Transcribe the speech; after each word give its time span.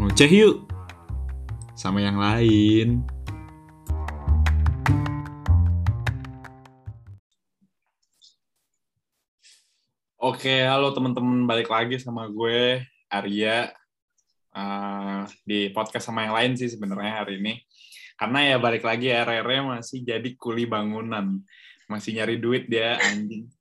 ngoceh 0.00 0.32
yuk 0.32 0.64
sama 1.76 2.00
yang 2.00 2.16
lain. 2.16 3.04
Oke, 10.16 10.64
halo 10.64 10.96
teman-teman, 10.96 11.44
balik 11.44 11.68
lagi 11.68 12.00
sama 12.00 12.24
gue 12.32 12.80
Arya 13.12 13.76
uh, 14.56 15.28
di 15.44 15.68
podcast 15.68 16.08
sama 16.08 16.24
yang 16.24 16.32
lain 16.32 16.52
sih 16.56 16.72
sebenarnya 16.72 17.20
hari 17.20 17.36
ini. 17.36 17.60
Karena 18.16 18.56
ya 18.56 18.56
balik 18.56 18.88
lagi 18.88 19.12
RR 19.12 19.48
masih 19.68 20.00
jadi 20.00 20.32
kuli 20.40 20.64
bangunan, 20.64 21.44
masih 21.92 22.16
nyari 22.16 22.40
duit 22.40 22.72
dia 22.72 22.96
anjing. 23.04 23.52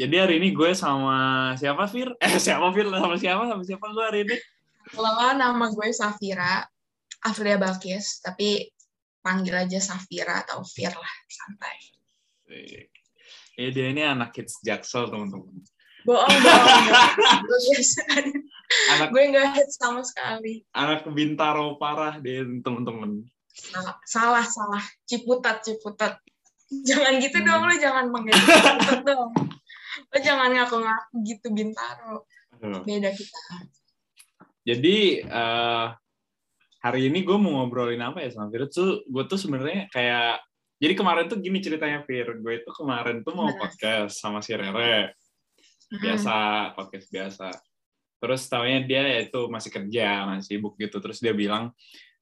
jadi 0.00 0.24
hari 0.24 0.40
ini 0.40 0.56
gue 0.56 0.72
sama 0.72 1.52
siapa 1.60 1.84
Fir? 1.92 2.16
Eh 2.24 2.40
siapa 2.40 2.72
Fir? 2.72 2.88
Sama 2.88 3.16
siapa? 3.20 3.42
Sama 3.52 3.62
siapa 3.68 3.86
gue 3.92 4.04
hari 4.04 4.20
ini? 4.24 4.36
Halo, 4.94 5.34
nama 5.34 5.66
gue 5.74 5.90
Safira, 5.90 6.62
Afria 7.26 7.58
Balkis, 7.58 8.22
tapi 8.22 8.70
panggil 9.18 9.66
aja 9.66 9.82
Safira 9.82 10.46
atau 10.46 10.62
Fir 10.62 10.94
lah, 10.94 11.14
santai. 11.26 11.78
Ya 13.58 13.68
dia 13.74 13.90
ini 13.90 14.06
anak 14.06 14.30
kids 14.30 14.62
jaksel 14.62 15.10
teman-teman. 15.10 15.58
Bohong, 16.06 16.30
bohong. 16.30 16.86
gue 17.50 17.58
biasa. 17.66 18.02
Anak 18.94 19.08
gue 19.10 19.22
nggak 19.26 19.48
hit 19.58 19.68
sama 19.74 20.06
sekali. 20.06 20.62
anak 20.70 21.02
bintaro 21.10 21.74
parah 21.82 22.22
dia 22.22 22.46
teman-teman. 22.62 23.26
Salah, 23.50 23.98
salah, 24.06 24.46
salah. 24.46 24.84
Ciputat, 25.02 25.66
ciputat. 25.66 26.22
Jangan 26.70 27.18
gitu 27.18 27.42
dong, 27.42 27.66
lo 27.66 27.74
jangan 27.74 28.06
manggil 28.06 28.38
ciputat 28.38 29.02
dong. 29.02 29.34
Lo 30.14 30.16
jangan 30.22 30.54
ngaku-ngaku 30.54 31.14
gitu 31.26 31.50
Bintaro. 31.50 32.22
Beda 32.86 33.10
kita. 33.10 33.66
Jadi 34.66 35.22
eh, 35.22 35.86
hari 36.82 37.00
ini 37.06 37.22
gue 37.22 37.38
mau 37.38 37.62
ngobrolin 37.62 38.02
apa 38.02 38.26
ya 38.26 38.34
sama 38.34 38.50
Fir? 38.50 38.66
Tuh 38.66 39.06
gue 39.06 39.24
tuh 39.30 39.38
sebenarnya 39.38 39.86
kayak 39.94 40.42
jadi 40.76 40.92
kemarin 40.92 41.24
tuh 41.30 41.38
gini 41.40 41.62
ceritanya 41.62 42.02
Fir, 42.04 42.36
gue 42.42 42.52
itu 42.60 42.70
kemarin 42.74 43.22
tuh 43.24 43.32
mau 43.32 43.48
podcast 43.56 44.18
sama 44.18 44.44
si 44.44 44.52
Rere, 44.52 45.16
biasa 45.88 46.34
podcast 46.76 47.06
biasa. 47.08 47.48
Terus 48.20 48.42
tahunya 48.50 48.80
dia 48.84 49.02
itu 49.22 49.48
masih 49.48 49.70
kerja, 49.72 50.28
masih 50.28 50.58
sibuk 50.58 50.74
gitu. 50.76 50.98
Terus 51.00 51.22
dia 51.22 51.32
bilang 51.32 51.72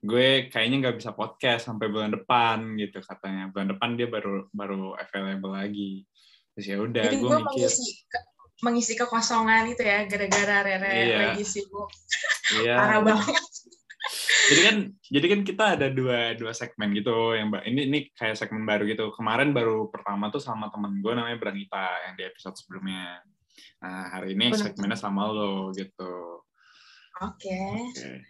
gue 0.04 0.52
kayaknya 0.52 0.86
nggak 0.86 0.96
bisa 1.00 1.16
podcast 1.16 1.66
sampai 1.66 1.88
bulan 1.88 2.12
depan 2.12 2.76
gitu 2.76 3.00
katanya. 3.02 3.50
Bulan 3.50 3.74
depan 3.74 3.96
dia 3.96 4.06
baru 4.06 4.46
baru 4.52 4.94
available 5.00 5.56
lagi. 5.56 6.04
Terus 6.54 6.66
ya 6.70 6.76
udah, 6.78 7.08
gue 7.10 7.30
mikir, 7.42 7.66
mengisi 7.66 8.06
mengisi 8.64 8.96
kekosongan 8.96 9.68
itu 9.68 9.84
ya 9.84 10.08
gara-gara 10.08 10.64
Rere 10.64 10.88
Iya. 10.88 11.16
lagi 11.36 11.44
sibuk. 11.44 11.92
iya. 12.64 12.74
Parah 12.80 13.00
banget. 13.04 13.44
jadi 14.52 14.60
kan 14.68 14.76
jadi 15.08 15.26
kan 15.32 15.40
kita 15.48 15.64
ada 15.80 15.86
dua 15.88 16.36
dua 16.36 16.52
segmen 16.52 16.92
gitu 16.92 17.32
yang 17.32 17.48
ini 17.64 17.88
ini 17.88 17.98
kayak 18.12 18.36
segmen 18.36 18.68
baru 18.68 18.84
gitu 18.84 19.08
kemarin 19.16 19.56
baru 19.56 19.88
pertama 19.88 20.28
tuh 20.28 20.40
sama 20.44 20.68
temen 20.68 21.00
gue 21.00 21.12
namanya 21.16 21.40
Branita 21.40 21.88
yang 22.04 22.12
di 22.16 22.28
episode 22.28 22.52
sebelumnya 22.52 23.24
nah 23.80 24.12
hari 24.12 24.36
ini 24.36 24.52
Bener. 24.52 24.60
segmennya 24.60 24.98
sama 25.00 25.28
lo 25.32 25.72
gitu 25.72 26.44
Oke. 27.22 27.46
Oke. 27.94 28.26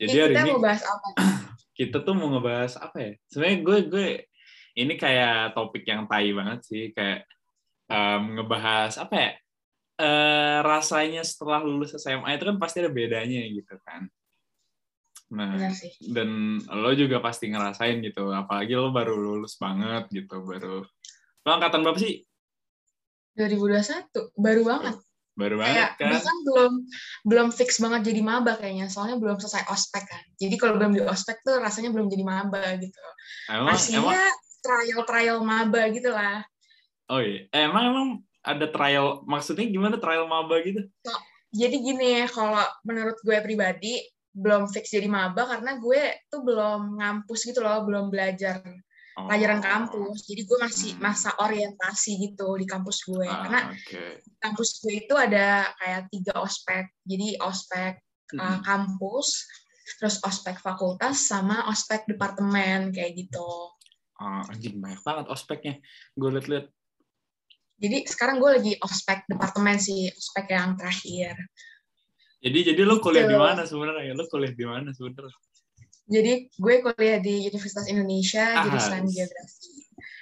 Jadi 0.00 0.08
jadi 0.08 0.20
hari 0.24 0.34
kita 0.34 0.42
ini 0.42 0.50
mau 0.56 0.62
bahas 0.64 0.82
apa? 0.82 1.08
kita 1.78 1.98
tuh 2.02 2.14
mau 2.16 2.28
ngebahas 2.32 2.72
apa 2.80 2.96
ya 2.98 3.10
sebenarnya 3.28 3.58
gue 3.60 3.78
gue 3.92 4.06
ini 4.76 4.94
kayak 4.96 5.52
topik 5.52 5.84
yang 5.84 6.08
tai 6.08 6.32
banget 6.32 6.60
sih 6.64 6.84
kayak 6.96 7.28
em, 7.86 8.22
ngebahas 8.40 8.96
apa 8.96 9.14
ya 9.14 9.30
eh 9.96 10.58
rasanya 10.60 11.24
setelah 11.24 11.64
lulus 11.64 11.96
SMA 11.96 12.36
itu 12.36 12.44
kan 12.44 12.56
pasti 12.60 12.84
ada 12.84 12.92
bedanya 12.92 13.40
gitu 13.48 13.80
kan. 13.80 14.04
Nah 15.32 15.56
Benar 15.56 15.74
sih. 15.74 15.90
dan 16.12 16.60
lo 16.70 16.92
juga 16.92 17.18
pasti 17.18 17.50
ngerasain 17.50 17.98
gitu 18.04 18.30
apalagi 18.30 18.76
lo 18.76 18.92
baru 18.92 19.16
lulus 19.16 19.56
banget 19.56 20.06
gitu 20.12 20.44
baru 20.44 20.84
lo 21.46 21.48
angkatan 21.48 21.80
berapa 21.80 21.98
sih? 21.98 22.22
2021 23.36 24.32
baru 24.36 24.62
banget. 24.64 24.96
baru 25.36 25.60
kayak 25.60 25.68
banget 25.68 25.90
kan? 26.00 26.10
bahkan 26.16 26.36
belum 26.48 26.72
belum 27.28 27.48
fix 27.52 27.76
banget 27.76 28.08
jadi 28.08 28.20
maba 28.24 28.56
kayaknya 28.56 28.88
soalnya 28.88 29.20
belum 29.20 29.36
selesai 29.36 29.68
ospek 29.68 30.04
kan. 30.08 30.24
Jadi 30.40 30.54
kalau 30.56 30.80
belum 30.80 30.96
di 30.96 31.04
ospek 31.04 31.44
tuh 31.44 31.60
rasanya 31.60 31.92
belum 31.92 32.08
jadi 32.08 32.24
maba 32.24 32.64
gitu. 32.80 33.00
Emang 33.52 33.76
masih 33.76 34.00
emang 34.00 34.16
ya 34.16 34.28
trial 34.64 35.00
trial 35.04 35.38
maba 35.44 35.82
gitu 35.92 36.08
lah. 36.08 36.40
Oh 37.12 37.20
iya 37.20 37.46
emang 37.52 37.84
emang 37.92 38.08
ada 38.46 38.66
trial 38.70 39.26
maksudnya 39.26 39.66
gimana 39.66 39.98
trial 39.98 40.30
maba 40.30 40.62
gitu 40.62 40.86
jadi 41.50 41.76
gini 41.76 42.22
kalau 42.30 42.62
menurut 42.86 43.18
gue 43.20 43.36
pribadi 43.42 43.98
belum 44.30 44.68
fix 44.70 44.92
jadi 44.92 45.08
maba 45.10 45.48
karena 45.48 45.80
gue 45.80 46.02
tuh 46.28 46.46
belum 46.46 47.00
ngampus 47.00 47.40
gitu 47.50 47.60
loh 47.60 47.82
belum 47.82 48.08
belajar 48.08 48.62
Oh. 49.16 49.32
pelajaran 49.32 49.64
kampus 49.64 50.28
jadi 50.28 50.44
gue 50.44 50.58
masih 50.60 50.90
Hmm. 50.92 51.08
masa 51.08 51.32
orientasi 51.40 52.20
gitu 52.20 52.52
di 52.60 52.68
kampus 52.68 53.00
gue 53.08 53.24
Ah, 53.24 53.48
karena 53.48 53.60
oke 53.72 54.04
kampus 54.44 54.68
gue 54.84 54.92
itu 54.92 55.14
ada 55.16 55.72
kayak 55.80 56.12
tiga 56.12 56.36
ospek 56.36 56.84
jadi 57.08 57.40
ospek 57.40 57.96
uh, 58.36 58.36
Mm-mm. 58.36 58.60
kampus, 58.60 59.40
terus 59.96 60.20
ospek 60.20 60.60
fakultas 60.60 61.32
sama 61.32 61.64
ospek 61.72 62.04
departemen 62.04 62.92
kayak 62.92 63.16
gitu. 63.16 63.72
Ah, 64.20 64.44
anjing 64.52 64.76
banyak 64.84 65.00
banget 65.00 65.26
ospeknya 65.32 65.80
gue 66.12 66.30
liat-liat 66.36 66.66
Jadi 67.76 67.98
sekarang 68.04 68.36
gue 68.36 68.50
lagi 68.50 68.72
ospek 68.78 69.26
departemen 69.26 69.76
sih, 69.76 70.08
ospek 70.08 70.48
yang 70.48 70.74
terakhir. 70.74 71.36
jadi 72.38 72.72
jadi 72.72 72.82
lo 72.82 73.00
kuliah 73.00 73.24
Gitu. 73.24 73.32
di 73.32 73.38
mana 73.38 73.62
sebenarnya? 73.62 74.12
Lo 74.12 74.24
kuliah 74.26 74.50
di 74.50 74.64
mana 74.64 74.88
sebenarnya? 74.90 75.34
Jadi 76.06 76.32
gue 76.48 76.74
kuliah 76.80 77.18
di 77.18 77.34
Universitas 77.44 77.86
Indonesia 77.86 78.44
Ah, 78.54 78.62
jurusan 78.62 79.02
geografi. 79.04 79.68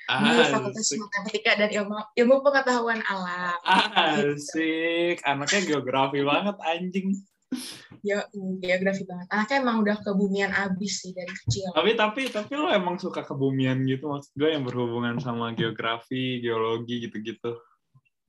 Ah, 0.04 0.20
di 0.20 0.31
Fakultas 0.47 0.88
Matematika 0.94 1.53
dan 1.54 1.69
Ilmu 1.70 1.97
Ilmu 2.15 2.37
Pengetahuan 2.41 3.00
Alam. 3.03 3.56
asik 3.62 5.21
anaknya 5.22 5.60
geografi 5.65 6.21
banget 6.21 6.56
anjing 6.60 7.09
Yo, 8.04 8.20
geografi 8.60 9.09
banget. 9.09 9.26
Anaknya 9.32 9.56
emang 9.65 9.76
udah 9.81 9.97
kebumian 10.04 10.53
abis 10.53 11.04
sih 11.04 11.16
dari 11.16 11.32
kecil. 11.32 11.72
tapi 11.72 11.97
tapi 11.97 12.20
tapi 12.28 12.53
lo 12.59 12.69
emang 12.69 13.00
suka 13.00 13.25
kebumian 13.25 13.82
gitu 13.88 14.10
maksud 14.10 14.32
gue 14.37 14.50
yang 14.53 14.65
berhubungan 14.66 15.16
sama 15.22 15.56
geografi 15.56 16.42
geologi 16.44 17.04
gitu-gitu 17.09 17.56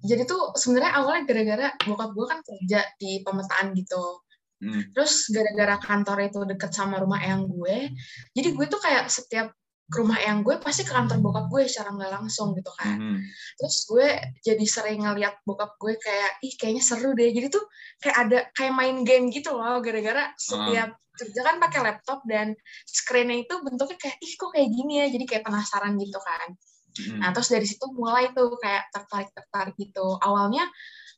Jadi 0.05 0.27
tuh 0.27 0.53
sebenarnya 0.53 1.01
awalnya 1.01 1.23
gara-gara 1.25 1.67
bokap 1.87 2.11
gue 2.13 2.25
kan 2.27 2.39
kerja 2.43 2.79
di 2.99 3.23
pemetaan 3.25 3.73
gitu. 3.73 4.21
Hmm. 4.61 4.81
Terus 4.95 5.27
gara-gara 5.33 5.75
kantor 5.81 6.17
itu 6.31 6.39
deket 6.47 6.71
sama 6.71 6.99
rumah 7.03 7.19
eyang 7.19 7.47
gue, 7.47 7.91
jadi 8.31 8.49
gue 8.55 8.65
tuh 8.71 8.79
kayak 8.79 9.11
setiap 9.11 9.51
ke 9.85 10.01
rumah 10.01 10.18
eyang 10.18 10.41
gue 10.41 10.57
pasti 10.57 10.81
ke 10.81 10.90
kantor 10.90 11.22
bokap 11.22 11.46
gue 11.46 11.69
secara 11.69 11.94
nggak 11.94 12.12
langsung 12.18 12.57
gitu 12.57 12.73
kan. 12.73 12.97
Mhm. 12.97 13.18
Terus 13.62 13.75
gue 13.85 14.07
jadi 14.41 14.66
sering 14.66 15.06
ngeliat 15.06 15.46
bokap 15.46 15.78
gue 15.78 15.94
kayak, 16.01 16.41
ih 16.41 16.53
kayaknya 16.57 16.81
seru 16.81 17.13
deh. 17.13 17.29
Jadi 17.29 17.47
tuh 17.53 17.62
kayak 18.01 18.18
ada 18.18 18.40
kayak 18.57 18.73
main 18.73 19.06
game 19.06 19.29
gitu 19.29 19.53
loh, 19.53 19.78
gara-gara 19.85 20.34
setiap 20.41 20.97
kerja 21.16 21.41
kan 21.47 21.56
pakai 21.62 21.79
laptop 21.85 22.19
dan 22.28 22.57
screen-nya 22.90 23.46
itu 23.46 23.56
bentuknya 23.62 23.97
kayak, 24.01 24.18
ih 24.19 24.34
kok 24.35 24.51
kayak 24.57 24.69
gini 24.73 24.94
ya. 25.00 25.07
Jadi 25.13 25.25
kayak 25.29 25.44
penasaran 25.46 25.94
gitu 26.02 26.17
kan. 26.17 26.50
Mhm. 26.96 27.17
Nah, 27.22 27.29
terus 27.35 27.50
dari 27.53 27.67
situ 27.69 27.85
mulai 27.94 28.34
tuh 28.34 28.57
kayak 28.57 28.90
tertarik-tertarik 28.90 29.75
gitu. 29.78 30.17
Awalnya 30.17 30.66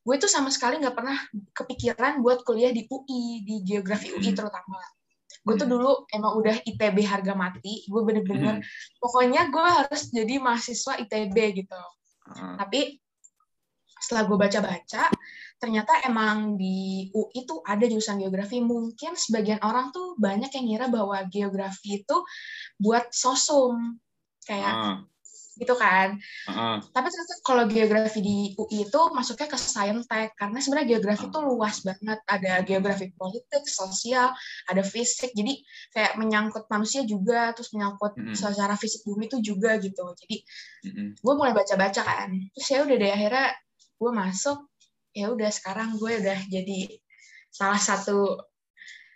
gue 0.04 0.16
tuh 0.20 0.32
sama 0.32 0.52
sekali 0.52 0.80
nggak 0.84 0.96
pernah 0.96 1.16
kepikiran 1.56 2.20
buat 2.20 2.44
kuliah 2.44 2.72
di 2.76 2.84
UI, 2.88 3.48
di 3.48 3.56
geografi 3.64 4.12
UI 4.12 4.32
Hmm. 4.32 4.38
terutama. 4.44 4.80
Gue 5.48 5.56
tuh 5.56 5.64
Hmm. 5.64 5.80
dulu 5.80 5.92
emang 6.12 6.34
udah 6.36 6.56
ITB 6.68 7.08
harga 7.08 7.32
mati. 7.32 7.88
Gue 7.88 8.04
bener-bener, 8.04 8.60
Mhm. 8.60 9.00
pokoknya 9.00 9.48
gue 9.48 9.64
harus 9.64 10.12
jadi 10.12 10.44
mahasiswa 10.44 11.00
ITB 11.00 11.64
gitu. 11.64 11.82
Tapi 12.60 13.00
setelah 13.98 14.28
gue 14.28 14.38
baca-baca, 14.38 15.08
ternyata 15.58 16.04
emang 16.04 16.60
di 16.60 17.08
UI 17.10 17.48
tuh 17.48 17.64
ada 17.64 17.88
jurusan 17.88 18.20
geografi. 18.20 18.60
Mungkin 18.60 19.16
sebagian 19.16 19.64
orang 19.64 19.96
tuh 19.96 20.14
banyak 20.20 20.52
yang 20.52 20.66
ngira 20.68 20.86
bahwa 20.92 21.24
geografi 21.32 22.04
itu 22.04 22.18
buat 22.78 23.10
sosum. 23.10 23.98
Kayak 24.44 24.76
gitu 25.58 25.74
kan. 25.74 26.16
ah. 26.48 26.78
Tapi 26.80 27.08
ternyata 27.10 27.34
kalau 27.42 27.64
geografi 27.66 28.20
di 28.22 28.38
UI 28.54 28.86
itu 28.86 29.02
masuknya 29.12 29.50
ke 29.50 29.58
Saintek 29.58 30.38
karena 30.38 30.58
sebenarnya 30.58 30.88
geografi 30.96 31.26
itu 31.28 31.40
luas 31.42 31.82
banget. 31.82 32.20
Ada 32.24 32.62
geografi 32.64 33.10
politik, 33.14 33.66
sosial, 33.66 34.32
ada 34.66 34.82
fisik. 34.82 35.34
Jadi 35.34 35.62
kayak 35.92 36.16
menyangkut 36.16 36.70
manusia 36.70 37.02
juga, 37.04 37.52
terus 37.52 37.74
menyangkut 37.74 38.14
Mm-mm. 38.16 38.38
secara 38.38 38.78
fisik 38.78 39.02
bumi 39.04 39.26
itu 39.26 39.38
juga 39.44 39.76
gitu. 39.78 40.06
Jadi 40.16 40.38
Mhm. 40.88 41.20
gue 41.20 41.34
mulai 41.34 41.52
baca-baca 41.52 42.02
kan. 42.02 42.30
Terus 42.54 42.68
ya 42.70 42.80
udah 42.86 42.96
deh 42.96 43.12
akhirnya 43.12 43.48
gue 43.98 44.12
masuk. 44.14 44.58
Ya 45.12 45.34
udah 45.34 45.50
sekarang 45.50 45.98
gue 45.98 46.22
udah 46.22 46.40
jadi 46.48 47.02
salah 47.50 47.82
satu 47.82 48.38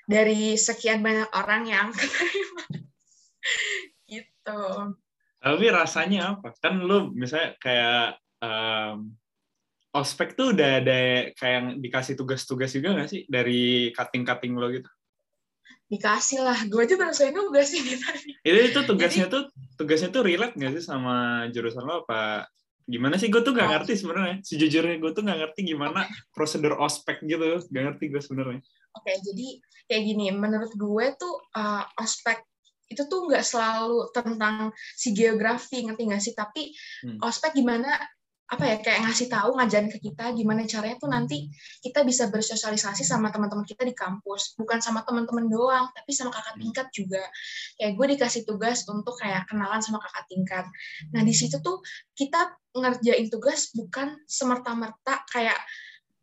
dari 0.09 0.57
sekian 0.57 0.99
banyak 1.05 1.29
orang 1.31 1.63
yang 1.69 1.87
keterima. 1.95 2.65
gitu. 4.05 4.61
Tapi 5.41 5.65
rasanya 5.73 6.38
apa? 6.38 6.53
Kan 6.61 6.85
lu 6.85 7.09
misalnya 7.17 7.57
kayak 7.57 8.21
em, 8.45 9.17
ospek 9.91 10.38
tuh 10.38 10.53
udah 10.53 10.69
ada 10.79 10.99
kayak 11.33 11.81
dikasih 11.81 12.13
tugas-tugas 12.13 12.71
juga 12.71 12.93
nggak 12.93 13.09
sih 13.09 13.21
dari 13.25 13.89
cutting-cutting 13.91 14.53
lo 14.53 14.69
gitu? 14.69 14.89
Dikasih 15.91 16.39
lah, 16.39 16.55
gue 16.71 16.79
aja 16.88 16.95
baru 16.95 17.11
saya 17.11 17.35
tugas 17.35 17.73
ini 17.75 17.99
tadi. 17.99 18.31
Itu 18.47 18.59
itu 18.63 18.79
tugasnya 18.88 19.27
Jadi, 19.27 19.35
tuh 19.35 19.43
tugasnya 19.75 20.09
tuh 20.13 20.23
relate 20.23 20.55
nggak 20.55 20.71
sih 20.79 20.85
sama 20.85 21.49
jurusan 21.51 21.83
lo 21.83 22.05
apa 22.05 22.47
gimana 22.91 23.15
sih 23.15 23.29
gue 23.29 23.41
tuh 23.41 23.53
nggak 23.53 23.69
oh. 23.69 23.73
ngerti 23.77 23.94
sebenarnya 23.97 24.35
sejujurnya 24.44 24.97
gue 24.99 25.11
tuh 25.15 25.23
nggak 25.23 25.39
ngerti 25.47 25.61
gimana 25.73 26.03
okay. 26.03 26.33
prosedur 26.35 26.75
ospek 26.81 27.23
gitu 27.23 27.61
nggak 27.71 27.83
ngerti 27.87 28.03
gue 28.11 28.21
sebenarnya 28.21 28.61
oke 28.97 29.05
okay, 29.05 29.15
jadi 29.23 29.47
kayak 29.87 30.03
gini 30.03 30.25
menurut 30.33 30.71
gue 30.75 31.05
tuh 31.15 31.35
uh, 31.55 31.85
ospek 32.01 32.41
itu 32.91 33.07
tuh 33.07 33.31
nggak 33.31 33.43
selalu 33.43 34.11
tentang 34.11 34.75
si 34.75 35.15
geografi 35.15 35.88
ngerti 35.88 36.03
nggak 36.11 36.21
sih? 36.21 36.33
Tapi 36.35 36.75
hmm. 37.07 37.23
ospek 37.23 37.55
gimana 37.55 37.95
apa 38.51 38.67
ya 38.67 38.77
kayak 38.83 39.07
ngasih 39.07 39.31
tahu 39.31 39.55
ngajarin 39.55 39.88
ke 39.88 40.11
kita 40.11 40.35
gimana 40.35 40.67
caranya 40.67 40.99
tuh 40.99 41.07
nanti 41.07 41.47
kita 41.79 42.03
bisa 42.03 42.27
bersosialisasi 42.27 43.07
sama 43.07 43.31
teman-teman 43.31 43.63
kita 43.63 43.88
di 43.88 43.95
kampus. 43.95 44.59
Bukan 44.59 44.83
sama 44.83 45.07
teman-teman 45.07 45.47
doang 45.47 45.88
tapi 45.95 46.11
sama 46.11 46.35
kakak 46.35 46.59
hmm. 46.59 46.61
tingkat 46.67 46.88
juga. 46.91 47.23
Kayak 47.79 47.91
gue 47.95 48.05
dikasih 48.19 48.41
tugas 48.43 48.83
untuk 48.91 49.15
kayak 49.15 49.47
kenalan 49.47 49.79
sama 49.79 50.03
kakak 50.03 50.27
tingkat. 50.27 50.65
Nah 51.15 51.23
di 51.23 51.31
situ 51.31 51.63
tuh 51.63 51.79
kita 52.11 52.51
ngerjain 52.75 53.31
tugas 53.31 53.71
bukan 53.71 54.19
semerta-merta 54.27 55.23
kayak 55.31 55.59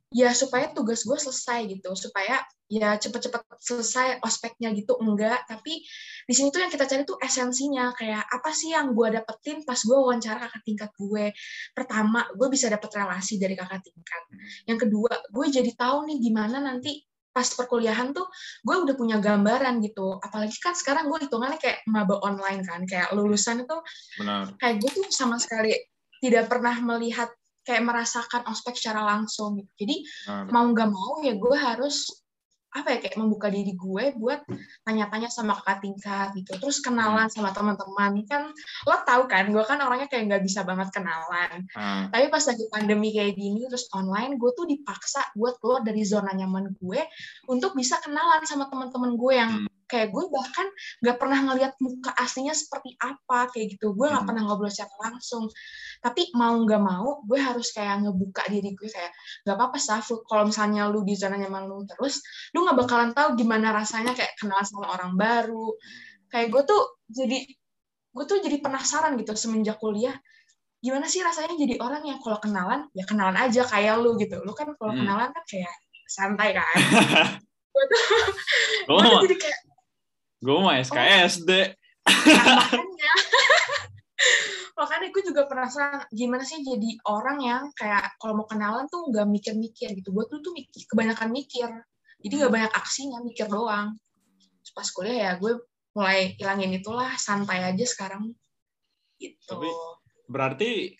ya 0.08 0.32
supaya 0.32 0.72
tugas 0.72 1.04
gue 1.04 1.18
selesai 1.18 1.68
gitu. 1.68 1.90
Supaya 1.92 2.40
ya 2.68 3.00
cepet-cepet 3.00 3.42
selesai 3.60 4.08
ospeknya 4.20 4.72
gitu. 4.76 4.96
Enggak 5.00 5.48
tapi 5.48 5.80
di 6.28 6.34
sini 6.36 6.52
tuh 6.52 6.60
yang 6.64 6.72
kita 6.72 6.84
cari 6.84 7.02
tuh 7.04 7.16
esensinya. 7.20 7.92
Kayak 7.96 8.24
apa 8.28 8.50
sih 8.52 8.72
yang 8.76 8.92
gue 8.92 9.08
dapetin 9.20 9.64
pas 9.64 9.78
gue 9.80 9.96
wawancara 9.96 10.48
kakak 10.48 10.62
tingkat 10.64 10.90
gue? 10.96 11.32
Pertama 11.72 12.28
gue 12.36 12.48
bisa 12.52 12.68
dapet 12.68 12.90
relasi 12.92 13.40
dari 13.40 13.56
kakak 13.56 13.84
tingkat. 13.84 14.22
Yang 14.68 14.78
kedua 14.88 15.12
gue 15.28 15.46
jadi 15.48 15.70
tahu 15.76 16.08
nih 16.08 16.18
gimana 16.20 16.60
nanti 16.60 17.04
pas 17.28 17.46
perkuliahan 17.54 18.10
tuh 18.10 18.26
gue 18.66 18.76
udah 18.82 18.94
punya 18.98 19.16
gambaran 19.22 19.78
gitu. 19.84 20.18
Apalagi 20.18 20.58
kan 20.58 20.74
sekarang 20.74 21.06
gue 21.06 21.22
hitungannya 21.28 21.60
kayak 21.60 21.86
maba 21.86 22.18
online 22.24 22.66
kan. 22.66 22.82
Kayak 22.84 23.14
lulusan 23.14 23.62
itu 23.62 23.76
Benar. 24.18 24.58
kayak 24.58 24.82
gue 24.82 24.90
tuh 24.90 25.04
sama 25.14 25.38
sekali 25.38 25.72
tidak 26.18 26.50
pernah 26.50 26.74
melihat 26.82 27.30
kayak 27.68 27.84
merasakan 27.84 28.48
ospek 28.48 28.80
secara 28.80 29.04
langsung 29.04 29.60
gitu. 29.60 29.84
Jadi 29.84 29.96
nah, 30.24 30.48
mau 30.48 30.64
nggak 30.72 30.88
mau 30.88 31.20
ya 31.20 31.36
gue 31.36 31.56
harus 31.56 32.08
apa 32.68 32.94
ya 32.94 32.98
kayak 33.00 33.16
membuka 33.16 33.48
diri 33.48 33.72
gue 33.72 34.04
buat 34.20 34.44
tanya-tanya 34.84 35.32
sama 35.32 35.56
kakak 35.56 35.88
tingkat 35.88 36.36
gitu 36.36 36.52
terus 36.60 36.84
kenalan 36.84 37.24
hmm. 37.24 37.32
sama 37.32 37.56
teman-teman 37.56 38.28
kan 38.28 38.52
lo 38.84 38.96
tau 39.08 39.24
kan 39.24 39.48
gue 39.48 39.64
kan 39.64 39.80
orangnya 39.80 40.04
kayak 40.04 40.28
nggak 40.28 40.44
bisa 40.44 40.68
banget 40.68 40.92
kenalan 40.92 41.64
hmm. 41.64 42.12
tapi 42.12 42.28
pas 42.28 42.44
lagi 42.44 42.64
pandemi 42.68 43.16
kayak 43.16 43.40
gini 43.40 43.64
terus 43.72 43.88
online 43.96 44.36
gue 44.36 44.50
tuh 44.52 44.68
dipaksa 44.68 45.32
buat 45.32 45.56
keluar 45.64 45.80
dari 45.80 46.04
zona 46.04 46.36
nyaman 46.36 46.76
gue 46.76 47.00
untuk 47.48 47.72
bisa 47.72 47.96
kenalan 48.04 48.44
sama 48.44 48.68
teman-teman 48.68 49.16
gue 49.16 49.32
yang 49.32 49.52
hmm 49.64 49.77
kayak 49.88 50.12
gue 50.12 50.24
bahkan 50.28 50.68
nggak 51.00 51.16
pernah 51.16 51.38
ngeliat 51.48 51.72
muka 51.80 52.12
aslinya 52.20 52.52
seperti 52.52 52.94
apa 53.00 53.48
kayak 53.50 53.74
gitu. 53.74 53.96
Gue 53.96 54.06
nggak 54.12 54.22
hmm. 54.22 54.28
pernah 54.28 54.42
ngobrol 54.44 54.68
secara 54.68 54.94
langsung. 55.08 55.48
Tapi 56.04 56.30
mau 56.36 56.54
nggak 56.54 56.82
mau 56.84 57.24
gue 57.24 57.40
harus 57.40 57.72
kayak 57.72 58.04
ngebuka 58.04 58.46
diri 58.52 58.76
gue 58.76 58.88
kayak 58.92 59.12
nggak 59.48 59.56
apa-apa 59.56 59.78
Safru 59.80 60.20
kalau 60.28 60.52
misalnya 60.52 60.86
lu 60.92 61.02
di 61.02 61.16
zona 61.16 61.40
nyaman 61.40 61.64
lu 61.66 61.82
terus 61.88 62.20
lu 62.52 62.68
nggak 62.68 62.76
bakalan 62.84 63.10
tahu 63.16 63.34
gimana 63.34 63.72
rasanya 63.72 64.12
kayak 64.12 64.36
kenalan 64.36 64.68
sama 64.68 64.92
orang 64.92 65.16
baru. 65.16 65.72
Kayak 66.28 66.48
gue 66.52 66.62
tuh 66.68 66.82
jadi 67.08 67.38
gue 68.12 68.24
tuh 68.28 68.38
jadi 68.44 68.56
penasaran 68.60 69.16
gitu 69.16 69.32
semenjak 69.32 69.80
kuliah 69.80 70.12
gimana 70.78 71.10
sih 71.10 71.18
rasanya 71.18 71.58
jadi 71.58 71.74
orang 71.82 72.06
yang 72.06 72.18
kalau 72.22 72.38
kenalan 72.38 72.86
ya 72.94 73.02
kenalan 73.02 73.34
aja 73.34 73.66
kayak 73.66 73.98
lu 73.98 74.14
gitu. 74.20 74.38
Lu 74.46 74.54
kan 74.54 74.70
kalau 74.78 74.94
hmm. 74.94 75.02
kenalan 75.02 75.30
kan 75.34 75.44
kayak 75.48 75.74
santai 76.08 76.54
kan. 76.56 76.76
Gue 77.78 77.84
tuh, 77.94 78.02
gue 78.90 79.00
tuh 79.06 79.22
jadi 79.30 79.36
kayak 79.38 79.58
Gue 80.38 80.56
mah 80.62 80.78
SKSD. 80.78 81.50
Oh. 81.50 81.68
makanya. 82.08 83.12
makanya 84.78 85.08
gue 85.10 85.22
juga 85.26 85.42
penasaran 85.50 86.06
gimana 86.14 86.46
sih 86.46 86.62
jadi 86.62 86.90
orang 87.10 87.38
yang 87.42 87.62
kayak 87.74 88.14
kalau 88.22 88.42
mau 88.42 88.46
kenalan 88.46 88.86
tuh 88.86 89.10
nggak 89.10 89.26
mikir-mikir 89.26 89.98
gitu. 89.98 90.14
Gue 90.14 90.24
tuh 90.30 90.38
tuh 90.38 90.54
mikir, 90.54 90.86
kebanyakan 90.86 91.28
mikir. 91.34 91.68
Jadi 92.22 92.32
nggak 92.38 92.52
banyak 92.54 92.72
aksinya, 92.74 93.18
mikir 93.22 93.50
doang. 93.50 93.98
Terus 94.62 94.72
pas 94.74 94.88
kuliah 94.94 95.18
ya 95.18 95.32
gue 95.38 95.58
mulai 95.98 96.38
hilangin 96.38 96.78
itulah, 96.78 97.10
santai 97.18 97.66
aja 97.66 97.84
sekarang. 97.86 98.30
Gitu. 99.18 99.42
Tapi 99.50 99.66
berarti 100.30 100.94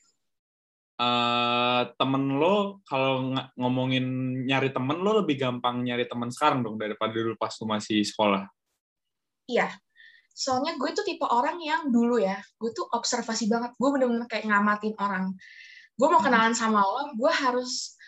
uh, 0.99 1.87
temen 1.94 2.35
lo 2.38 2.82
kalau 2.82 3.31
ngomongin 3.55 4.05
nyari 4.46 4.75
temen 4.75 4.99
lo 4.99 5.23
lebih 5.23 5.38
gampang 5.38 5.87
nyari 5.87 6.11
temen 6.11 6.35
sekarang 6.35 6.67
dong 6.67 6.76
daripada 6.76 7.14
dulu 7.14 7.38
pas 7.38 7.55
lo 7.62 7.67
masih 7.70 8.02
sekolah. 8.02 8.58
Iya. 9.49 9.73
Soalnya 10.37 10.79
gue 10.79 10.91
tuh 10.95 11.03
tipe 11.03 11.27
orang 11.27 11.59
yang 11.59 11.91
dulu 11.91 12.21
ya, 12.23 12.39
gue 12.61 12.71
tuh 12.71 12.87
observasi 12.95 13.50
banget. 13.50 13.75
Gue 13.75 13.91
bener-bener 13.91 14.29
kayak 14.31 14.47
ngamatin 14.47 14.95
orang. 15.00 15.35
Gue 15.99 16.06
mau 16.06 16.23
hmm. 16.23 16.29
kenalan 16.31 16.55
sama 16.55 16.85
lo, 16.85 17.17
gue 17.19 17.33
harus 17.33 17.99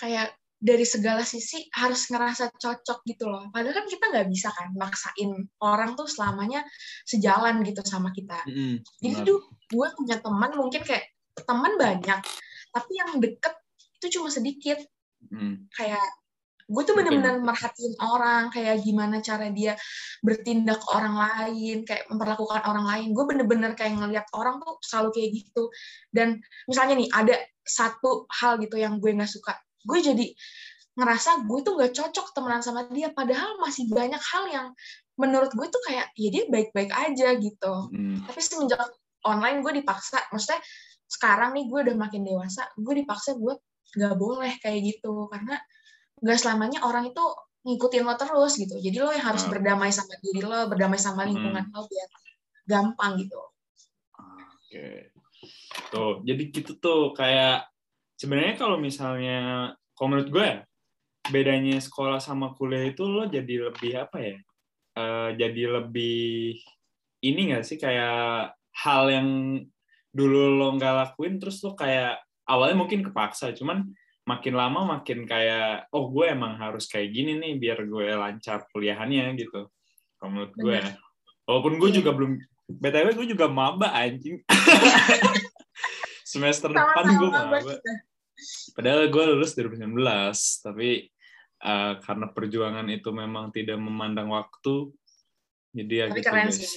kayak 0.00 0.32
dari 0.56 0.88
segala 0.88 1.20
sisi 1.20 1.68
harus 1.76 2.08
ngerasa 2.08 2.48
cocok 2.56 3.04
gitu 3.04 3.28
loh. 3.28 3.52
Padahal 3.52 3.76
kan 3.76 3.86
kita 3.86 4.08
nggak 4.08 4.28
bisa 4.32 4.48
kan 4.56 4.72
maksain 4.72 5.52
orang 5.60 5.92
tuh 5.94 6.08
selamanya 6.08 6.64
sejalan 7.04 7.60
gitu 7.60 7.84
sama 7.84 8.08
kita. 8.16 8.40
Mm, 8.48 8.80
Jadi 8.80 9.16
tuh 9.28 9.44
gue 9.68 9.88
punya 9.92 10.16
teman 10.18 10.56
mungkin 10.56 10.80
kayak 10.80 11.12
teman 11.36 11.76
banyak, 11.76 12.20
tapi 12.72 12.92
yang 12.96 13.20
deket 13.20 13.54
itu 14.00 14.16
cuma 14.16 14.32
sedikit. 14.32 14.80
Mm. 15.28 15.68
Kayak 15.76 16.06
gue 16.66 16.82
tuh 16.82 16.98
bener-bener 16.98 17.38
merhatiin 17.46 17.94
orang 18.02 18.50
kayak 18.50 18.82
gimana 18.82 19.22
cara 19.22 19.54
dia 19.54 19.78
bertindak 20.18 20.82
ke 20.82 20.88
orang 20.90 21.14
lain 21.14 21.86
kayak 21.86 22.10
memperlakukan 22.10 22.62
orang 22.66 22.86
lain. 22.90 23.08
Gue 23.14 23.24
bener-bener 23.30 23.78
kayak 23.78 23.94
ngeliat 23.94 24.26
orang 24.34 24.58
tuh 24.58 24.82
selalu 24.82 25.14
kayak 25.14 25.30
gitu. 25.30 25.70
Dan 26.10 26.42
misalnya 26.66 26.98
nih 26.98 27.08
ada 27.14 27.34
satu 27.62 28.26
hal 28.42 28.58
gitu 28.58 28.82
yang 28.82 28.98
gue 28.98 29.14
nggak 29.14 29.30
suka. 29.30 29.54
Gue 29.86 30.02
jadi 30.02 30.26
ngerasa 30.96 31.44
gue 31.44 31.58
tuh 31.60 31.76
gak 31.76 31.92
cocok 31.92 32.26
temenan 32.32 32.64
sama 32.64 32.88
dia 32.88 33.12
padahal 33.12 33.60
masih 33.60 33.84
banyak 33.92 34.18
hal 34.32 34.44
yang 34.48 34.66
menurut 35.20 35.52
gue 35.52 35.68
tuh 35.68 35.82
kayak 35.84 36.08
ya 36.16 36.28
dia 36.32 36.44
baik-baik 36.48 36.88
aja 36.88 37.36
gitu. 37.36 37.74
Hmm. 37.92 38.24
tapi 38.24 38.40
semenjak 38.40 38.80
online 39.28 39.60
gue 39.60 39.84
dipaksa 39.84 40.24
maksudnya 40.32 40.56
sekarang 41.04 41.52
nih 41.52 41.68
gue 41.68 41.80
udah 41.92 41.96
makin 42.00 42.24
dewasa 42.24 42.64
gue 42.80 42.94
dipaksa 42.96 43.36
buat 43.36 43.60
gak 43.92 44.16
boleh 44.16 44.56
kayak 44.64 44.80
gitu. 44.88 45.28
Karena 45.28 45.60
nggak 46.20 46.38
selamanya 46.40 46.84
orang 46.84 47.10
itu 47.10 47.24
ngikutin 47.66 48.06
lo 48.06 48.14
terus 48.14 48.52
gitu. 48.56 48.78
Jadi 48.78 48.96
lo 49.02 49.10
yang 49.10 49.26
harus 49.26 49.42
hmm. 49.44 49.52
berdamai 49.52 49.90
sama 49.90 50.14
diri 50.22 50.40
lo, 50.40 50.70
berdamai 50.70 51.00
sama 51.00 51.26
lingkungan 51.26 51.66
hmm. 51.66 51.74
lo 51.74 51.82
biar 51.90 52.08
gampang 52.66 53.12
gitu. 53.20 53.40
Oke. 54.16 55.10
Tuh, 55.90 56.22
jadi 56.22 56.42
gitu 56.50 56.78
tuh 56.78 57.12
kayak 57.12 57.66
sebenarnya 58.16 58.54
kalau 58.56 58.78
misalnya 58.78 59.72
kalau 59.98 60.08
menurut 60.14 60.30
gue 60.30 60.44
ya, 60.46 60.58
bedanya 61.26 61.76
sekolah 61.82 62.22
sama 62.22 62.54
kuliah 62.54 62.86
itu 62.86 63.02
lo 63.02 63.26
jadi 63.26 63.70
lebih 63.70 63.92
apa 63.98 64.18
ya? 64.22 64.38
Uh, 64.96 65.30
jadi 65.36 65.82
lebih 65.82 66.56
ini 67.20 67.52
gak 67.52 67.66
sih 67.68 67.76
kayak 67.76 68.56
hal 68.72 69.02
yang 69.12 69.28
dulu 70.16 70.56
lo 70.56 70.68
nggak 70.80 70.94
lakuin 70.96 71.36
terus 71.36 71.60
lo 71.60 71.76
kayak 71.76 72.24
awalnya 72.48 72.76
mungkin 72.80 73.04
kepaksa 73.04 73.52
cuman 73.52 73.84
makin 74.26 74.54
lama 74.58 74.98
makin 74.98 75.22
kayak 75.22 75.86
oh 75.94 76.10
gue 76.10 76.26
emang 76.34 76.58
harus 76.58 76.90
kayak 76.90 77.14
gini 77.14 77.38
nih 77.38 77.62
biar 77.62 77.78
gue 77.86 78.06
lancar 78.18 78.66
kuliahannya 78.74 79.38
gitu. 79.38 79.70
Kalau 80.18 80.30
menurut 80.34 80.54
gue 80.58 80.76
ya. 80.82 80.92
walaupun 81.46 81.78
gue 81.78 81.90
iya. 81.94 81.96
juga 82.02 82.10
belum 82.10 82.32
btw 82.66 83.08
gue 83.14 83.26
juga 83.30 83.46
maba 83.46 83.94
anjing. 83.94 84.42
Semester 86.26 86.74
Sama 86.74 86.82
depan 86.82 87.04
gue 87.14 87.30
maba 87.30 87.58
padahal 88.76 89.08
gue 89.08 89.22
lulus 89.32 89.56
2019 89.56 89.96
tapi 90.60 91.08
uh, 91.64 91.96
karena 92.02 92.26
perjuangan 92.28 92.86
itu 92.92 93.08
memang 93.14 93.48
tidak 93.54 93.78
memandang 93.80 94.28
waktu 94.34 94.92
jadi 95.72 95.94
ya 95.94 96.04
tapi 96.10 96.18
gitu 96.20 96.28
keren 96.28 96.48
guys. 96.48 96.58
sih. 96.58 96.70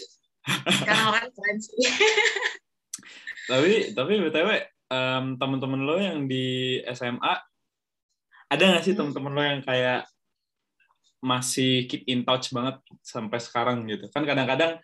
Karena 0.85 1.27
keren 1.33 1.57
sih. 1.59 1.75
Tapi 3.49 3.97
tapi 3.97 4.13
btw 4.21 4.61
um, 4.89 5.37
teman-teman 5.37 5.81
lo 5.85 5.95
yang 6.01 6.25
di 6.25 6.77
SMA 6.91 7.33
ada 8.49 8.63
nggak 8.65 8.83
sih 8.83 8.93
hmm. 8.93 8.99
teman-teman 8.99 9.33
lo 9.37 9.43
yang 9.45 9.61
kayak 9.61 10.09
masih 11.21 11.85
keep 11.85 12.07
in 12.09 12.25
touch 12.25 12.49
banget 12.49 12.81
sampai 13.05 13.37
sekarang 13.37 13.85
gitu? 13.85 14.09
Kan 14.09 14.25
kadang-kadang 14.25 14.81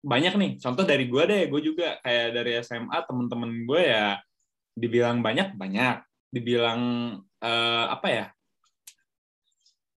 banyak 0.00 0.34
nih. 0.38 0.50
Contoh 0.58 0.86
dari 0.88 1.06
gue 1.06 1.22
deh 1.28 1.42
gue 1.52 1.60
juga 1.60 2.00
kayak 2.00 2.28
dari 2.32 2.52
SMA 2.64 2.98
temen-temen 3.04 3.68
gue 3.68 3.80
ya 3.82 4.18
dibilang 4.72 5.20
banyak 5.20 5.54
banyak. 5.58 6.00
Dibilang 6.32 6.80
uh, 7.44 7.86
apa 7.92 8.08
ya? 8.08 8.26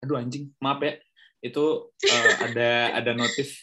Aduh 0.06 0.16
anjing. 0.16 0.54
Maaf 0.62 0.80
ya. 0.80 0.96
Itu 1.44 1.92
uh, 1.92 2.32
ada 2.48 2.96
ada 2.96 3.12
notif. 3.12 3.60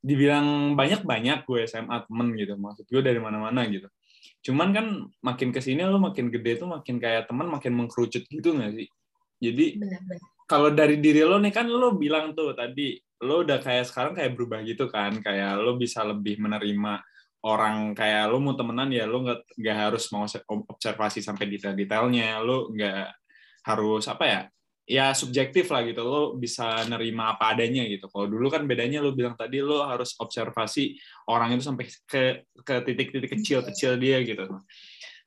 Dibilang 0.00 0.78
banyak 0.78 1.02
banyak 1.02 1.44
gue 1.44 1.66
SMA 1.66 2.06
temen 2.08 2.32
gitu. 2.38 2.54
Maksud 2.56 2.86
gue 2.88 3.02
dari 3.04 3.20
mana-mana 3.20 3.66
gitu 3.68 3.90
cuman 4.42 4.68
kan 4.74 4.86
makin 5.22 5.48
ke 5.50 5.60
sini 5.60 5.82
lo 5.84 5.98
makin 5.98 6.30
gede 6.30 6.62
tuh 6.62 6.68
makin 6.70 6.96
kayak 7.02 7.26
teman 7.26 7.50
makin 7.50 7.72
mengkerucut 7.74 8.24
gitu 8.26 8.54
nggak 8.56 8.72
sih? 8.76 8.88
Jadi 9.36 9.80
kalau 10.46 10.70
dari 10.72 11.02
diri 11.02 11.26
lo 11.26 11.36
nih 11.42 11.52
kan 11.52 11.66
lo 11.66 11.98
bilang 11.98 12.32
tuh 12.32 12.54
tadi 12.54 12.96
lo 13.24 13.42
udah 13.42 13.58
kayak 13.60 13.88
sekarang 13.88 14.12
kayak 14.12 14.32
berubah 14.36 14.60
gitu 14.62 14.86
kan 14.92 15.18
kayak 15.20 15.58
lo 15.60 15.74
bisa 15.80 16.04
lebih 16.04 16.36
menerima 16.36 17.00
orang 17.46 17.94
kayak 17.96 18.28
lo 18.28 18.42
mau 18.42 18.54
temenan 18.58 18.90
ya 18.92 19.04
lo 19.08 19.24
nggak 19.24 19.56
nggak 19.56 19.76
harus 19.76 20.04
mau 20.12 20.26
observasi 20.70 21.20
sampai 21.24 21.46
detail-detailnya 21.48 22.42
lo 22.42 22.68
nggak 22.72 23.08
harus 23.66 24.04
apa 24.06 24.24
ya 24.24 24.40
ya 24.86 25.10
subjektif 25.18 25.66
lah 25.74 25.82
gitu 25.82 26.06
lo 26.06 26.38
bisa 26.38 26.86
nerima 26.86 27.34
apa 27.34 27.58
adanya 27.58 27.82
gitu. 27.90 28.06
Kalau 28.06 28.30
dulu 28.30 28.46
kan 28.46 28.62
bedanya 28.70 29.02
lo 29.02 29.10
bilang 29.12 29.34
tadi 29.34 29.58
lo 29.58 29.82
harus 29.82 30.14
observasi 30.14 30.94
orang 31.26 31.58
itu 31.58 31.66
sampai 31.66 31.84
ke 32.06 32.46
ke 32.62 32.74
titik-titik 32.86 33.34
kecil-kecil 33.34 33.98
dia 33.98 34.22
gitu. 34.22 34.46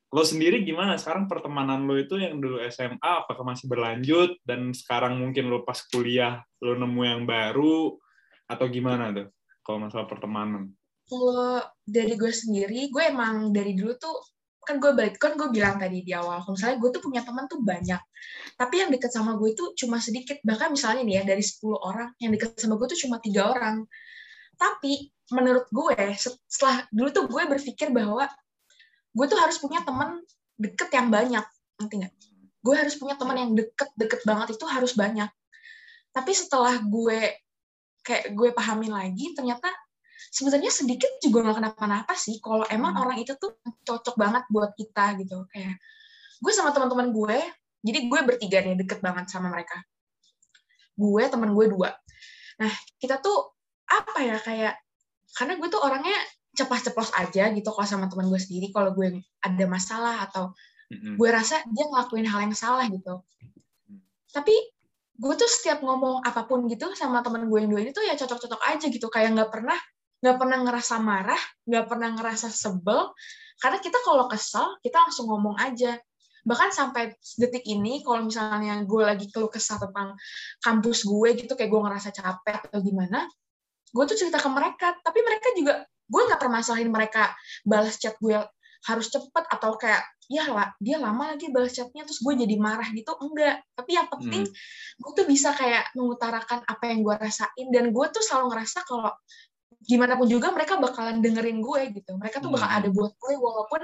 Lo 0.10 0.24
sendiri 0.26 0.64
gimana? 0.66 0.98
Sekarang 0.98 1.28
pertemanan 1.28 1.86
lo 1.86 2.00
itu 2.00 2.18
yang 2.18 2.40
dulu 2.40 2.64
SMA 2.72 2.98
apakah 3.04 3.46
masih 3.46 3.70
berlanjut? 3.70 4.40
Dan 4.42 4.72
sekarang 4.72 5.20
mungkin 5.20 5.52
lo 5.52 5.68
pas 5.68 5.84
kuliah 5.92 6.42
lo 6.64 6.74
nemu 6.80 7.02
yang 7.04 7.22
baru 7.28 8.00
atau 8.50 8.66
gimana 8.72 9.12
tuh 9.14 9.28
kalau 9.62 9.86
masalah 9.86 10.08
pertemanan? 10.08 10.72
Kalau 11.06 11.62
dari 11.84 12.16
gue 12.16 12.32
sendiri 12.32 12.90
gue 12.90 13.04
emang 13.12 13.52
dari 13.52 13.76
dulu 13.76 13.94
tuh 14.00 14.18
kan 14.70 14.78
gue 14.78 14.92
balik 14.94 15.18
kan 15.18 15.34
gue 15.34 15.50
bilang 15.50 15.82
tadi 15.82 16.06
di 16.06 16.14
awal 16.14 16.46
kalau 16.46 16.54
misalnya 16.54 16.78
gue 16.78 16.90
tuh 16.94 17.02
punya 17.02 17.22
teman 17.26 17.50
tuh 17.50 17.58
banyak. 17.66 17.98
Tapi 18.54 18.76
yang 18.86 18.94
deket 18.94 19.10
sama 19.10 19.34
gue 19.34 19.50
itu 19.58 19.74
cuma 19.74 19.98
sedikit 19.98 20.38
bahkan 20.46 20.70
misalnya 20.70 21.02
nih 21.02 21.16
ya 21.18 21.24
dari 21.26 21.42
10 21.42 21.74
orang 21.74 22.14
yang 22.22 22.30
deket 22.38 22.54
sama 22.62 22.78
gue 22.78 22.88
tuh 22.94 23.00
cuma 23.10 23.18
tiga 23.18 23.50
orang. 23.50 23.90
Tapi 24.62 25.10
menurut 25.34 25.66
gue 25.74 25.98
setelah 26.46 26.86
dulu 26.94 27.10
tuh 27.10 27.26
gue 27.26 27.42
berpikir 27.50 27.90
bahwa 27.90 28.30
gue 29.10 29.26
tuh 29.26 29.40
harus 29.42 29.58
punya 29.58 29.82
teman 29.82 30.22
deket 30.62 30.90
yang 30.94 31.10
banyak 31.10 31.46
nanti 31.82 31.94
nggak? 32.06 32.14
Gue 32.62 32.76
harus 32.78 32.94
punya 33.02 33.18
teman 33.18 33.42
yang 33.42 33.52
deket 33.58 33.90
deket 33.98 34.22
banget 34.22 34.54
itu 34.54 34.66
harus 34.70 34.94
banyak. 34.94 35.34
Tapi 36.14 36.32
setelah 36.38 36.78
gue 36.78 37.42
kayak 38.06 38.38
gue 38.38 38.50
pahamin 38.54 38.94
lagi 38.94 39.34
ternyata 39.34 39.74
sebenarnya 40.30 40.72
sedikit 40.72 41.10
juga 41.20 41.50
nggak 41.50 41.58
kenapa-napa 41.58 42.14
sih. 42.14 42.38
Kalau 42.40 42.66
emang 42.70 42.94
hmm. 42.96 43.02
orang 43.02 43.18
itu 43.18 43.34
tuh 43.36 43.58
cocok 43.66 44.16
banget 44.16 44.44
buat 44.54 44.72
kita 44.78 45.18
gitu. 45.22 45.50
Kayak 45.50 45.82
gue 46.40 46.52
sama 46.56 46.72
teman-teman 46.72 47.12
gue 47.12 47.38
jadi 47.80 48.00
gue 48.08 48.20
bertiga 48.24 48.58
nih 48.64 48.76
deket 48.80 49.00
banget 49.02 49.28
sama 49.28 49.50
mereka. 49.52 49.82
Gue 50.96 51.26
teman 51.28 51.52
gue 51.56 51.66
dua. 51.72 51.90
Nah 52.62 52.72
kita 53.02 53.20
tuh 53.20 53.58
apa 53.90 54.22
ya 54.22 54.38
kayak 54.38 54.74
karena 55.34 55.54
gue 55.58 55.68
tuh 55.72 55.82
orangnya 55.82 56.16
cepat-ceplos 56.54 57.16
aja 57.16 57.50
gitu 57.56 57.70
kalau 57.72 57.88
sama 57.88 58.06
teman 58.12 58.30
gue 58.30 58.40
sendiri. 58.40 58.70
Kalau 58.70 58.94
gue 58.94 59.24
ada 59.42 59.66
masalah 59.66 60.30
atau 60.30 60.54
mm-hmm. 60.94 61.16
gue 61.18 61.30
rasa 61.32 61.64
dia 61.74 61.86
ngelakuin 61.90 62.28
hal 62.30 62.40
yang 62.46 62.56
salah 62.56 62.86
gitu. 62.86 63.24
Tapi 64.30 64.56
gue 65.20 65.34
tuh 65.36 65.50
setiap 65.52 65.84
ngomong 65.84 66.24
apa 66.24 66.48
pun 66.48 66.68
gitu 66.70 66.96
sama 66.96 67.20
teman 67.26 67.48
gue 67.48 67.60
yang 67.60 67.72
dua 67.72 67.82
ini 67.84 67.92
tuh 67.92 68.04
ya 68.04 68.14
cocok-cocok 68.20 68.62
aja 68.76 68.86
gitu. 68.92 69.08
Kayak 69.08 69.40
nggak 69.40 69.52
pernah 69.56 69.80
nggak 70.20 70.38
pernah 70.40 70.60
ngerasa 70.68 70.96
marah, 71.00 71.42
nggak 71.64 71.86
pernah 71.88 72.10
ngerasa 72.16 72.48
sebel, 72.52 73.12
karena 73.60 73.80
kita 73.80 74.00
kalau 74.04 74.26
kesel, 74.32 74.80
kita 74.84 74.98
langsung 75.00 75.28
ngomong 75.28 75.60
aja. 75.60 76.00
Bahkan 76.48 76.72
sampai 76.72 77.16
detik 77.36 77.68
ini, 77.68 78.00
kalau 78.04 78.24
misalnya 78.24 78.80
gue 78.88 79.04
lagi 79.04 79.28
keluh 79.32 79.52
kesah 79.52 79.80
tentang 79.80 80.16
kampus 80.64 81.04
gue 81.04 81.30
gitu, 81.36 81.54
kayak 81.56 81.68
gue 81.68 81.82
ngerasa 81.84 82.10
capek 82.16 82.72
atau 82.72 82.80
gimana, 82.80 83.28
gue 83.92 84.04
tuh 84.08 84.18
cerita 84.18 84.40
ke 84.40 84.50
mereka, 84.52 84.96
tapi 85.04 85.20
mereka 85.24 85.48
juga, 85.56 85.74
gue 85.84 86.22
nggak 86.26 86.40
permasalahin 86.40 86.90
mereka 86.90 87.36
balas 87.68 88.00
chat 88.00 88.16
gue 88.24 88.40
harus 88.88 89.12
cepet 89.12 89.44
atau 89.52 89.76
kayak 89.76 90.08
ya 90.30 90.46
lah 90.46 90.72
dia 90.78 91.02
lama 91.02 91.34
lagi 91.34 91.50
balas 91.50 91.74
chatnya 91.74 92.06
terus 92.06 92.22
gue 92.22 92.34
jadi 92.38 92.56
marah 92.56 92.88
gitu. 92.94 93.12
Enggak. 93.20 93.66
Tapi 93.76 93.92
yang 93.98 94.08
penting 94.08 94.46
hmm. 94.46 95.02
gue 95.02 95.12
tuh 95.18 95.26
bisa 95.28 95.52
kayak 95.52 95.92
mengutarakan 95.98 96.64
apa 96.64 96.84
yang 96.88 97.04
gue 97.04 97.16
rasain. 97.18 97.68
Dan 97.74 97.92
gue 97.92 98.06
tuh 98.14 98.24
selalu 98.24 98.56
ngerasa 98.56 98.86
kalau 98.88 99.12
gimana 99.84 100.20
pun 100.20 100.28
juga 100.28 100.52
mereka 100.52 100.76
bakalan 100.76 101.24
dengerin 101.24 101.64
gue 101.64 101.82
gitu. 101.96 102.12
Mereka 102.20 102.44
tuh 102.44 102.52
bakal 102.52 102.68
hmm. 102.68 102.78
ada 102.84 102.88
buat 102.92 103.14
gue 103.16 103.34
walaupun 103.40 103.82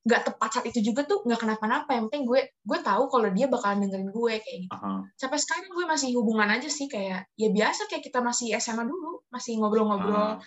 nggak 0.00 0.32
tepat 0.32 0.48
saat 0.48 0.66
itu 0.72 0.80
juga 0.80 1.04
tuh 1.04 1.22
nggak 1.22 1.40
kenapa-napa. 1.44 1.90
Yang 1.94 2.04
penting 2.10 2.24
gue 2.26 2.40
gue 2.50 2.78
tahu 2.80 3.02
kalau 3.12 3.28
dia 3.30 3.46
bakalan 3.46 3.86
dengerin 3.86 4.10
gue 4.10 4.34
kayak 4.40 4.58
gitu. 4.66 4.74
Uh-huh. 4.74 5.00
sampai 5.14 5.38
sekarang 5.38 5.70
gue 5.70 5.84
masih 5.86 6.08
hubungan 6.16 6.48
aja 6.50 6.68
sih 6.72 6.88
kayak 6.88 7.28
ya 7.36 7.48
biasa 7.52 7.86
kayak 7.86 8.02
kita 8.08 8.18
masih 8.24 8.56
SMA 8.58 8.84
dulu 8.88 9.22
masih 9.28 9.60
ngobrol-ngobrol 9.60 10.40
uh. 10.40 10.42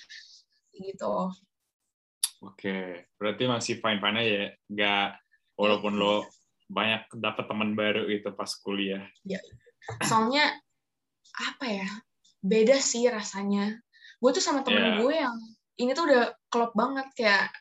gitu. 0.73 1.31
Oke 2.43 3.07
berarti 3.15 3.43
masih 3.47 3.73
fine 3.79 4.01
fine 4.01 4.17
aja 4.19 4.33
ya? 4.33 4.47
Nggak 4.67 5.07
walaupun 5.55 5.93
lo 5.95 6.27
banyak 6.67 7.13
dapat 7.21 7.45
teman 7.45 7.77
baru 7.77 8.09
itu 8.09 8.33
pas 8.33 8.49
kuliah. 8.59 9.05
Ya 9.23 9.39
soalnya 10.03 10.49
apa 11.33 11.65
ya 11.65 11.87
beda 12.43 12.77
sih 12.79 13.07
rasanya 13.07 13.79
gue 14.23 14.31
tuh 14.31 14.39
sama 14.39 14.63
temen 14.63 14.79
yeah. 14.79 14.95
gue 15.03 15.13
yang 15.19 15.35
ini 15.83 15.91
tuh 15.91 16.07
udah 16.07 16.31
klop 16.47 16.71
banget 16.71 17.11
kayak 17.11 17.51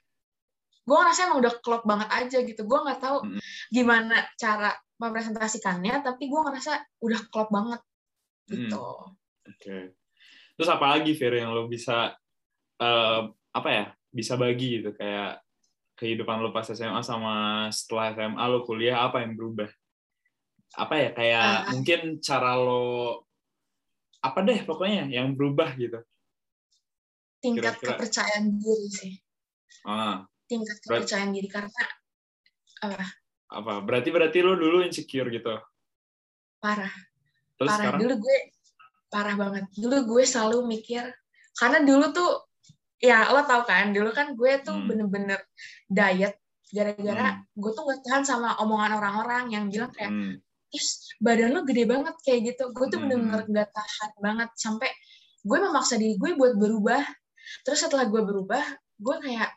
gue 0.87 0.95
ngerasa 0.95 1.27
emang 1.27 1.43
udah 1.43 1.55
klop 1.59 1.83
banget 1.83 2.09
aja 2.15 2.39
gitu 2.47 2.63
gue 2.63 2.79
nggak 2.79 3.01
tahu 3.03 3.19
mm. 3.27 3.43
gimana 3.75 4.23
cara 4.39 4.71
mempresentasikannya 5.03 6.07
tapi 6.07 6.31
gue 6.31 6.41
ngerasa 6.43 7.03
udah 7.03 7.21
klop 7.35 7.51
banget 7.51 7.83
gitu 8.47 8.79
mm. 8.79 8.79
oke 8.79 9.59
okay. 9.59 9.91
terus 10.55 10.71
apa 10.71 10.87
lagi 10.99 11.19
Fer 11.19 11.35
yang 11.35 11.51
lo 11.51 11.67
bisa 11.67 12.15
uh, 12.79 13.21
apa 13.51 13.69
ya 13.75 13.85
bisa 14.15 14.39
bagi 14.39 14.79
gitu 14.79 14.95
kayak 14.95 15.43
kehidupan 15.99 16.39
lo 16.43 16.55
pas 16.55 16.67
SMA 16.67 17.03
sama 17.03 17.67
setelah 17.75 18.15
SMA 18.15 18.45
lo 18.47 18.63
kuliah 18.63 19.03
apa 19.03 19.23
yang 19.27 19.35
berubah 19.35 19.71
apa 20.79 20.95
ya 20.95 21.11
kayak 21.11 21.51
uh, 21.51 21.63
mungkin 21.75 22.23
cara 22.23 22.55
lo 22.55 23.27
apa 24.23 24.39
deh 24.47 24.63
pokoknya 24.63 25.11
yang 25.11 25.35
berubah 25.35 25.75
gitu 25.75 25.99
tingkat 27.43 27.75
Kira-kira. 27.77 27.99
kepercayaan 27.99 28.45
diri 28.57 28.89
sih 28.89 29.15
ah. 29.91 30.23
tingkat 30.47 30.79
kepercayaan 30.87 31.35
diri 31.35 31.49
karena 31.51 31.85
apa 32.87 33.05
apa 33.53 33.73
berarti 33.85 34.09
berarti 34.15 34.39
lo 34.41 34.55
dulu 34.57 34.87
insecure 34.87 35.29
gitu 35.29 35.59
parah 36.63 36.95
Terus 37.59 37.69
parah 37.69 37.79
sekarang? 37.83 38.01
dulu 38.01 38.15
gue 38.23 38.39
parah 39.13 39.35
banget 39.37 39.65
dulu 39.77 39.97
gue 40.17 40.23
selalu 40.25 40.59
mikir 40.71 41.05
karena 41.59 41.85
dulu 41.85 42.07
tuh 42.15 42.31
ya 43.03 43.29
lo 43.35 43.43
tau 43.45 43.67
kan 43.67 43.91
dulu 43.91 44.15
kan 44.15 44.33
gue 44.39 44.53
tuh 44.63 44.79
hmm. 44.79 44.87
bener-bener 44.89 45.41
diet 45.91 46.39
gara-gara 46.73 47.37
hmm. 47.37 47.59
gue 47.59 47.71
tuh 47.75 47.83
gak 47.85 48.01
tahan 48.07 48.25
sama 48.25 48.57
omongan 48.63 48.97
orang-orang 48.97 49.45
yang 49.53 49.65
bilang 49.69 49.93
kayak 49.93 50.09
hmm. 50.15 50.41
is 50.73 51.13
badan 51.21 51.53
lo 51.53 51.67
gede 51.69 51.85
banget 51.85 52.15
kayak 52.25 52.55
gitu 52.55 52.73
gue 52.73 52.87
tuh 52.89 52.97
hmm. 53.03 53.11
bener-bener 53.11 53.43
gak 53.51 53.71
tahan 53.75 54.11
banget 54.23 54.51
sampai 54.57 54.89
gue 55.43 55.59
memaksa 55.59 56.01
diri 56.01 56.17
gue 56.17 56.31
buat 56.39 56.57
berubah 56.57 57.03
terus 57.67 57.83
setelah 57.83 58.07
gue 58.09 58.23
berubah 58.23 58.65
gue 58.99 59.17
kayak 59.23 59.51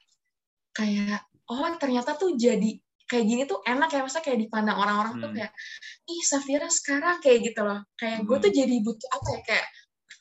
kayak 0.76 1.22
oh 1.50 1.70
ternyata 1.78 2.18
tuh 2.18 2.34
jadi 2.36 2.78
kayak 3.06 3.26
gini 3.26 3.44
tuh 3.46 3.62
enak 3.62 3.90
ya 3.94 4.02
masa 4.02 4.20
kayak 4.20 4.42
dipandang 4.42 4.78
orang-orang 4.82 5.14
hmm. 5.18 5.24
tuh 5.24 5.32
kayak 5.38 5.52
ih 6.10 6.22
Safira 6.26 6.68
sekarang 6.70 7.22
kayak 7.22 7.54
gitu 7.54 7.62
loh 7.62 7.86
kayak 7.96 8.26
gue 8.26 8.38
tuh 8.42 8.52
hmm. 8.52 8.60
jadi 8.60 8.76
butuh 8.82 9.10
apa 9.14 9.28
ya 9.30 9.42
kayak 9.46 9.68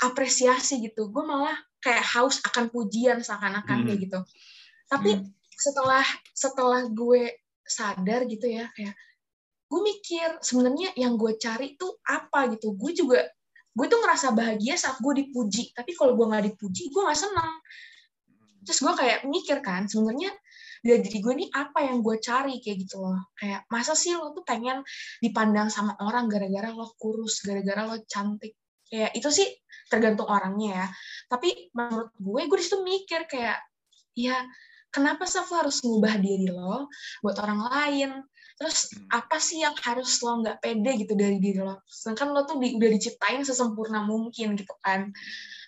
apresiasi 0.04 0.74
gitu 0.84 1.08
gue 1.08 1.24
malah 1.24 1.56
kayak 1.80 2.04
haus 2.04 2.44
akan 2.44 2.68
pujian 2.68 3.24
seakan-akan 3.24 3.82
hmm. 3.82 3.86
kayak 3.88 4.00
gitu 4.04 4.18
tapi 4.92 5.10
hmm. 5.16 5.26
setelah 5.56 6.04
setelah 6.36 6.82
gue 6.92 7.32
sadar 7.64 8.28
gitu 8.28 8.44
ya 8.44 8.68
kayak 8.76 8.92
gue 9.64 9.80
mikir 9.80 10.28
sebenarnya 10.44 10.92
yang 11.00 11.16
gue 11.16 11.40
cari 11.40 11.80
tuh 11.80 11.96
apa 12.04 12.52
gitu 12.52 12.76
gue 12.76 12.92
juga 12.92 13.24
gue 13.74 13.86
tuh 13.90 13.98
ngerasa 13.98 14.32
bahagia 14.32 14.74
saat 14.78 15.02
gue 15.02 15.26
dipuji. 15.26 15.74
Tapi 15.74 15.92
kalau 15.98 16.14
gue 16.14 16.26
nggak 16.30 16.44
dipuji 16.54 16.94
gue 16.94 17.02
nggak 17.02 17.18
seneng 17.18 17.52
terus 18.64 18.80
gue 18.80 18.94
kayak 18.96 19.18
mikir 19.28 19.60
kan 19.60 19.84
sebenarnya 19.84 20.32
dari 20.84 21.00
diri 21.00 21.18
gue 21.20 21.32
nih 21.44 21.48
apa 21.52 21.80
yang 21.80 22.04
gue 22.04 22.16
cari 22.20 22.60
kayak 22.60 22.76
gitu 22.84 23.00
loh. 23.00 23.32
Kayak 23.36 23.64
masa 23.72 23.96
sih 23.96 24.12
lo 24.12 24.36
tuh 24.36 24.44
pengen 24.44 24.84
dipandang 25.20 25.72
sama 25.72 25.96
orang 26.00 26.28
gara-gara 26.28 26.68
lo 26.72 26.92
kurus 27.00 27.40
gara-gara 27.40 27.88
lo 27.88 28.04
cantik? 28.04 28.52
Kayak 28.84 29.16
itu 29.16 29.28
sih 29.32 29.48
tergantung 29.88 30.28
orangnya 30.28 30.84
ya. 30.84 30.86
Tapi 31.28 31.72
menurut 31.72 32.12
gue 32.20 32.40
gue 32.44 32.58
di 32.60 32.64
situ 32.64 32.84
mikir 32.84 33.24
kayak 33.24 33.64
ya 34.12 34.44
kenapa 34.92 35.24
sih 35.24 35.40
lo 35.40 35.56
harus 35.56 35.80
ngubah 35.80 36.14
diri 36.20 36.48
lo 36.52 36.92
buat 37.24 37.36
orang 37.40 37.60
lain 37.64 38.10
terus 38.54 38.94
hmm. 38.94 39.10
apa 39.10 39.36
sih 39.42 39.66
yang 39.66 39.74
harus 39.82 40.22
lo 40.22 40.38
nggak 40.42 40.62
pede 40.62 40.90
gitu 41.02 41.14
dari 41.18 41.42
diri 41.42 41.60
lo? 41.60 41.82
Sedangkan 41.90 42.30
lo 42.30 42.46
tuh 42.46 42.62
di, 42.62 42.78
udah 42.78 42.90
diciptain 42.90 43.42
sesempurna 43.42 44.06
mungkin 44.06 44.54
gitu 44.54 44.74
kan. 44.78 45.10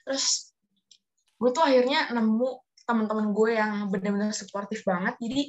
Terus 0.06 0.54
gue 1.36 1.50
tuh 1.52 1.64
akhirnya 1.66 2.14
nemu 2.14 2.48
teman-teman 2.86 3.34
gue 3.34 3.50
yang 3.58 3.72
benar-benar 3.90 4.30
suportif 4.30 4.86
banget. 4.86 5.18
Jadi 5.18 5.42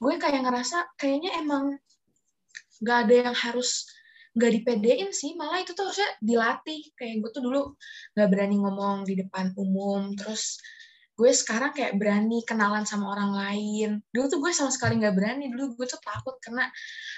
gue 0.00 0.14
kayak 0.18 0.42
ngerasa 0.42 0.98
kayaknya 0.98 1.38
emang 1.38 1.78
nggak 2.80 2.98
ada 3.06 3.14
yang 3.30 3.36
harus 3.36 3.86
nggak 4.34 4.50
dipedein 4.58 5.10
sih. 5.14 5.38
Malah 5.38 5.62
itu 5.62 5.70
tuh 5.72 5.86
harusnya 5.86 6.10
dilatih. 6.18 6.82
Kayak 6.98 7.14
gue 7.22 7.30
tuh 7.30 7.42
dulu 7.46 7.78
nggak 8.18 8.28
berani 8.28 8.56
ngomong 8.58 9.06
di 9.06 9.14
depan 9.22 9.54
umum. 9.54 10.18
Terus 10.18 10.58
gue 11.20 11.32
sekarang 11.36 11.76
kayak 11.76 12.00
berani 12.00 12.40
kenalan 12.48 12.88
sama 12.88 13.12
orang 13.12 13.36
lain. 13.36 13.90
Dulu 14.08 14.24
tuh 14.32 14.38
gue 14.40 14.56
sama 14.56 14.72
sekali 14.72 14.96
nggak 14.96 15.12
berani 15.12 15.52
dulu 15.52 15.76
gue 15.76 15.84
tuh 15.84 16.00
takut 16.00 16.40
karena 16.40 16.64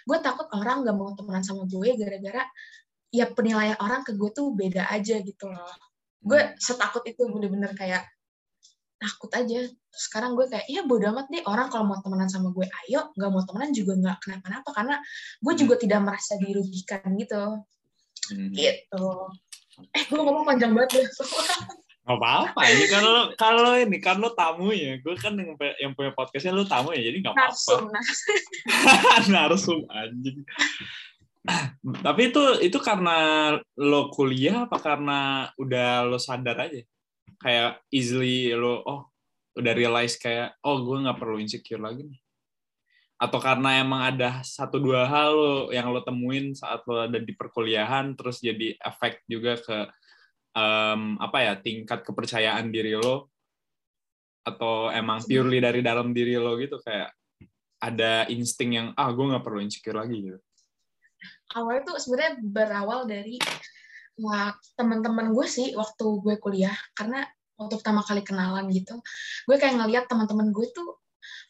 gue 0.02 0.18
takut 0.18 0.50
orang 0.58 0.82
nggak 0.82 0.96
mau 0.98 1.14
temenan 1.14 1.46
sama 1.46 1.70
gue 1.70 1.94
gara-gara 1.94 2.42
ya 3.14 3.30
penilaian 3.30 3.78
orang 3.78 4.02
ke 4.02 4.18
gue 4.18 4.30
tuh 4.34 4.50
beda 4.58 4.90
aja 4.90 5.22
gitu 5.22 5.46
loh. 5.46 5.70
Gue 6.18 6.34
hmm. 6.42 6.58
setakut 6.58 7.06
itu 7.06 7.22
bener-bener 7.30 7.70
kayak 7.78 8.02
takut 8.98 9.30
aja. 9.38 9.70
Sekarang 9.94 10.34
gue 10.34 10.50
kayak 10.50 10.66
ya 10.66 10.82
bodo 10.82 11.06
amat 11.14 11.30
deh 11.30 11.46
orang 11.46 11.70
kalau 11.70 11.86
mau 11.86 12.02
temenan 12.02 12.26
sama 12.26 12.50
gue 12.50 12.66
ayo. 12.66 13.14
Nggak 13.14 13.30
mau 13.30 13.46
temenan 13.46 13.70
juga 13.70 13.92
nggak 14.02 14.18
kenapa-napa 14.18 14.70
karena 14.74 14.96
gue 15.38 15.54
juga 15.54 15.74
tidak 15.78 16.00
merasa 16.02 16.34
dirugikan 16.42 17.06
gitu. 17.14 17.42
Hmm. 18.34 18.50
gitu. 18.50 19.06
Eh 19.94 20.04
gue 20.10 20.18
ngomong 20.18 20.42
panjang 20.42 20.74
banget 20.74 20.90
deh 20.98 21.06
Gak 22.02 22.18
apa-apa 22.18 22.60
ini 22.66 22.84
kan 22.90 23.02
lo 23.06 23.22
kalau 23.38 23.78
ini 23.78 23.98
kan 24.02 24.18
lo 24.18 24.34
tamu 24.34 24.74
ya. 24.74 24.98
Gue 24.98 25.14
kan 25.14 25.38
yang, 25.38 25.54
yang 25.78 25.92
punya 25.94 26.10
podcastnya 26.10 26.50
lo 26.50 26.66
tamu 26.66 26.90
ya 26.90 26.98
jadi 26.98 27.22
nggak 27.22 27.34
apa-apa. 27.38 27.94
Narsum 29.30 29.86
anjing. 30.02 30.42
Tapi 32.06 32.34
itu 32.34 32.42
itu 32.58 32.78
karena 32.82 33.18
lo 33.78 34.10
kuliah 34.10 34.66
apa 34.66 34.82
karena 34.82 35.50
udah 35.54 36.10
lo 36.10 36.18
sadar 36.18 36.66
aja? 36.66 36.82
Kayak 37.38 37.78
easily 37.94 38.50
lo 38.50 38.82
oh 38.82 39.00
udah 39.54 39.72
realize 39.76 40.18
kayak 40.18 40.58
oh 40.66 40.82
gue 40.82 41.06
nggak 41.06 41.18
perlu 41.22 41.38
insecure 41.38 41.78
lagi 41.78 42.02
nih. 42.02 42.18
Atau 43.22 43.38
karena 43.38 43.78
emang 43.78 44.02
ada 44.02 44.42
satu 44.42 44.82
dua 44.82 45.06
hal 45.06 45.30
lo 45.38 45.56
yang 45.70 45.86
lo 45.94 46.02
temuin 46.02 46.50
saat 46.58 46.82
lo 46.90 47.06
ada 47.06 47.22
di 47.22 47.30
perkuliahan 47.30 48.18
terus 48.18 48.42
jadi 48.42 48.74
efek 48.82 49.22
juga 49.30 49.54
ke 49.62 49.86
um, 50.56 51.16
apa 51.18 51.38
ya 51.40 51.52
tingkat 51.60 52.04
kepercayaan 52.04 52.72
diri 52.72 52.96
lo 52.96 53.32
atau 54.42 54.90
emang 54.90 55.22
purely 55.22 55.62
dari 55.62 55.80
dalam 55.80 56.10
diri 56.10 56.34
lo 56.34 56.58
gitu 56.58 56.82
kayak 56.82 57.14
ada 57.82 58.26
insting 58.30 58.78
yang 58.78 58.88
ah 58.94 59.10
gue 59.10 59.24
nggak 59.26 59.42
perlu 59.42 59.58
insecure 59.62 59.98
lagi 59.98 60.30
gitu. 60.30 60.38
Awalnya 61.54 61.82
tuh 61.86 61.96
sebenarnya 61.98 62.32
berawal 62.42 63.06
dari 63.06 63.38
wah 64.18 64.54
teman-teman 64.78 65.34
gue 65.34 65.46
sih 65.46 65.74
waktu 65.74 66.06
gue 66.22 66.34
kuliah 66.38 66.74
karena 66.94 67.26
waktu 67.58 67.74
pertama 67.78 68.02
kali 68.04 68.20
kenalan 68.26 68.68
gitu 68.68 69.00
gue 69.48 69.56
kayak 69.56 69.78
ngeliat 69.78 70.04
teman-teman 70.10 70.52
gue 70.52 70.66
tuh 70.74 71.00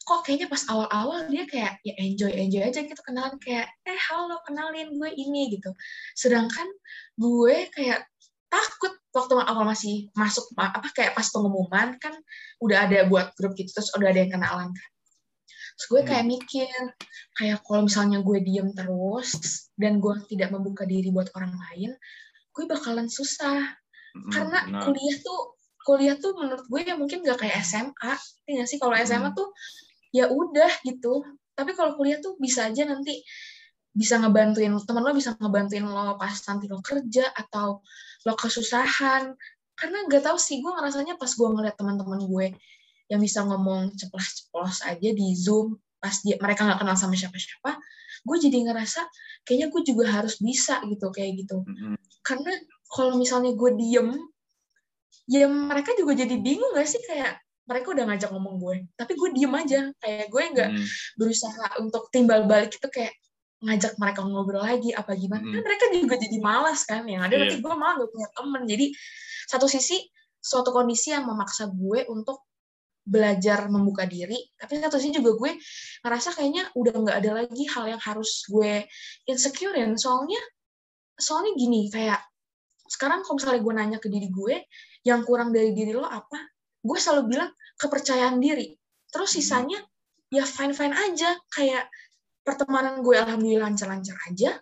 kok 0.03 0.27
kayaknya 0.27 0.51
pas 0.51 0.63
awal-awal 0.69 1.31
dia 1.31 1.47
kayak 1.47 1.79
ya 1.87 1.95
enjoy 1.97 2.29
enjoy 2.29 2.63
aja 2.65 2.83
gitu 2.83 3.01
kenalan 3.07 3.39
kayak 3.39 3.71
eh 3.87 4.01
halo 4.11 4.43
kenalin 4.45 4.99
gue 4.99 5.11
ini 5.15 5.55
gitu. 5.57 5.71
Sedangkan 6.19 6.67
gue 7.17 7.71
kayak 7.71 8.12
takut 8.53 8.93
waktu 9.17 9.33
awal 9.49 9.65
masih 9.65 10.13
masuk 10.13 10.45
apa 10.61 10.93
kayak 10.93 11.17
pas 11.17 11.25
pengumuman 11.33 11.97
kan 11.97 12.13
udah 12.61 12.85
ada 12.85 13.09
buat 13.09 13.33
grup 13.37 13.57
gitu 13.57 13.73
terus 13.73 13.89
udah 13.97 14.13
ada 14.13 14.21
yang 14.21 14.33
kenalan 14.37 14.69
kan 14.77 14.91
terus 15.73 15.87
gue 15.89 16.01
kayak 16.05 16.25
hmm. 16.29 16.33
mikir 16.37 16.79
kayak 17.41 17.59
kalau 17.65 17.89
misalnya 17.89 18.21
gue 18.21 18.39
diem 18.45 18.69
terus 18.77 19.33
dan 19.81 19.97
gue 20.05 20.15
tidak 20.29 20.53
membuka 20.53 20.85
diri 20.85 21.09
buat 21.09 21.33
orang 21.33 21.57
lain 21.57 21.97
gue 22.53 22.65
bakalan 22.69 23.09
susah 23.09 23.73
hmm, 24.13 24.31
karena 24.33 24.59
nah. 24.69 24.85
kuliah 24.85 25.17
tuh 25.25 25.57
kuliah 25.83 26.17
tuh 26.21 26.37
menurut 26.37 26.69
gue 26.69 26.81
ya 26.85 26.95
mungkin 26.95 27.25
gak 27.25 27.41
kayak 27.41 27.65
SMA 27.65 28.13
ya 28.53 28.65
sih 28.69 28.77
kalau 28.77 28.93
SMA 29.01 29.33
hmm. 29.33 29.37
tuh 29.37 29.49
ya 30.13 30.29
udah 30.29 30.73
gitu 30.85 31.25
tapi 31.57 31.73
kalau 31.73 31.97
kuliah 31.97 32.21
tuh 32.21 32.37
bisa 32.37 32.69
aja 32.69 32.85
nanti 32.85 33.25
bisa 33.93 34.17
ngebantuin 34.17 34.73
teman 34.89 35.05
lo 35.05 35.13
bisa 35.13 35.37
ngebantuin 35.37 35.85
lo 35.85 36.17
pas 36.17 36.33
nanti 36.49 36.65
lo 36.69 36.81
kerja 36.81 37.29
atau 37.37 37.85
lo 38.25 38.33
kesusahan 38.37 39.37
karena 39.77 39.99
gak 40.09 40.25
tau 40.25 40.39
sih 40.41 40.65
gue 40.65 40.73
ngerasanya 40.73 41.21
pas 41.21 41.29
gue 41.29 41.49
ngeliat 41.49 41.77
teman-teman 41.77 42.21
gue 42.25 42.47
yang 43.13 43.21
bisa 43.21 43.45
ngomong 43.45 43.93
ceplos-ceplos 43.99 44.89
aja 44.89 45.11
di 45.13 45.37
zoom 45.37 45.77
pas 46.01 46.19
dia 46.25 46.35
mereka 46.41 46.67
nggak 46.67 46.81
kenal 46.83 46.97
sama 46.99 47.15
siapa-siapa 47.15 47.79
gue 48.27 48.37
jadi 48.41 48.59
ngerasa 48.71 49.07
kayaknya 49.45 49.69
gue 49.71 49.83
juga 49.87 50.05
harus 50.09 50.41
bisa 50.41 50.81
gitu 50.89 51.13
kayak 51.13 51.45
gitu 51.45 51.63
mm-hmm. 51.63 51.95
karena 52.25 52.53
kalau 52.91 53.15
misalnya 53.21 53.53
gue 53.55 53.71
diem 53.79 54.09
ya 55.31 55.47
mereka 55.47 55.95
juga 55.95 56.19
jadi 56.19 56.35
bingung 56.41 56.75
gak 56.75 56.89
sih 56.91 56.99
kayak 57.07 57.39
mereka 57.63 57.95
udah 57.95 58.05
ngajak 58.11 58.31
ngomong 58.35 58.57
gue 58.59 58.77
tapi 58.99 59.13
gue 59.15 59.29
diem 59.31 59.55
aja 59.55 59.81
kayak 60.03 60.27
gue 60.27 60.43
nggak 60.43 60.71
mm. 60.75 60.87
berusaha 61.15 61.67
untuk 61.79 62.11
timbal 62.11 62.47
balik 62.51 62.75
itu 62.75 62.89
kayak 62.91 63.15
ngajak 63.63 63.95
mereka 63.97 64.21
ngobrol 64.27 64.63
lagi 64.63 64.91
apa 64.91 65.15
gimana. 65.15 65.43
Hmm. 65.43 65.55
kan 65.55 65.63
mereka 65.63 65.85
juga 65.95 66.17
jadi 66.19 66.39
malas 66.43 66.83
kan 66.83 67.07
yang 67.07 67.23
ada 67.23 67.39
yeah. 67.39 67.43
nanti 67.47 67.57
gue 67.63 67.73
malah 67.73 67.95
gak 68.03 68.11
punya 68.11 68.29
temen. 68.35 68.63
Jadi 68.67 68.87
satu 69.47 69.67
sisi 69.71 69.97
suatu 70.43 70.75
kondisi 70.75 71.15
yang 71.15 71.25
memaksa 71.25 71.71
gue 71.71 72.05
untuk 72.11 72.43
belajar 73.03 73.67
membuka 73.67 74.07
diri 74.07 74.39
tapi 74.55 74.79
satu 74.79 74.95
sisi 74.95 75.19
juga 75.19 75.35
gue 75.35 75.59
ngerasa 76.07 76.39
kayaknya 76.39 76.71
udah 76.79 76.95
nggak 77.03 77.17
ada 77.19 77.31
lagi 77.43 77.65
hal 77.67 77.91
yang 77.91 78.03
harus 78.03 78.47
gue 78.51 78.87
insecurein. 79.31 79.95
Soalnya 79.95 80.39
soalnya 81.19 81.55
gini 81.55 81.87
kayak 81.91 82.19
sekarang 82.91 83.23
kalau 83.23 83.39
misalnya 83.39 83.61
gue 83.63 83.75
nanya 83.75 83.99
ke 84.03 84.11
diri 84.11 84.29
gue 84.29 84.67
yang 85.07 85.23
kurang 85.23 85.55
dari 85.55 85.71
diri 85.71 85.95
lo 85.95 86.07
apa? 86.07 86.51
Gue 86.83 86.99
selalu 86.99 87.23
bilang 87.31 87.51
kepercayaan 87.79 88.43
diri. 88.43 88.75
Terus 89.11 89.39
sisanya 89.39 89.79
ya 90.31 90.43
fine 90.43 90.75
fine 90.75 90.95
aja. 90.95 91.39
Kayak 91.51 91.87
pertemanan 92.43 93.01
gue 93.01 93.17
alhamdulillah 93.17 93.71
lancar-lancar 93.71 94.19
aja. 94.31 94.59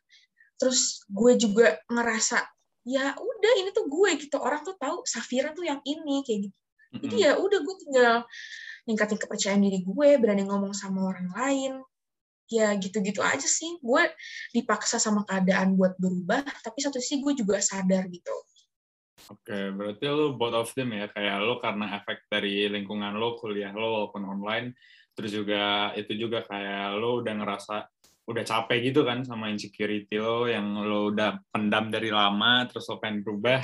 Terus 0.60 1.04
gue 1.08 1.40
juga 1.40 1.80
ngerasa 1.88 2.44
ya 2.84 3.12
udah 3.16 3.52
ini 3.60 3.72
tuh 3.72 3.88
gue 3.88 4.10
gitu. 4.20 4.36
Orang 4.40 4.64
tuh 4.64 4.76
tahu 4.76 5.04
Safira 5.08 5.52
tuh 5.56 5.64
yang 5.64 5.80
ini 5.84 6.20
kayak 6.24 6.48
gitu. 6.48 6.58
Jadi 6.90 7.16
ya 7.22 7.38
udah 7.38 7.58
gue 7.62 7.76
tinggal 7.86 8.14
ningkatin 8.84 9.18
kepercayaan 9.20 9.62
diri 9.62 9.80
gue 9.86 10.08
berani 10.20 10.44
ngomong 10.44 10.76
sama 10.76 11.08
orang 11.08 11.32
lain. 11.32 11.72
Ya 12.50 12.74
gitu-gitu 12.76 13.24
aja 13.24 13.46
sih. 13.46 13.78
Gue 13.80 14.10
dipaksa 14.52 15.00
sama 15.00 15.24
keadaan 15.24 15.78
buat 15.80 15.96
berubah 15.96 16.44
tapi 16.60 16.78
satu 16.82 17.00
sisi 17.00 17.24
gue 17.24 17.32
juga 17.32 17.62
sadar 17.62 18.04
gitu. 18.10 18.34
Oke 19.30 19.52
okay, 19.52 19.64
berarti 19.70 20.04
lo 20.10 20.34
both 20.34 20.56
of 20.56 20.70
them 20.74 20.90
ya. 20.92 21.06
Kayak 21.08 21.36
lo 21.46 21.62
karena 21.62 22.02
efek 22.02 22.26
dari 22.26 22.66
lingkungan 22.68 23.14
lo 23.16 23.38
kuliah 23.38 23.70
lo 23.70 23.96
walaupun 23.96 24.26
online 24.26 24.74
terus 25.14 25.32
juga 25.34 25.92
itu 25.98 26.12
juga 26.16 26.46
kayak 26.46 26.96
lo 26.96 27.20
udah 27.20 27.34
ngerasa 27.36 27.76
udah 28.30 28.44
capek 28.46 28.92
gitu 28.92 29.02
kan 29.02 29.26
sama 29.26 29.50
insecurity 29.50 30.16
lo 30.20 30.46
yang 30.46 30.86
lo 30.86 31.10
udah 31.10 31.42
pendam 31.50 31.90
dari 31.90 32.14
lama 32.14 32.64
terus 32.70 32.86
lo 32.86 33.02
pengen 33.02 33.26
berubah. 33.26 33.60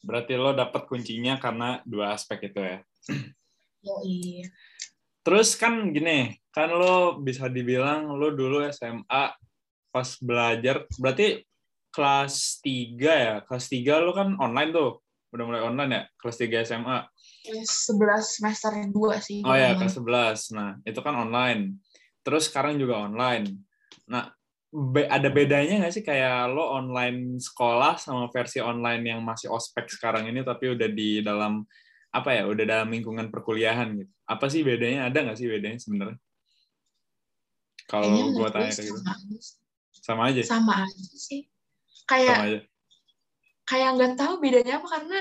Berarti 0.00 0.32
lo 0.34 0.56
dapet 0.56 0.88
kuncinya 0.88 1.36
karena 1.36 1.78
dua 1.86 2.16
aspek 2.16 2.50
itu 2.50 2.60
ya. 2.60 2.78
Oh, 3.80 4.04
iya. 4.04 4.44
terus 5.24 5.56
kan 5.56 5.88
gini 5.88 6.36
kan 6.52 6.68
lo 6.68 7.16
bisa 7.16 7.48
dibilang 7.48 8.12
lo 8.12 8.28
dulu 8.28 8.60
SMA 8.68 9.32
pas 9.88 10.08
belajar 10.20 10.84
berarti 11.00 11.44
kelas 11.90 12.62
3 12.62 13.00
ya? 13.00 13.34
Kelas 13.44 13.66
3 13.66 14.04
lo 14.04 14.12
kan 14.14 14.38
online 14.38 14.70
tuh 14.70 14.90
udah 15.30 15.44
mulai 15.46 15.62
online 15.62 15.92
ya? 15.94 16.02
Kelas 16.18 16.36
3 16.38 16.66
SMA 16.66 16.98
kelas 17.40 17.70
11 17.88 18.36
semester 18.40 18.72
2 18.92 19.16
sih. 19.24 19.40
Oh 19.44 19.56
ya 19.56 19.72
kelas 19.76 19.96
11 19.96 20.56
nah 20.56 20.76
itu 20.84 21.00
kan 21.00 21.14
online. 21.16 21.80
Terus 22.20 22.52
sekarang 22.52 22.76
juga 22.76 23.00
online. 23.00 23.48
Nah 24.08 24.28
be 24.70 25.02
ada 25.08 25.26
bedanya 25.32 25.82
nggak 25.82 25.94
sih 25.94 26.04
kayak 26.06 26.52
lo 26.52 26.62
online 26.62 27.42
sekolah 27.42 27.98
sama 27.98 28.30
versi 28.30 28.62
online 28.62 29.02
yang 29.02 29.20
masih 29.24 29.50
ospek 29.50 29.90
sekarang 29.90 30.30
ini 30.30 30.46
tapi 30.46 30.70
udah 30.70 30.86
di 30.86 31.24
dalam 31.26 31.66
apa 32.14 32.30
ya 32.38 32.46
udah 32.46 32.64
dalam 32.66 32.88
lingkungan 32.92 33.32
perkuliahan 33.32 33.96
gitu? 33.98 34.12
Apa 34.28 34.46
sih 34.46 34.62
bedanya? 34.62 35.08
Ada 35.08 35.18
nggak 35.26 35.38
sih 35.40 35.48
bedanya 35.48 35.78
sebenarnya? 35.80 36.18
Kalau 37.90 38.30
gue 38.30 38.48
tanya 38.54 38.70
kayak 38.70 38.86
gitu. 38.86 39.02
sama 39.90 40.30
aja 40.30 40.40
sama 40.46 40.86
aja 40.86 41.16
sih. 41.18 41.50
Kayak 42.06 42.38
sama 42.38 42.44
aja 42.46 42.60
kayak 43.70 43.94
nggak 43.94 44.12
tahu 44.18 44.42
bedanya 44.42 44.82
apa 44.82 44.88
karena 44.90 45.20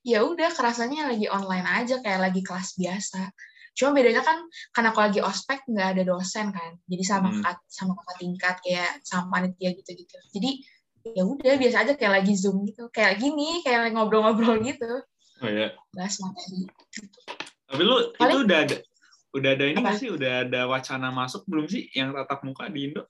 ya 0.00 0.24
udah 0.24 0.48
kerasanya 0.56 1.12
lagi 1.12 1.28
online 1.28 1.68
aja 1.68 2.00
kayak 2.00 2.32
lagi 2.32 2.40
kelas 2.40 2.72
biasa. 2.80 3.28
Cuma 3.76 3.92
bedanya 3.92 4.24
kan 4.24 4.40
karena 4.72 4.88
aku 4.96 5.00
lagi 5.04 5.20
ospek 5.20 5.68
nggak 5.68 5.88
ada 5.96 6.02
dosen 6.08 6.48
kan. 6.48 6.72
Jadi 6.88 7.04
sama 7.04 7.28
hmm. 7.28 7.44
kakak 7.44 7.58
sama 7.68 7.92
kakak 8.00 8.16
tingkat 8.16 8.56
kayak 8.64 8.92
sama 9.04 9.28
panitia 9.28 9.76
gitu 9.76 9.92
gitu 9.92 10.16
jadi 10.32 10.50
ya 11.02 11.26
udah 11.26 11.54
biasa 11.58 11.76
aja 11.84 11.92
kayak 12.00 12.24
lagi 12.24 12.32
zoom 12.32 12.64
gitu. 12.64 12.88
Kayak 12.88 13.20
gini 13.20 13.60
kayak 13.60 13.92
ngobrol-ngobrol 13.92 14.56
gitu. 14.64 15.04
Oh 15.44 15.50
iya. 15.52 15.76
Bahas 15.92 16.16
materi 16.16 16.64
tapi 17.72 17.88
lu 17.88 17.96
Paling, 18.20 18.36
itu 18.36 18.38
udah 18.44 18.58
ada 18.68 18.76
udah 19.32 19.50
ada 19.56 19.64
ini 19.64 19.78
nggak 19.80 19.96
sih? 19.96 20.08
Udah 20.12 20.32
ada 20.44 20.60
wacana 20.68 21.08
masuk 21.08 21.48
belum 21.48 21.64
sih 21.72 21.88
yang 21.96 22.12
tatap 22.12 22.44
muka 22.44 22.68
di 22.68 22.92
Indo? 22.92 23.08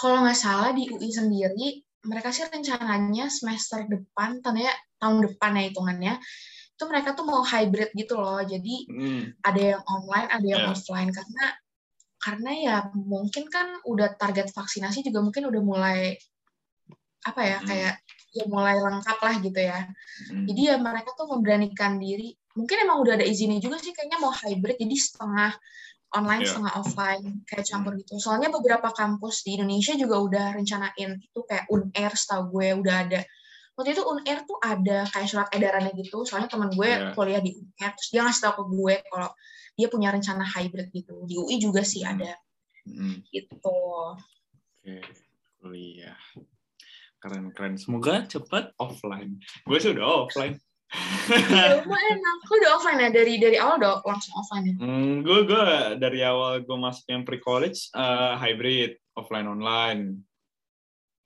Kalau 0.00 0.24
nggak 0.24 0.40
salah 0.40 0.72
di 0.72 0.88
UI 0.88 1.12
sendiri 1.12 1.84
mereka 2.06 2.32
sih 2.32 2.48
rencananya 2.48 3.28
semester 3.28 3.84
depan, 3.84 4.40
tandanya 4.40 4.72
tahun 4.96 5.28
depan 5.28 5.56
ya 5.60 5.62
hitungannya, 5.68 6.14
itu 6.76 6.84
mereka 6.88 7.12
tuh 7.12 7.28
mau 7.28 7.44
hybrid 7.44 7.92
gitu 7.92 8.16
loh. 8.16 8.40
Jadi 8.40 8.88
hmm. 8.88 9.44
ada 9.44 9.60
yang 9.76 9.82
online, 9.84 10.28
ada 10.32 10.46
yang 10.46 10.62
yeah. 10.64 10.72
offline 10.72 11.10
karena 11.12 11.44
karena 12.20 12.50
ya 12.52 12.76
mungkin 12.92 13.48
kan 13.48 13.80
udah 13.84 14.16
target 14.20 14.52
vaksinasi 14.52 15.00
juga 15.04 15.24
mungkin 15.24 15.48
udah 15.48 15.62
mulai 15.64 16.20
apa 17.24 17.40
ya 17.44 17.58
hmm. 17.60 17.68
kayak 17.68 17.94
ya 18.30 18.44
mulai 18.48 18.76
lengkap 18.80 19.18
lah 19.20 19.34
gitu 19.40 19.60
ya. 19.60 19.80
Hmm. 20.28 20.44
Jadi 20.48 20.60
ya 20.72 20.76
mereka 20.80 21.12
tuh 21.16 21.28
memberanikan 21.28 22.00
diri 22.00 22.32
mungkin 22.54 22.76
emang 22.82 22.98
udah 23.06 23.14
ada 23.20 23.26
izinnya 23.26 23.62
juga 23.62 23.78
sih 23.78 23.94
kayaknya 23.94 24.18
mau 24.18 24.34
hybrid 24.34 24.74
jadi 24.74 24.96
setengah 24.98 25.54
online 26.10 26.42
Iya. 26.42 26.48
setengah 26.50 26.74
offline 26.76 27.24
kayak 27.46 27.64
campur 27.64 27.92
gitu 27.94 28.18
soalnya 28.18 28.50
beberapa 28.50 28.90
kampus 28.90 29.46
di 29.46 29.54
Indonesia 29.54 29.94
juga 29.94 30.16
udah 30.18 30.46
rencanain 30.54 31.10
itu 31.18 31.40
kayak 31.46 31.70
Unair 31.70 32.12
setahu 32.12 32.50
gue 32.50 32.68
udah 32.82 32.96
ada 33.06 33.20
waktu 33.74 33.94
itu 33.94 34.02
Unair 34.02 34.42
tuh 34.44 34.58
ada 34.58 35.06
kayak 35.06 35.28
surat 35.30 35.48
edarannya 35.50 35.94
gitu 35.94 36.22
soalnya 36.22 36.50
teman 36.50 36.68
gue 36.70 36.84
Iya. 36.86 37.14
kuliah 37.14 37.38
di 37.38 37.54
Unair 37.54 37.92
terus 37.94 38.10
dia 38.10 38.20
ngasih 38.22 38.42
tahu 38.42 38.54
ke 38.58 38.64
gue 38.68 38.94
kalau 39.06 39.30
dia 39.74 39.88
punya 39.88 40.08
rencana 40.10 40.44
hybrid 40.44 40.90
gitu 40.90 41.24
di 41.24 41.34
UI 41.34 41.56
juga 41.56 41.80
sih 41.80 42.02
Hmm. 42.02 42.12
ada 42.18 42.32
Hmm, 42.80 43.20
gitu 43.28 43.54
Oke, 44.80 45.04
kuliah. 45.60 46.16
Keren-keren. 47.18 47.76
Semoga 47.76 48.24
cepat 48.24 48.72
offline. 48.80 49.36
Gue 49.62 49.76
sih 49.76 49.92
udah 49.92 50.24
offline. 50.24 50.56
Lu 51.86 51.94
enak 51.94 52.36
lu 52.50 52.54
udah 52.58 52.70
offline 52.74 52.98
ya 52.98 53.10
dari 53.14 53.38
dari 53.38 53.56
awal 53.62 53.78
udah 53.78 54.02
langsung 54.02 54.34
offline 54.34 54.64
ya 54.66 54.74
Hmm, 54.74 55.22
gue 55.22 55.46
gue 55.46 55.66
dari 56.02 56.20
awal 56.26 56.66
gue 56.66 56.78
masuk 56.78 57.06
yang 57.06 57.22
pre 57.22 57.38
college 57.38 57.90
hybrid 58.38 58.98
offline 59.20 59.46
online. 59.46 60.24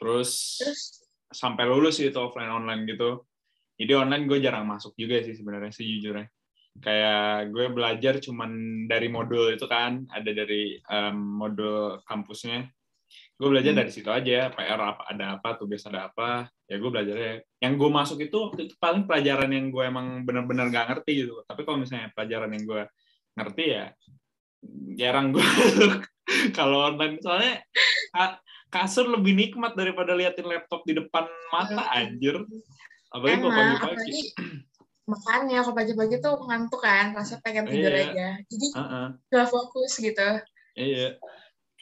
Terus, 0.00 0.58
terus 0.58 0.82
sampai 1.30 1.64
lulus 1.70 2.02
sih 2.02 2.10
itu 2.10 2.18
offline 2.18 2.50
online 2.50 2.84
gitu. 2.90 3.22
Jadi 3.78 3.92
online 3.94 4.26
gue 4.26 4.38
jarang 4.42 4.66
masuk 4.66 4.94
juga 4.98 5.22
sih 5.22 5.34
sebenarnya 5.34 5.70
sejujurnya. 5.70 6.26
Kayak 6.82 7.54
gue 7.54 7.66
belajar 7.70 8.14
cuman 8.18 8.50
dari 8.90 9.06
modul 9.06 9.54
itu 9.54 9.66
kan, 9.70 10.06
ada 10.10 10.30
dari 10.34 10.78
em, 10.78 11.14
modul 11.14 12.02
kampusnya. 12.02 12.66
Gue 13.34 13.48
belajar 13.50 13.72
Hmm. 13.74 13.80
dari 13.82 13.90
situ 13.90 14.08
aja, 14.08 14.50
PR 14.50 14.80
apa 14.80 15.02
ada 15.10 15.38
apa, 15.38 15.48
tugas 15.58 15.82
ada 15.84 16.06
apa, 16.06 16.46
ya 16.70 16.76
gue 16.78 16.90
belajarnya. 16.90 17.34
Yang 17.58 17.72
gue 17.76 17.90
masuk 17.90 18.18
itu 18.22 18.36
waktu 18.38 18.60
itu 18.70 18.74
paling 18.78 19.04
pelajaran 19.04 19.50
yang 19.50 19.74
gue 19.74 19.84
emang 19.84 20.22
bener-bener 20.22 20.70
gak 20.70 20.86
ngerti 20.94 21.26
gitu. 21.26 21.42
Tapi 21.42 21.60
kalau 21.62 21.82
misalnya 21.82 22.14
pelajaran 22.14 22.50
yang 22.54 22.64
gue 22.64 22.82
ngerti 23.34 23.64
ya 23.66 23.84
jarang 24.96 25.34
gue 25.34 25.44
kalau 26.58 26.88
online 26.88 27.20
soalnya 27.20 27.60
ka- 28.10 28.40
kasur 28.70 29.06
lebih 29.06 29.34
nikmat 29.34 29.74
daripada 29.74 30.14
liatin 30.14 30.46
laptop 30.46 30.86
di 30.86 30.94
depan 30.96 31.26
mata 31.50 31.84
anjir. 31.90 32.38
Apalagi 33.10 33.38
kalau 33.42 33.52
pagi-pagi. 33.52 34.20
makanya 35.04 35.60
kalau 35.60 35.76
pagi-pagi 35.76 36.16
tuh 36.16 36.32
ngantuk 36.48 36.80
kan 36.80 37.12
rasa 37.12 37.36
pengen 37.44 37.68
tidur 37.68 37.92
Iya. 37.92 38.08
aja 38.08 38.28
jadi 38.48 38.66
Heeh. 38.72 39.06
gak 39.28 39.48
fokus 39.52 40.00
gitu 40.00 40.28
Iya. 40.74 41.20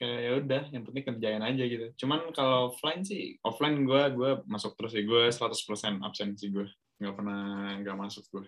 Kayak 0.03 0.19
ya 0.19 0.33
udah, 0.43 0.63
yang 0.75 0.83
penting 0.83 1.05
kerjain 1.07 1.43
aja 1.47 1.63
gitu. 1.63 1.87
Cuman 2.03 2.35
kalau 2.35 2.75
offline 2.75 3.07
sih, 3.07 3.39
offline 3.47 3.87
gue 3.87 4.03
gue 4.19 4.31
masuk 4.51 4.75
terus 4.75 4.99
sih. 4.99 5.07
Gue 5.07 5.31
100% 5.31 6.03
absen 6.03 6.35
sih 6.35 6.51
gue. 6.51 6.67
Nggak 6.99 7.15
pernah 7.15 7.43
nggak 7.79 7.95
masuk 7.99 8.27
gue. 8.35 8.47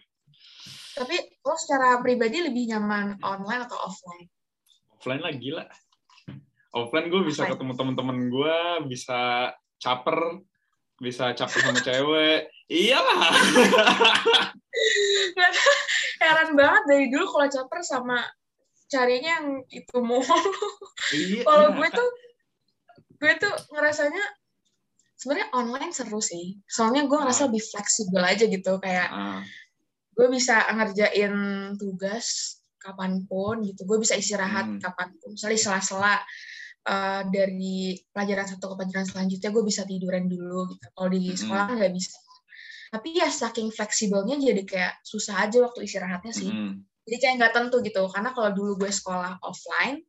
tapi 0.98 1.14
lo 1.46 1.54
secara 1.54 1.98
pribadi 2.02 2.42
lebih 2.42 2.74
nyaman 2.74 3.18
online 3.22 3.66
atau 3.66 3.78
offline 3.86 4.26
Offline 4.98 5.22
lah 5.22 5.34
gila. 5.36 5.64
Offline 6.74 7.06
gue 7.12 7.22
bisa 7.22 7.44
Offline. 7.44 7.54
ketemu 7.54 7.72
temen-temen 7.76 8.18
gue, 8.32 8.58
bisa 8.90 9.52
caper, 9.78 10.42
bisa 10.98 11.36
caper 11.38 11.60
sama 11.60 11.80
cewek. 11.84 12.50
Iyalah. 12.66 13.30
heran 16.24 16.50
banget 16.56 16.82
dari 16.88 17.06
dulu 17.12 17.26
kalau 17.30 17.48
caper 17.52 17.80
sama 17.84 18.18
carinya 18.94 19.30
yang 19.36 19.46
itu 19.68 19.96
mulu 19.98 20.22
Iya. 21.10 21.42
kalau 21.46 21.74
gue 21.74 21.88
tuh 21.90 22.08
gue 23.18 23.32
tuh 23.36 23.54
ngerasanya 23.72 24.24
sebenarnya 25.14 25.48
online 25.52 25.90
seru 25.90 26.20
sih. 26.20 26.60
Soalnya 26.66 27.04
gue 27.04 27.16
ngerasa 27.16 27.42
Ah. 27.42 27.46
lebih 27.48 27.62
fleksibel 27.64 28.22
aja 28.22 28.44
gitu 28.44 28.72
kayak 28.78 29.08
Ah, 29.08 29.40
gue 30.12 30.26
bisa 30.28 30.62
ngerjain 30.70 31.34
tugas 31.74 32.26
kapan 32.76 33.24
pun 33.24 33.64
gitu. 33.64 33.82
Gue 33.82 33.96
bisa 33.96 34.14
istirahat 34.14 34.66
Hmm. 34.68 34.78
kapan 34.78 35.10
pun. 35.18 35.34
Misalnya 35.34 35.58
sela-sela 35.58 36.14
eh, 36.84 37.22
dari 37.26 37.76
pelajaran 38.06 38.44
satu 38.46 38.68
ke 38.68 38.74
pelajaran 38.76 39.08
selanjutnya 39.08 39.48
gue 39.48 39.64
bisa 39.64 39.82
tiduran 39.82 40.28
dulu 40.28 40.68
gitu. 40.68 40.84
Kalau 40.92 41.08
di 41.08 41.22
Hmm. 41.26 41.38
sekolah 41.40 41.64
nggak 41.72 41.92
bisa. 41.92 42.12
Tapi 42.92 43.08
ya 43.10 43.26
saking 43.26 43.72
fleksibelnya 43.72 44.36
jadi 44.36 44.62
kayak 44.62 44.94
susah 45.02 45.42
aja 45.42 45.58
waktu 45.58 45.82
istirahatnya 45.82 46.30
sih. 46.30 46.46
Mm, 46.46 46.84
jadi 47.04 47.16
kayak 47.20 47.34
nggak 47.40 47.52
tentu 47.54 47.76
gitu. 47.80 48.02
Karena 48.08 48.32
kalau 48.32 48.50
dulu 48.52 48.80
gue 48.80 48.90
sekolah 48.90 49.38
offline 49.40 50.00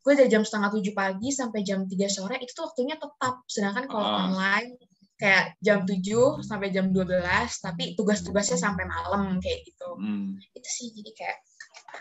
gue 0.00 0.12
dari 0.16 0.32
jam 0.32 0.40
setengah 0.40 0.72
tujuh 0.72 0.96
pagi 0.96 1.28
sampai 1.28 1.60
jam 1.60 1.84
3 1.84 2.08
sore 2.08 2.40
itu 2.40 2.52
tuh 2.52 2.64
waktunya 2.66 2.96
tetap. 2.96 3.44
Sedangkan 3.44 3.84
kalau 3.84 4.06
Ah. 4.06 4.16
online 4.26 4.80
kayak 5.14 5.60
jam 5.60 5.84
7 5.84 6.40
sampai 6.40 6.72
jam 6.72 6.88
12 6.88 7.20
tapi 7.60 7.92
tugas-tugasnya 7.92 8.56
sampai 8.56 8.88
malam 8.88 9.36
kayak 9.38 9.68
gitu. 9.68 9.88
Mm. 10.00 10.40
itu 10.56 10.68
sih 10.68 10.88
jadi 10.96 11.10
kayak 11.12 11.38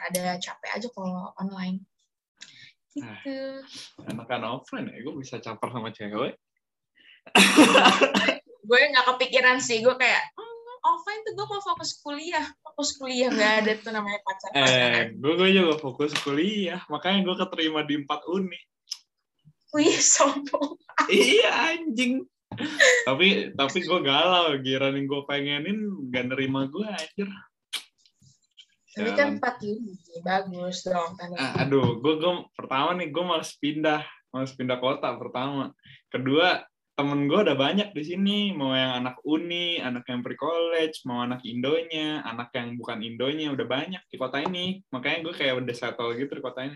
ada 0.08 0.24
capek 0.40 0.72
aja 0.72 0.88
kalau 0.90 1.36
online. 1.36 1.84
Gitu. 2.90 3.38
Enakan 4.08 4.44
offline 4.50 4.88
ya, 4.88 4.98
gue 4.98 5.14
bisa 5.20 5.38
caper 5.38 5.70
sama 5.70 5.92
cewek. 5.92 6.40
gue 8.64 8.80
nggak 8.80 9.08
kepikiran 9.08 9.60
sih. 9.60 9.82
Gue 9.82 9.94
kayak 9.94 10.24
"Hmm, 10.34 10.49
offline 10.82 11.22
tuh 11.24 11.34
gue 11.34 11.46
mau 11.46 11.62
fokus 11.62 12.00
kuliah 12.00 12.46
fokus 12.62 12.96
kuliah 12.96 13.28
nggak 13.28 13.54
ada 13.62 13.72
tuh 13.80 13.92
namanya 13.92 14.20
pacar 14.22 14.50
Eh, 14.52 14.62
pacaran 14.62 15.08
gue 15.16 15.34
gue 15.36 15.50
juga 15.52 15.76
fokus 15.78 16.12
kuliah, 16.20 16.82
makanya 16.88 17.24
gue 17.24 17.36
keterima 17.38 17.82
di 17.84 17.96
empat 18.00 18.22
uni. 18.26 18.60
wih 19.70 19.96
sombong 19.96 20.76
iya 21.08 21.78
anjing. 21.78 22.26
tapi 23.06 23.54
tapi 23.54 23.78
gue 23.80 24.00
galau, 24.02 24.58
giran 24.60 24.98
yang 24.98 25.06
gue 25.06 25.22
pengenin 25.24 25.80
gak 26.10 26.26
nerima 26.28 26.66
gue 26.66 26.84
anjir. 26.84 27.30
tapi 28.90 29.10
kan 29.14 29.38
empat 29.38 29.62
ini 29.62 29.94
bagus 30.20 30.84
dong 30.84 31.14
tanda 31.16 31.38
Ah, 31.38 31.64
aduh, 31.64 32.02
gue 32.02 32.14
gue 32.18 32.34
pertama 32.52 32.98
nih 32.98 33.08
gue 33.08 33.24
malas 33.24 33.54
pindah, 33.56 34.02
malas 34.30 34.52
pindah 34.58 34.76
kota 34.76 35.14
pertama. 35.16 35.72
Kedua 36.10 36.66
temen 37.00 37.32
gue 37.32 37.40
udah 37.48 37.56
banyak 37.56 37.96
di 37.96 38.04
sini, 38.04 38.52
mau 38.52 38.76
yang 38.76 39.00
anak 39.00 39.24
uni, 39.24 39.80
anak 39.80 40.04
yang 40.12 40.20
pre 40.20 40.36
college, 40.36 41.08
mau 41.08 41.24
anak 41.24 41.40
indonya, 41.48 42.20
anak 42.28 42.52
yang 42.52 42.76
bukan 42.76 43.00
indonya 43.00 43.56
udah 43.56 43.64
banyak 43.64 44.04
di 44.12 44.20
kota 44.20 44.44
ini. 44.44 44.84
Makanya 44.92 45.24
gue 45.24 45.32
kayak 45.32 45.64
udah 45.64 45.76
settle 45.80 46.12
gitu 46.20 46.28
di 46.36 46.44
kota 46.44 46.68
ini. 46.68 46.76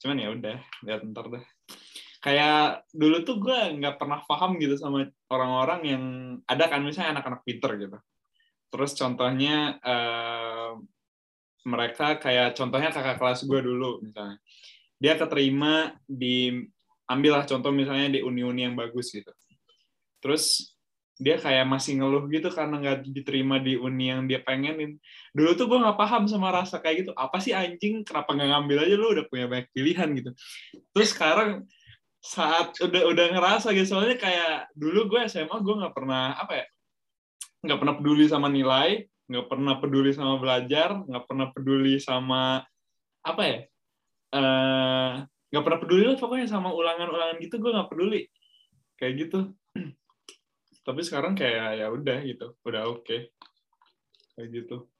Cuman 0.00 0.16
ya 0.16 0.28
udah, 0.32 0.56
lihat 0.88 1.00
ntar 1.12 1.28
dah. 1.28 1.44
Kayak 2.24 2.88
dulu 2.88 3.20
tuh 3.20 3.36
gue 3.36 3.58
nggak 3.76 4.00
pernah 4.00 4.24
paham 4.24 4.56
gitu 4.56 4.80
sama 4.80 5.04
orang-orang 5.28 5.80
yang 5.84 6.04
ada 6.48 6.64
kan 6.72 6.80
misalnya 6.80 7.20
anak-anak 7.20 7.44
pinter 7.44 7.76
gitu. 7.76 7.98
Terus 8.72 8.96
contohnya 8.96 9.76
eh, 9.76 10.72
mereka 11.68 12.16
kayak 12.16 12.56
contohnya 12.56 12.88
kakak 12.88 13.20
kelas 13.20 13.44
gue 13.44 13.60
dulu 13.60 14.00
misalnya 14.00 14.40
dia 14.96 15.16
keterima 15.16 15.92
di 16.08 16.64
ambillah 17.08 17.44
contoh 17.44 17.68
misalnya 17.68 18.16
di 18.16 18.20
uni-uni 18.24 18.64
yang 18.64 18.76
bagus 18.76 19.12
gitu 19.12 19.28
terus 20.20 20.76
dia 21.20 21.36
kayak 21.36 21.68
masih 21.68 22.00
ngeluh 22.00 22.24
gitu 22.32 22.48
karena 22.48 22.80
nggak 22.80 23.12
diterima 23.12 23.60
di 23.60 23.76
uni 23.76 24.08
yang 24.08 24.24
dia 24.24 24.40
pengenin. 24.40 24.96
Dulu 25.36 25.52
tuh 25.52 25.68
gue 25.68 25.78
nggak 25.84 25.98
paham 26.00 26.24
sama 26.24 26.48
rasa 26.48 26.80
kayak 26.80 27.04
gitu. 27.04 27.12
Apa 27.12 27.36
sih 27.44 27.52
anjing? 27.52 28.00
Kenapa 28.08 28.32
nggak 28.32 28.48
ngambil 28.48 28.78
aja? 28.88 28.94
Lu 28.96 29.12
udah 29.12 29.24
punya 29.28 29.44
banyak 29.44 29.68
pilihan 29.76 30.08
gitu. 30.16 30.30
Terus 30.96 31.08
sekarang 31.12 31.68
saat 32.24 32.72
udah 32.80 33.04
udah 33.08 33.26
ngerasa 33.36 33.72
gitu 33.72 33.96
soalnya 33.96 34.16
kayak 34.20 34.68
dulu 34.76 35.08
gue 35.08 35.20
SMA 35.28 35.56
gue 35.64 35.74
nggak 35.80 35.96
pernah 35.96 36.36
apa 36.36 36.52
ya 36.52 36.66
nggak 37.64 37.78
pernah 37.80 37.94
peduli 37.96 38.24
sama 38.28 38.52
nilai 38.52 39.08
nggak 39.24 39.46
pernah 39.48 39.74
peduli 39.80 40.12
sama 40.12 40.36
belajar 40.36 41.00
nggak 41.00 41.24
pernah 41.24 41.48
peduli 41.48 41.96
sama 41.96 42.60
apa 43.24 43.42
ya 43.48 43.58
eh, 44.36 45.12
nggak 45.50 45.64
pernah 45.66 45.80
peduli 45.82 46.04
lah 46.06 46.16
pokoknya 46.20 46.46
sama 46.46 46.70
ulangan-ulangan 46.70 47.36
gitu 47.42 47.58
gue 47.58 47.70
nggak 47.74 47.90
peduli. 47.90 48.20
Kayak 49.00 49.12
gitu 49.26 49.38
tapi 50.90 51.06
sekarang 51.06 51.38
kayak 51.38 51.78
ya 51.78 51.86
udah 51.86 52.18
gitu 52.26 52.58
udah 52.66 52.90
oke. 52.90 53.30
Kayak 54.34 54.48
gitu. 54.50 54.90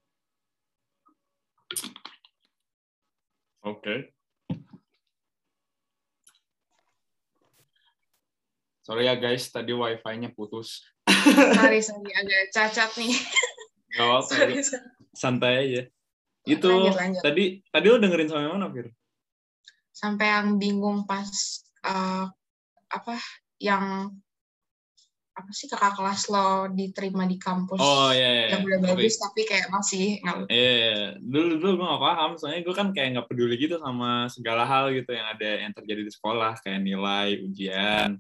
Oke. 3.67 4.15
Sorry 8.87 9.11
ya 9.11 9.19
guys 9.19 9.51
tadi 9.51 9.75
wifi-nya 9.75 10.31
putus. 10.31 10.87
Sorry 11.59 11.83
sorry 11.83 12.11
agak 12.15 12.55
cacat 12.55 12.91
nih. 12.95 13.11
Apa-apa 13.99 14.31
sorry, 14.31 14.55
sorry. 14.63 14.87
santai 15.11 15.55
aja. 15.67 15.83
Itu 16.47 16.71
Lanjut, 16.71 16.95
lanjut. 16.95 17.23
tadi 17.27 17.45
tadi 17.67 17.87
lo 17.91 17.99
dengerin 17.99 18.31
sampai 18.31 18.47
mana 18.47 18.71
Fir? 18.71 18.95
sampai 19.91 20.33
yang 20.33 20.57
bingung 20.57 21.05
pas 21.05 21.29
eh, 21.85 22.25
apa 22.89 23.15
yang 23.61 24.09
apa 25.41 25.51
sih 25.51 25.67
kakak 25.67 25.97
kelas 25.97 26.29
lo 26.29 26.69
diterima 26.69 27.25
di 27.25 27.41
kampus 27.41 27.81
oh 27.81 28.13
iya 28.13 28.29
iya 28.31 28.47
yang 28.55 28.63
udah 28.63 28.79
Tapi- 28.79 28.89
bagus 29.01 29.15
tapi 29.17 29.41
kayak 29.49 29.67
masih 29.73 30.21
nggak 30.21 30.37
Iya, 30.53 30.73
iya. 30.77 30.95
dulu 31.21 31.59
dulu 31.59 31.73
gue 31.81 31.87
gak 31.89 32.03
paham, 32.05 32.31
soalnya 32.37 32.61
gue 32.63 32.75
kan 32.77 32.89
kayak 32.93 33.09
nggak 33.17 33.27
peduli 33.33 33.55
gitu 33.57 33.77
sama 33.81 34.29
segala 34.29 34.63
hal 34.69 34.93
gitu 34.93 35.11
yang 35.13 35.27
ada 35.33 35.51
yang 35.67 35.73
terjadi 35.73 36.03
di 36.07 36.13
sekolah, 36.13 36.53
kayak 36.63 36.81
nilai, 36.83 37.29
ujian. 37.45 38.19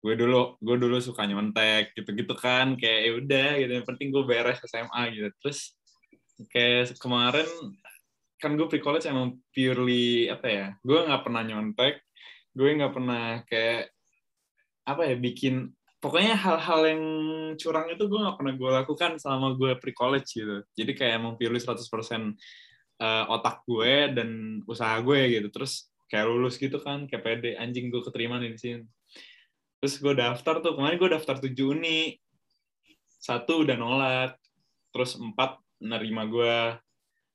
Gue 0.00 0.14
dulu 0.16 0.56
gue 0.60 0.76
dulu 0.80 0.96
suka 1.02 1.28
nyontek 1.28 1.92
gitu-gitu 1.92 2.32
kan, 2.36 2.76
kayak 2.80 3.00
ya 3.04 3.12
udah 3.20 3.50
gitu. 3.60 3.72
Yang 3.80 3.86
penting 3.88 4.08
gue 4.12 4.24
beres 4.24 4.58
SMA 4.64 5.02
gitu. 5.12 5.28
Terus 5.40 5.58
kayak 6.48 6.96
kemarin 6.96 7.48
kan 8.40 8.56
gue 8.56 8.64
pre-college 8.64 9.04
emang 9.04 9.36
purely 9.52 10.24
apa 10.32 10.46
ya 10.48 10.66
gue 10.80 10.96
nggak 10.96 11.20
pernah 11.28 11.44
nyontek 11.44 12.00
gue 12.56 12.68
nggak 12.72 12.94
pernah 12.96 13.44
kayak 13.44 13.92
apa 14.88 15.02
ya 15.04 15.14
bikin 15.20 15.68
pokoknya 16.00 16.34
hal-hal 16.34 16.80
yang 16.88 17.02
curang 17.60 17.92
itu 17.92 18.04
gue 18.08 18.18
nggak 18.18 18.36
pernah 18.40 18.54
gue 18.56 18.70
lakukan 18.84 19.10
selama 19.20 19.54
gue 19.54 19.76
pre-college 19.76 20.28
gitu. 20.32 20.56
Jadi 20.74 20.92
kayak 20.96 21.12
emang 21.20 21.36
purely 21.36 21.60
100% 21.60 21.76
uh, 21.76 23.24
otak 23.28 23.62
gue 23.68 24.16
dan 24.16 24.60
usaha 24.64 24.96
gue 25.04 25.20
gitu. 25.38 25.48
Terus 25.52 25.92
kayak 26.08 26.26
lulus 26.26 26.56
gitu 26.56 26.80
kan 26.80 27.04
kayak 27.04 27.22
pede. 27.22 27.50
Anjing 27.60 27.92
gue 27.92 28.00
keterima 28.00 28.40
di 28.40 28.56
sini. 28.56 28.84
Terus 29.80 30.00
gue 30.00 30.12
daftar 30.16 30.64
tuh 30.64 30.76
kemarin 30.76 30.96
gue 30.96 31.10
daftar 31.12 31.36
tujuh 31.38 31.76
uni. 31.76 32.16
Satu 33.20 33.68
udah 33.68 33.76
nolak 33.76 34.40
terus 34.90 35.16
empat 35.16 35.58
nerima 35.80 36.26
gue 36.26 36.56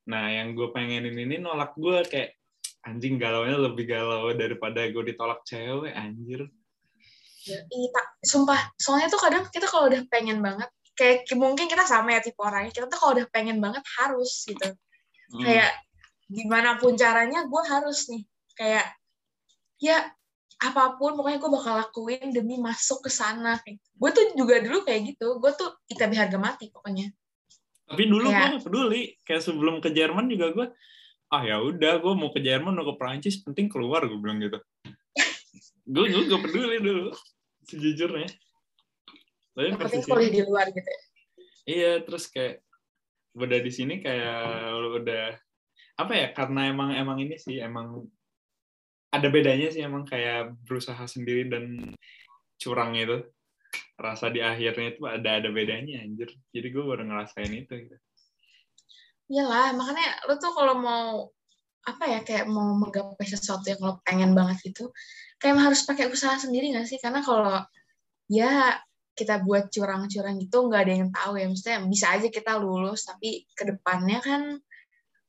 nah 0.06 0.30
yang 0.30 0.54
gue 0.54 0.70
pengenin 0.70 1.18
ini 1.18 1.42
nolak 1.42 1.74
gue 1.74 2.06
kayak 2.06 2.38
anjing 2.86 3.18
galaunya 3.18 3.58
lebih 3.58 3.90
galau 3.90 4.30
daripada 4.38 4.86
gue 4.86 5.02
ditolak 5.02 5.42
cewek 5.50 5.90
anjir 5.98 6.46
iya 7.50 7.88
tak 7.94 8.06
sumpah. 8.26 8.60
Soalnya 8.78 9.08
tuh 9.14 9.22
kadang 9.22 9.44
kita 9.54 9.70
kalau 9.70 9.88
udah 9.92 10.02
pengen 10.10 10.42
banget 10.42 10.70
kayak 10.96 11.28
mungkin 11.36 11.68
kita 11.68 11.84
sama 11.84 12.16
ya 12.16 12.24
tipe 12.24 12.40
orangnya 12.40 12.72
kita 12.72 12.88
tuh 12.88 12.98
kalau 12.98 13.12
udah 13.20 13.28
pengen 13.30 13.60
banget 13.60 13.84
harus 14.00 14.48
gitu. 14.48 14.74
Hmm. 15.26 15.42
kayak 15.42 15.72
gimana 16.30 16.78
pun 16.78 16.96
caranya 16.96 17.46
gue 17.46 17.62
harus 17.68 18.08
nih. 18.10 18.24
Kayak 18.56 18.88
ya 19.78 19.98
apa 20.56 20.96
pun 20.96 21.20
pokoknya 21.20 21.38
gue 21.44 21.52
bakal 21.52 21.74
lakuin 21.84 22.32
demi 22.32 22.56
masuk 22.58 23.04
ke 23.06 23.12
sana. 23.12 23.60
Gue 24.00 24.10
tuh 24.16 24.34
juga 24.40 24.64
dulu 24.64 24.88
kayak 24.88 25.14
gitu. 25.14 25.38
Gue 25.44 25.52
tuh 25.54 25.76
ITB 25.92 26.16
harga 26.16 26.40
mati 26.40 26.72
pokoknya. 26.72 27.12
Tapi 27.86 28.04
dulu 28.08 28.32
gue 28.32 28.46
gak 28.56 28.64
peduli. 28.64 29.04
Kayak 29.28 29.44
sebelum 29.44 29.84
ke 29.84 29.92
Jerman 29.92 30.32
juga 30.32 30.56
gue 30.56 30.68
ah 31.34 31.42
ya 31.42 31.58
udah 31.58 32.00
gue 32.00 32.14
mau 32.16 32.30
ke 32.30 32.40
Jerman 32.40 32.78
mau 32.78 32.86
ke 32.86 32.96
Prancis 33.02 33.42
penting 33.44 33.68
keluar 33.68 34.08
gue 34.08 34.16
bilang 34.16 34.40
gitu. 34.40 34.62
Gue 35.84 36.06
gue 36.08 36.24
gak 36.32 36.42
peduli 36.48 36.80
dulu 36.80 37.12
sejujurnya. 37.66 38.30
Tapi 39.56 39.66
yang 39.72 39.80
penting 39.80 40.04
kuliah 40.06 40.32
di 40.32 40.42
luar 40.46 40.70
gitu 40.70 40.86
ya. 40.86 41.02
Iya 41.66 41.92
terus 42.06 42.30
kayak 42.30 42.62
udah 43.36 43.60
di 43.60 43.72
sini 43.74 44.00
kayak 44.00 44.72
udah 45.02 45.26
apa 45.96 46.14
ya 46.14 46.28
karena 46.32 46.72
emang 46.72 46.96
emang 46.96 47.18
ini 47.20 47.36
sih 47.36 47.60
emang 47.60 48.06
ada 49.12 49.28
bedanya 49.32 49.72
sih 49.72 49.84
emang 49.84 50.04
kayak 50.08 50.56
berusaha 50.64 51.04
sendiri 51.08 51.50
dan 51.50 51.96
curang 52.60 52.94
itu. 52.96 53.26
Rasa 53.96 54.28
di 54.28 54.44
akhirnya 54.44 54.92
itu 54.92 55.08
ada 55.08 55.40
ada 55.40 55.50
bedanya 55.50 56.04
anjir. 56.04 56.28
Jadi 56.52 56.68
gue 56.68 56.84
baru 56.84 57.08
ngerasain 57.08 57.52
itu 57.52 57.74
gitu. 57.88 57.98
Iyalah 59.32 59.74
makanya 59.74 60.20
lo 60.30 60.36
tuh 60.38 60.52
kalau 60.54 60.76
mau 60.78 61.32
apa 61.86 62.04
ya 62.10 62.20
kayak 62.26 62.50
mau 62.50 62.76
menggapai 62.76 63.26
sesuatu 63.30 63.70
yang 63.70 63.82
lo 63.82 64.02
pengen 64.02 64.34
banget 64.34 64.58
gitu 64.74 64.90
kayak 65.40 65.60
harus 65.60 65.82
pakai 65.84 66.10
usaha 66.10 66.36
sendiri 66.40 66.72
gak 66.74 66.88
sih? 66.88 67.00
Karena 67.00 67.20
kalau 67.22 67.62
ya 68.32 68.80
kita 69.16 69.40
buat 69.48 69.72
curang-curang 69.72 70.36
gitu 70.44 70.68
nggak 70.68 70.82
ada 70.84 70.94
yang 70.94 71.10
tahu 71.10 71.40
ya. 71.40 71.48
Maksudnya 71.48 71.80
bisa 71.88 72.12
aja 72.12 72.28
kita 72.28 72.60
lulus 72.60 73.08
tapi 73.08 73.48
ke 73.56 73.64
depannya 73.64 74.20
kan 74.20 74.60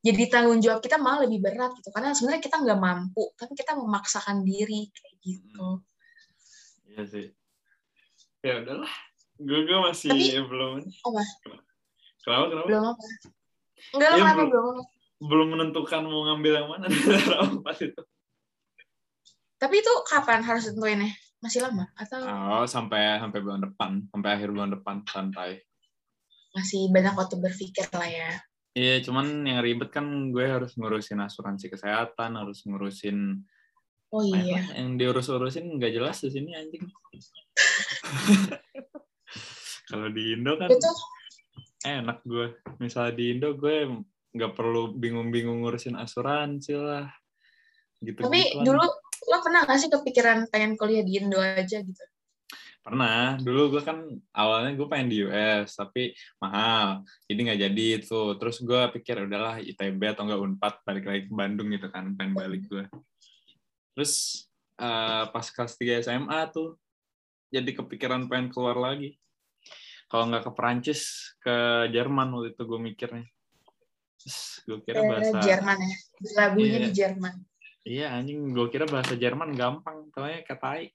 jadi 0.02 0.30
tanggung 0.30 0.62
jawab 0.62 0.82
kita 0.82 0.98
malah 0.98 1.26
lebih 1.26 1.42
berat 1.42 1.74
gitu. 1.78 1.94
Karena 1.94 2.14
sebenarnya 2.14 2.42
kita 2.42 2.56
nggak 2.58 2.80
mampu 2.82 3.30
tapi 3.38 3.54
kita 3.54 3.78
memaksakan 3.78 4.42
diri 4.42 4.90
kayak 4.90 5.14
gitu. 5.22 5.68
Iya 6.90 7.02
sih. 7.06 7.26
Ya 8.42 8.62
udahlah. 8.62 8.94
Gue 9.38 9.68
gue 9.68 9.78
masih 9.78 10.10
Tapi, 10.10 10.48
belum 10.48 10.70
apa? 10.82 11.22
Kenapa 12.24 12.44
kenapa? 12.50 12.66
Belum 12.66 12.84
apa? 12.90 13.04
Enggak 13.94 14.10
ya, 14.10 14.24
belum. 14.34 14.48
belum 14.50 14.76
belum 15.16 15.48
menentukan 15.56 16.02
mau 16.04 16.22
ngambil 16.28 16.52
yang 16.58 16.68
mana. 16.68 16.86
Pas 17.66 17.78
itu 17.78 18.02
tapi 19.56 19.80
itu 19.80 19.92
kapan 20.08 20.44
harus 20.44 20.68
tentuinnya 20.68 21.12
masih 21.40 21.64
lama? 21.64 21.88
Atau 21.96 22.20
oh 22.24 22.64
sampai 22.68 23.20
sampai 23.20 23.40
bulan 23.40 23.62
depan. 23.64 24.04
Sampai 24.12 24.30
akhir 24.36 24.48
bulan 24.52 24.70
depan 24.76 25.04
santai. 25.08 25.62
masih 26.56 26.88
banyak 26.88 27.12
waktu 27.12 27.36
berpikir 27.36 27.84
lah 27.92 28.08
ya. 28.08 28.32
Iya 28.72 29.04
cuman 29.04 29.44
yang 29.44 29.60
ribet 29.60 29.92
kan 29.92 30.32
gue 30.32 30.44
harus 30.44 30.72
ngurusin 30.76 31.20
asuransi 31.20 31.68
kesehatan 31.68 32.32
harus 32.36 32.64
ngurusin 32.64 33.44
oh 34.08 34.24
iya. 34.24 34.64
yang 34.72 34.96
diurus-urusin 34.96 35.76
nggak 35.76 35.92
jelas 35.92 36.24
di 36.24 36.32
sini 36.32 36.56
anjing. 36.56 36.80
Kalau 39.92 40.08
di 40.08 40.32
Indo 40.32 40.56
kan 40.56 40.72
Betul. 40.72 40.96
enak 41.84 42.24
gue. 42.24 42.56
Misalnya 42.80 43.12
di 43.12 43.24
Indo 43.36 43.52
gue 43.52 43.76
nggak 44.32 44.52
perlu 44.56 44.96
bingung-bingung 44.96 45.60
ngurusin 45.60 45.96
asuransi 45.96 46.72
lah. 46.76 47.08
Gitu 48.00 48.16
Tapi 48.16 48.64
dulu 48.64 48.84
lo 49.24 49.40
pernah 49.40 49.64
gak 49.64 49.79
sih 49.81 49.90
kepikiran 49.90 50.48
pengen 50.52 50.76
kuliah 50.76 51.00
di 51.00 51.16
Indo 51.16 51.40
aja 51.40 51.81
gitu? 51.81 52.05
Pernah. 52.87 53.35
Dulu 53.42 53.74
gue 53.74 53.83
kan 53.83 54.07
awalnya 54.31 54.79
gue 54.79 54.87
pengen 54.87 55.09
di 55.11 55.26
US, 55.26 55.74
tapi 55.74 56.14
mahal. 56.38 57.02
Jadi 57.26 57.40
nggak 57.42 57.61
jadi 57.66 57.85
itu. 57.98 58.20
Terus 58.38 58.57
gue 58.62 58.83
pikir 58.94 59.26
udahlah 59.26 59.59
ITB 59.59 60.00
atau 60.14 60.22
enggak 60.22 60.42
UNPAD 60.46 60.74
balik 60.87 61.05
lagi 61.11 61.22
ke 61.26 61.35
Bandung 61.35 61.68
gitu 61.74 61.90
kan, 61.90 62.14
pengen 62.14 62.38
balik 62.38 62.62
gue. 62.70 62.87
Terus 63.98 64.46
uh, 64.79 65.26
pas 65.35 65.46
kelas 65.50 65.74
3 65.74 66.07
SMA 66.07 66.40
tuh 66.55 66.79
jadi 67.50 67.74
kepikiran 67.74 68.31
pengen 68.31 68.55
keluar 68.55 68.79
lagi. 68.79 69.18
Kalau 70.07 70.31
nggak 70.31 70.46
ke 70.46 70.52
Perancis, 70.55 71.35
ke 71.42 71.90
Jerman 71.90 72.31
waktu 72.38 72.55
itu 72.55 72.62
gue 72.62 72.79
mikirnya. 72.79 73.26
Terus 74.22 74.62
gue 74.62 74.79
kira 74.87 75.02
bahasa 75.02 75.42
Jerman 75.42 75.79
ya, 75.83 75.96
lagunya 76.38 76.79
iya. 76.79 76.85
di 76.87 76.90
Jerman. 76.94 77.35
Iya 77.87 78.18
anjing, 78.18 78.51
gue 78.51 78.66
kira 78.66 78.83
bahasa 78.90 79.14
Jerman 79.14 79.55
gampang, 79.55 80.11
taunya 80.11 80.42
katai. 80.42 80.90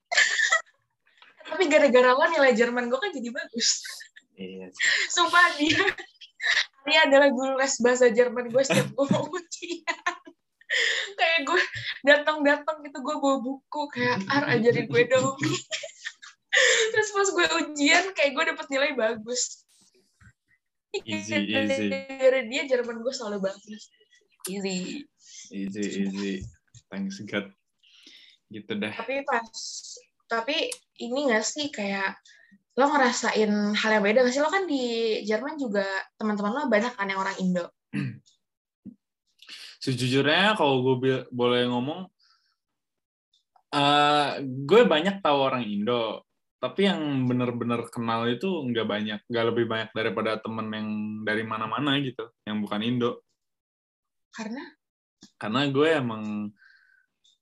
Tapi 1.48 1.64
gara-gara 1.72 2.12
lo 2.12 2.28
nilai 2.28 2.52
Jerman 2.52 2.92
gue 2.92 3.00
kan 3.00 3.16
jadi 3.16 3.32
bagus. 3.32 3.80
Iya. 4.36 4.68
Sumpah 5.08 5.56
dia, 5.56 5.80
dia 6.84 7.00
adalah 7.08 7.32
guru 7.32 7.56
les 7.56 7.80
bahasa 7.80 8.12
Jerman 8.12 8.52
gue 8.52 8.64
setiap 8.68 8.92
gue 8.92 9.08
mau 9.08 9.24
ujian. 9.24 10.20
Kayak 11.16 11.40
gue 11.48 11.62
datang-datang 12.04 12.84
gitu 12.84 13.00
gue 13.00 13.16
bawa 13.24 13.40
buku 13.40 13.82
kayak 13.96 14.28
ar 14.28 14.52
ajarin 14.52 14.92
gue 14.92 15.04
dong. 15.08 15.40
Terus 16.92 17.10
pas 17.16 17.28
gue 17.32 17.48
ujian 17.64 18.12
kayak 18.12 18.36
gue 18.36 18.44
dapet 18.52 18.68
nilai 18.68 18.92
bagus. 19.00 19.64
Easy 21.08 21.40
easy. 21.40 21.88
Dari 21.88 22.52
dia 22.52 22.68
Jerman 22.68 23.00
gue 23.00 23.14
selalu 23.16 23.48
bagus. 23.48 23.88
Easy. 24.52 25.08
Easy 25.56 25.84
easy 26.04 26.44
thanks 26.92 27.24
God. 27.24 27.48
Gitu 28.52 28.72
deh. 28.76 28.92
Tapi 28.92 29.24
pas 29.24 29.48
tapi 30.28 30.72
ini 31.00 31.28
gak 31.32 31.44
sih 31.44 31.72
kayak 31.72 32.20
lo 32.80 32.88
ngerasain 32.88 33.52
hal 33.76 33.92
yang 34.00 34.04
beda 34.04 34.28
gak 34.28 34.34
sih? 34.36 34.44
Lo 34.44 34.52
kan 34.52 34.68
di 34.68 35.20
Jerman 35.24 35.56
juga 35.56 35.88
teman-teman 36.20 36.52
lo 36.52 36.62
banyak 36.68 36.94
kan 36.94 37.08
yang 37.08 37.24
orang 37.24 37.36
Indo. 37.40 37.66
Sejujurnya 39.84 40.54
kalau 40.60 40.86
gue 40.86 41.26
boleh 41.32 41.66
ngomong 41.68 42.06
uh, 43.76 44.32
gue 44.44 44.82
banyak 44.86 45.24
tahu 45.24 45.38
orang 45.40 45.64
Indo. 45.66 46.28
Tapi 46.62 46.86
yang 46.86 47.26
bener-bener 47.26 47.90
kenal 47.90 48.30
itu 48.30 48.46
nggak 48.46 48.86
banyak 48.86 49.20
nggak 49.26 49.46
lebih 49.50 49.66
banyak 49.66 49.90
daripada 49.98 50.38
temen 50.38 50.70
yang 50.70 50.90
dari 51.26 51.42
mana-mana 51.42 51.98
gitu 51.98 52.30
yang 52.46 52.62
bukan 52.62 52.86
Indo. 52.86 53.26
Karena? 54.30 54.64
Karena 55.42 55.66
gue 55.68 55.90
emang 55.90 56.54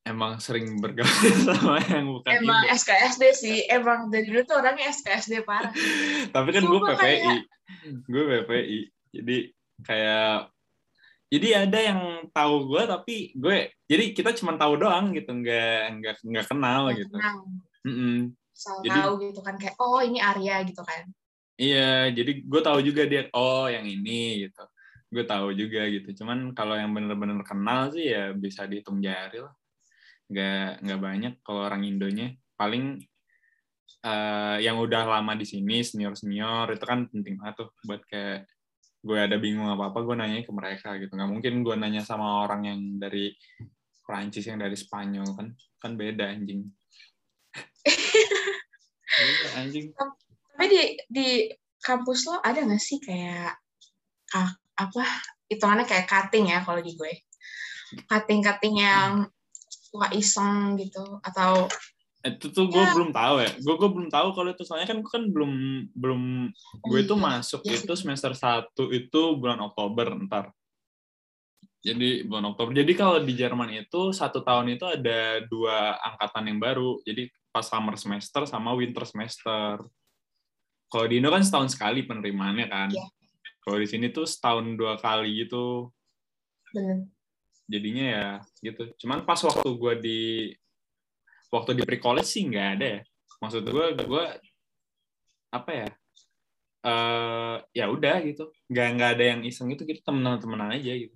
emang 0.10 0.42
sering 0.42 0.82
bergaul 0.82 1.06
sama 1.48 1.78
yang 1.86 2.10
bukan 2.10 2.32
emang 2.42 2.66
Indo. 2.66 2.76
SKSD 2.76 3.24
sih. 3.38 3.58
Emang 3.70 4.10
dari 4.10 4.26
dulu 4.26 4.42
tuh 4.44 4.58
orangnya 4.58 4.90
SKSD 4.90 5.46
parah. 5.46 5.70
Tapi 6.36 6.50
kan 6.50 6.64
gue 6.66 6.80
PPI 6.82 6.98
kayak... 6.98 7.42
gue 8.10 8.24
PPI 8.26 8.80
jadi 9.14 9.38
kayak 9.86 10.34
jadi 11.30 11.48
ada 11.70 11.80
yang 11.80 12.02
tahu 12.34 12.74
gue 12.74 12.84
tapi 12.90 13.38
gue 13.38 13.70
jadi 13.86 14.18
kita 14.18 14.34
cuma 14.42 14.58
tahu 14.58 14.82
doang 14.82 15.14
gitu. 15.14 15.30
Nggak 15.30 16.02
nggak 16.02 16.16
nggak 16.26 16.46
kenal 16.50 16.90
gak 16.90 17.06
gitu. 17.06 17.16
kenal. 17.16 17.38
Mm 17.86 17.94
-mm 17.94 18.20
asal 18.60 18.84
jadi, 18.84 19.00
tahu 19.00 19.14
gitu 19.24 19.40
kan 19.40 19.56
kayak 19.56 19.76
oh 19.80 20.04
ini 20.04 20.20
Arya 20.20 20.68
gitu 20.68 20.84
kan. 20.84 21.08
Iya 21.56 22.12
jadi 22.12 22.32
gue 22.44 22.62
tahu 22.64 22.80
juga 22.84 23.08
dia 23.08 23.32
oh 23.32 23.72
yang 23.72 23.88
ini 23.88 24.44
gitu. 24.44 24.64
Gue 25.10 25.24
tahu 25.24 25.56
juga 25.56 25.88
gitu. 25.88 26.12
Cuman 26.20 26.52
kalau 26.52 26.76
yang 26.76 26.92
bener-bener 26.92 27.40
kenal 27.48 27.88
sih 27.96 28.12
ya 28.12 28.36
bisa 28.36 28.68
dihitung 28.68 29.00
jari 29.00 29.40
lah 29.40 29.56
nggak 30.30 30.86
nggak 30.86 31.02
banyak 31.02 31.34
kalau 31.42 31.66
orang 31.66 31.84
Indonya. 31.84 32.34
Paling 32.56 33.02
uh, 34.06 34.58
yang 34.62 34.78
udah 34.80 35.04
lama 35.10 35.34
di 35.36 35.46
sini 35.48 35.82
senior 35.82 36.14
senior 36.16 36.70
itu 36.72 36.86
kan 36.86 37.10
penting 37.10 37.36
banget 37.42 37.66
tuh 37.66 37.70
buat 37.84 38.02
kayak 38.08 38.48
gue 39.00 39.16
ada 39.16 39.40
bingung 39.40 39.72
apa 39.72 39.96
apa 39.96 40.00
gue 40.04 40.16
nanya 40.16 40.46
ke 40.46 40.52
mereka 40.54 40.96
gitu. 41.02 41.12
Nggak 41.16 41.32
mungkin 41.32 41.54
gue 41.66 41.76
nanya 41.76 42.04
sama 42.06 42.46
orang 42.46 42.62
yang 42.68 42.80
dari 43.02 43.34
Prancis 44.04 44.48
yang 44.50 44.62
dari 44.62 44.78
Spanyol 44.78 45.28
kan 45.36 45.48
kan 45.82 45.92
beda 45.98 46.30
anjing. 46.30 46.68
Anjing. 49.60 49.92
Tapi 49.96 50.66
di 50.70 50.82
di 51.10 51.28
kampus 51.80 52.28
lo 52.28 52.40
ada 52.44 52.60
nggak 52.62 52.80
sih 52.80 53.00
kayak 53.00 53.56
apa 54.80 55.04
hitungannya 55.50 55.86
kayak 55.88 56.08
cutting 56.08 56.52
ya 56.52 56.62
kalau 56.64 56.80
di 56.80 56.94
gue? 56.96 57.14
Cutting 58.06 58.46
cutting 58.46 58.80
yang 58.80 59.28
suka 59.90 60.14
iseng 60.14 60.78
gitu 60.78 61.18
atau 61.26 61.66
itu 62.20 62.52
tuh 62.52 62.68
gue 62.68 62.84
ya. 62.84 62.92
belum 62.92 63.16
tahu 63.16 63.36
ya. 63.40 63.52
Gue 63.64 63.76
gue 63.80 63.90
belum 63.96 64.10
tahu 64.12 64.28
kalau 64.36 64.50
itu. 64.52 64.64
Soalnya 64.68 64.92
kan 64.92 65.00
kan 65.08 65.24
belum 65.32 65.52
belum 65.96 66.52
gue 66.84 67.00
itu 67.00 67.16
iya, 67.16 67.24
masuk 67.24 67.62
ya, 67.64 67.80
itu 67.80 67.94
semester 67.96 68.36
satu 68.36 68.92
itu 68.92 69.40
bulan 69.40 69.64
Oktober 69.64 70.20
ntar. 70.28 70.52
Jadi 71.80 72.28
bulan 72.28 72.52
Oktober. 72.52 72.76
Jadi 72.76 72.92
kalau 72.92 73.24
di 73.24 73.34
Jerman 73.40 73.72
itu 73.72 74.12
satu 74.12 74.44
tahun 74.44 74.76
itu 74.76 74.84
ada 74.84 75.48
dua 75.48 75.96
angkatan 75.96 76.52
yang 76.52 76.60
baru. 76.60 77.00
Jadi 77.08 77.32
pas 77.56 77.64
summer 77.64 77.96
semester 77.96 78.44
sama 78.44 78.76
winter 78.76 79.08
semester. 79.08 79.80
Kalau 80.92 81.06
di 81.08 81.24
Indo 81.24 81.32
kan 81.32 81.40
setahun 81.40 81.72
sekali 81.72 82.04
penerimaannya 82.04 82.68
kan. 82.68 82.90
Ya. 82.92 83.08
kalau 83.60 83.86
di 83.86 83.88
sini 83.92 84.10
tuh 84.10 84.26
setahun 84.26 84.76
dua 84.76 84.98
kali 84.98 85.46
gitu. 85.46 85.94
Bener. 86.74 87.06
Jadinya 87.70 88.06
ya 88.10 88.28
gitu. 88.66 88.90
Cuman 89.06 89.22
pas 89.22 89.38
waktu 89.46 89.70
gue 89.70 89.94
di 90.02 90.22
waktu 91.54 91.78
di 91.78 91.84
pre-college 91.86 92.26
sih 92.26 92.50
nggak 92.50 92.68
ada 92.76 92.88
ya. 92.98 93.02
Maksud 93.40 93.64
gue 93.70 93.86
gue 93.94 94.26
apa 95.50 95.72
ya 95.72 95.88
uh, 96.84 97.56
ya 97.70 97.86
udah 97.94 98.18
gitu. 98.26 98.50
Nggak 98.68 98.88
nggak 98.98 99.10
ada 99.16 99.24
yang 99.38 99.42
iseng 99.46 99.70
itu 99.70 99.86
kita 99.86 100.02
temenan-temenan 100.02 100.74
aja 100.74 100.94
gitu. 100.98 101.16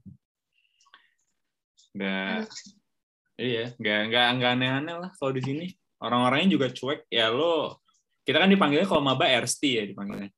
Nggak 1.97 2.53
iya 3.41 3.73
nggak 3.81 3.99
nggak 4.13 4.27
nggak 4.37 4.51
aneh-aneh 4.53 4.95
lah 5.01 5.11
kalau 5.17 5.33
di 5.33 5.41
sini. 5.41 5.65
Orang-orangnya 5.97 6.53
juga 6.53 6.67
cuek. 6.69 7.09
Ya 7.09 7.33
lo 7.33 7.81
kita 8.23 8.39
kan 8.39 8.47
dipanggilnya 8.47 8.87
kalau 8.87 9.01
maba 9.01 9.25
RST 9.25 9.63
ya 9.65 9.83
dipanggilnya. 9.89 10.29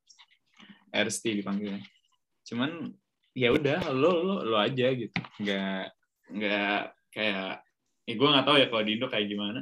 RST 0.96 1.44
dipanggilnya. 1.44 1.84
Cuman 2.48 2.90
ya 3.36 3.52
udah 3.52 3.92
lo 3.92 4.24
lo 4.24 4.36
lo 4.48 4.56
aja 4.56 4.88
gitu. 4.96 5.12
Nggak 5.44 5.92
nggak 6.30 6.80
kayak 7.14 7.62
ya 8.06 8.14
gue 8.14 8.28
nggak 8.28 8.46
tahu 8.46 8.56
ya 8.62 8.66
kalau 8.70 8.82
di 8.86 8.92
Indo 8.98 9.06
kayak 9.10 9.26
gimana. 9.26 9.60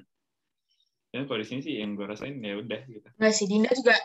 Ya 1.14 1.22
kalau 1.24 1.40
di 1.40 1.46
sini 1.46 1.61
sih 1.62 1.74
yang 1.79 1.94
gue 1.94 2.07
rasain 2.07 2.37
ya 2.42 2.59
udah 2.59 2.81
gitu. 2.90 3.09
Nggak 3.16 3.35
sih 3.35 3.46
di 3.46 3.55
Indo 3.62 3.70
juga 3.72 3.96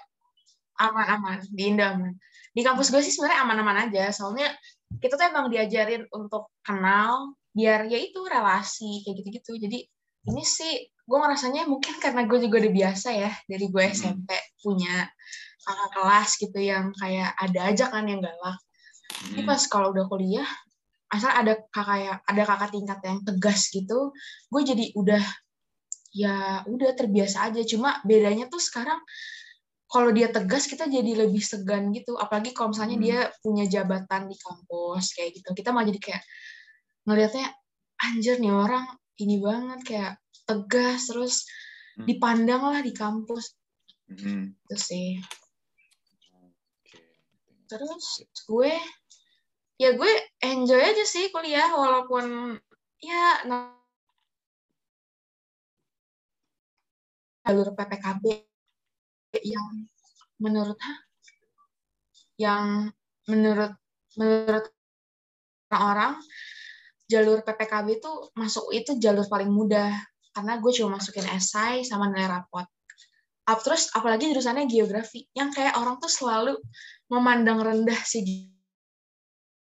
aman-aman 0.80 1.44
di 1.52 1.64
Indo 1.68 1.84
aman. 1.84 2.14
Di 2.56 2.62
kampus 2.64 2.90
gue 2.90 3.02
sih 3.04 3.14
sebenarnya 3.14 3.40
aman-aman 3.46 3.78
aja 3.90 4.10
soalnya 4.16 4.54
kita 4.98 5.20
tuh 5.20 5.26
emang 5.30 5.54
diajarin 5.54 6.08
untuk 6.10 6.50
kenal 6.66 7.38
biar 7.54 7.86
ya 7.92 8.00
itu 8.00 8.20
relasi 8.26 9.04
kayak 9.06 9.16
gitu-gitu. 9.22 9.52
Jadi 9.60 9.80
ini 10.30 10.44
sih 10.46 10.88
gue 10.88 11.18
ngerasanya 11.18 11.66
mungkin 11.66 11.98
karena 11.98 12.30
gue 12.30 12.38
juga 12.46 12.62
udah 12.62 12.74
biasa 12.74 13.08
ya 13.18 13.32
dari 13.50 13.66
gue 13.68 13.84
SMP 13.90 14.30
punya 14.62 15.10
kakak 15.66 15.90
kelas 15.98 16.30
gitu 16.40 16.60
yang 16.62 16.94
kayak 16.96 17.34
ada 17.36 17.60
aja 17.74 17.86
kan 17.90 18.06
yang 18.06 18.22
galak. 18.22 18.58
Tapi 19.10 19.42
pas 19.44 19.62
kalau 19.66 19.92
udah 19.92 20.06
kuliah 20.06 20.48
asal 21.10 21.32
ada 21.34 21.58
kakak 21.74 22.00
ya 22.00 22.14
ada 22.22 22.44
kakak 22.46 22.70
tingkat 22.70 23.00
yang 23.02 23.20
tegas 23.26 23.62
gitu 23.74 24.14
gue 24.50 24.62
jadi 24.62 24.86
udah 24.94 25.24
ya 26.14 26.66
udah 26.66 26.92
terbiasa 26.98 27.50
aja 27.50 27.62
cuma 27.66 28.02
bedanya 28.06 28.50
tuh 28.50 28.62
sekarang 28.62 28.98
kalau 29.90 30.14
dia 30.14 30.30
tegas 30.30 30.70
kita 30.70 30.86
jadi 30.86 31.26
lebih 31.26 31.42
segan 31.42 31.90
gitu 31.90 32.14
apalagi 32.14 32.54
kalau 32.54 32.74
misalnya 32.74 32.98
hmm. 32.98 33.06
dia 33.06 33.20
punya 33.42 33.66
jabatan 33.66 34.30
di 34.30 34.38
kampus 34.38 35.18
kayak 35.18 35.34
gitu 35.34 35.50
kita 35.58 35.74
malah 35.74 35.90
jadi 35.90 36.02
kayak 36.02 36.24
ngelihatnya 37.10 37.48
anjir 38.06 38.38
nih 38.38 38.54
orang 38.54 38.86
ini 39.18 39.36
banget 39.42 39.80
kayak 39.82 40.14
tegas 40.46 41.10
terus 41.10 41.46
hmm. 41.98 42.06
dipandang 42.06 42.62
lah 42.62 42.82
di 42.86 42.94
kampus 42.94 43.58
hmm. 44.14 44.54
itu 44.70 44.78
sih 44.78 45.10
terus 47.70 48.26
gue 48.50 48.74
ya 49.80 49.96
gue 49.96 50.12
enjoy 50.44 50.82
aja 50.84 51.06
sih 51.08 51.32
kuliah 51.32 51.72
walaupun 51.72 52.60
ya 53.00 53.48
jalur 57.48 57.72
PPKB 57.74 58.44
yang 59.48 59.88
menurut 60.44 60.76
yang 62.36 62.92
menurut 63.32 63.74
menurut 64.20 64.66
orang 65.72 66.20
jalur 67.08 67.40
PPKB 67.42 68.04
itu 68.04 68.12
masuk 68.36 68.70
itu 68.76 69.00
jalur 69.00 69.26
paling 69.32 69.50
mudah 69.50 69.96
karena 70.36 70.60
gue 70.62 70.72
cuma 70.76 71.00
masukin 71.00 71.26
esai 71.26 71.82
sama 71.82 72.12
nilai 72.12 72.30
rapot. 72.30 72.68
Up, 73.50 73.66
terus 73.66 73.90
apalagi 73.98 74.30
jurusannya 74.30 74.70
geografi 74.70 75.26
yang 75.34 75.50
kayak 75.50 75.74
orang 75.74 75.98
tuh 75.98 76.12
selalu 76.12 76.54
memandang 77.10 77.66
rendah 77.66 77.98
si 78.06 78.22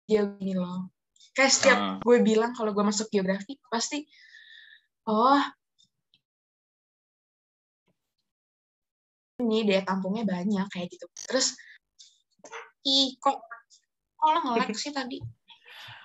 geografi 0.07 0.53
loh. 0.57 0.93
Kayak 1.35 1.53
setiap 1.53 1.79
uh. 1.79 1.99
gue 2.01 2.19
bilang 2.23 2.55
kalau 2.55 2.71
gue 2.71 2.85
masuk 2.85 3.11
geografi 3.11 3.59
pasti 3.67 4.07
oh 5.11 5.43
ini 9.43 9.67
daya 9.67 9.83
tampungnya 9.83 10.25
banyak 10.25 10.67
kayak 10.71 10.89
gitu. 10.95 11.07
Terus 11.29 11.59
i 12.87 13.17
kok 13.19 13.43
kalau 14.21 14.41
ngelek 14.47 14.77
sih 14.83 14.95
tadi? 14.95 15.19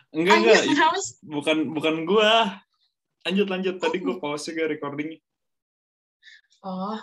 Enggak 0.09 0.41
enggak. 0.41 0.63
bukan 1.21 1.57
bukan 1.69 1.95
gua. 2.09 2.59
Lanjut 3.27 3.47
lanjut. 3.47 3.75
Tadi 3.77 3.97
gua 4.01 4.17
pause 4.21 4.49
juga 4.49 4.73
recordingnya. 4.73 5.21
Oh. 6.65 6.97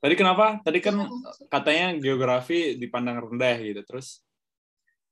Tadi 0.00 0.14
kenapa? 0.16 0.58
Tadi 0.64 0.80
kan 0.80 1.06
katanya 1.52 1.94
geografi 2.00 2.80
dipandang 2.80 3.20
rendah 3.20 3.60
gitu. 3.60 3.82
Terus 3.84 4.24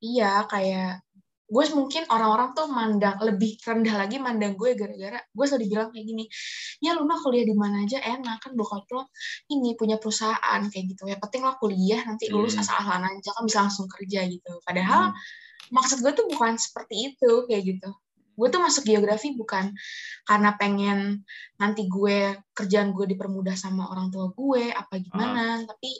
iya 0.00 0.44
kayak 0.48 1.04
gue 1.50 1.64
mungkin 1.74 2.06
orang-orang 2.06 2.54
tuh 2.54 2.70
mandang 2.70 3.18
lebih 3.26 3.58
rendah 3.58 4.06
lagi 4.06 4.22
mandang 4.22 4.54
gue 4.54 4.78
gara-gara 4.78 5.18
gue 5.18 5.44
selalu 5.50 5.66
bilang 5.66 5.90
kayak 5.90 6.06
gini 6.06 6.24
ya 6.78 6.94
lu 6.94 7.02
mah 7.02 7.18
kuliah 7.18 7.42
di 7.42 7.58
mana 7.58 7.82
aja 7.82 7.98
enak 7.98 8.38
kan 8.38 8.54
bokap 8.54 8.86
lo 8.94 9.10
ini 9.50 9.74
punya 9.74 9.98
perusahaan 9.98 10.62
kayak 10.70 10.84
gitu 10.94 11.10
ya 11.10 11.18
penting 11.18 11.42
lo 11.42 11.58
kuliah 11.58 12.06
nanti 12.06 12.30
lulus 12.30 12.54
hmm. 12.54 12.62
asal-asalan 12.62 13.18
aja 13.18 13.30
kan 13.34 13.42
bisa 13.50 13.58
langsung 13.66 13.90
kerja 13.90 14.30
gitu 14.30 14.62
padahal 14.62 15.10
hmm. 15.10 15.74
maksud 15.74 15.98
gue 16.06 16.12
tuh 16.14 16.26
bukan 16.30 16.54
seperti 16.54 17.10
itu 17.12 17.30
kayak 17.50 17.62
gitu 17.66 17.90
gue 18.40 18.48
tuh 18.48 18.62
masuk 18.62 18.86
geografi 18.86 19.34
bukan 19.34 19.74
karena 20.24 20.54
pengen 20.54 21.26
nanti 21.58 21.90
gue 21.90 22.38
kerjaan 22.54 22.94
gue 22.94 23.10
dipermudah 23.10 23.58
sama 23.58 23.90
orang 23.90 24.08
tua 24.14 24.30
gue 24.30 24.70
apa 24.70 25.02
gimana 25.02 25.60
hmm. 25.60 25.66
tapi 25.66 25.90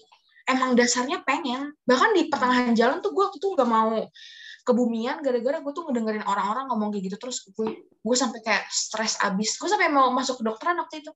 emang 0.51 0.75
dasarnya 0.75 1.23
pengen. 1.23 1.73
Bahkan 1.87 2.11
di 2.17 2.23
pertengahan 2.27 2.75
jalan 2.75 2.99
tuh 2.99 3.15
gue 3.15 3.27
tuh 3.39 3.55
gak 3.55 3.69
mau 3.71 4.07
kebumian 4.61 5.25
gara-gara 5.25 5.59
gue 5.59 5.73
tuh 5.73 5.89
ngedengerin 5.89 6.25
orang-orang 6.27 6.69
ngomong 6.71 6.89
kayak 6.93 7.11
gitu. 7.11 7.17
Terus 7.17 7.47
gue 7.51 7.69
gue 7.89 8.17
sampai 8.17 8.41
kayak 8.45 8.69
stres 8.69 9.17
abis. 9.23 9.57
Gue 9.57 9.69
sampai 9.71 9.89
mau 9.89 10.13
masuk 10.13 10.41
ke 10.41 10.45
dokteran 10.47 10.79
waktu 10.79 11.03
itu. 11.03 11.13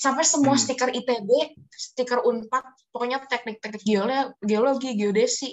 Sampai 0.00 0.24
semua 0.24 0.56
hmm. 0.56 0.62
stiker 0.64 0.90
ITB 0.90 1.30
stiker 1.68 2.24
Unpad 2.24 2.64
pokoknya 2.88 3.20
teknik-teknik 3.28 3.84
geologi, 3.84 4.32
geologi 4.40 4.90
geodesi 4.96 5.50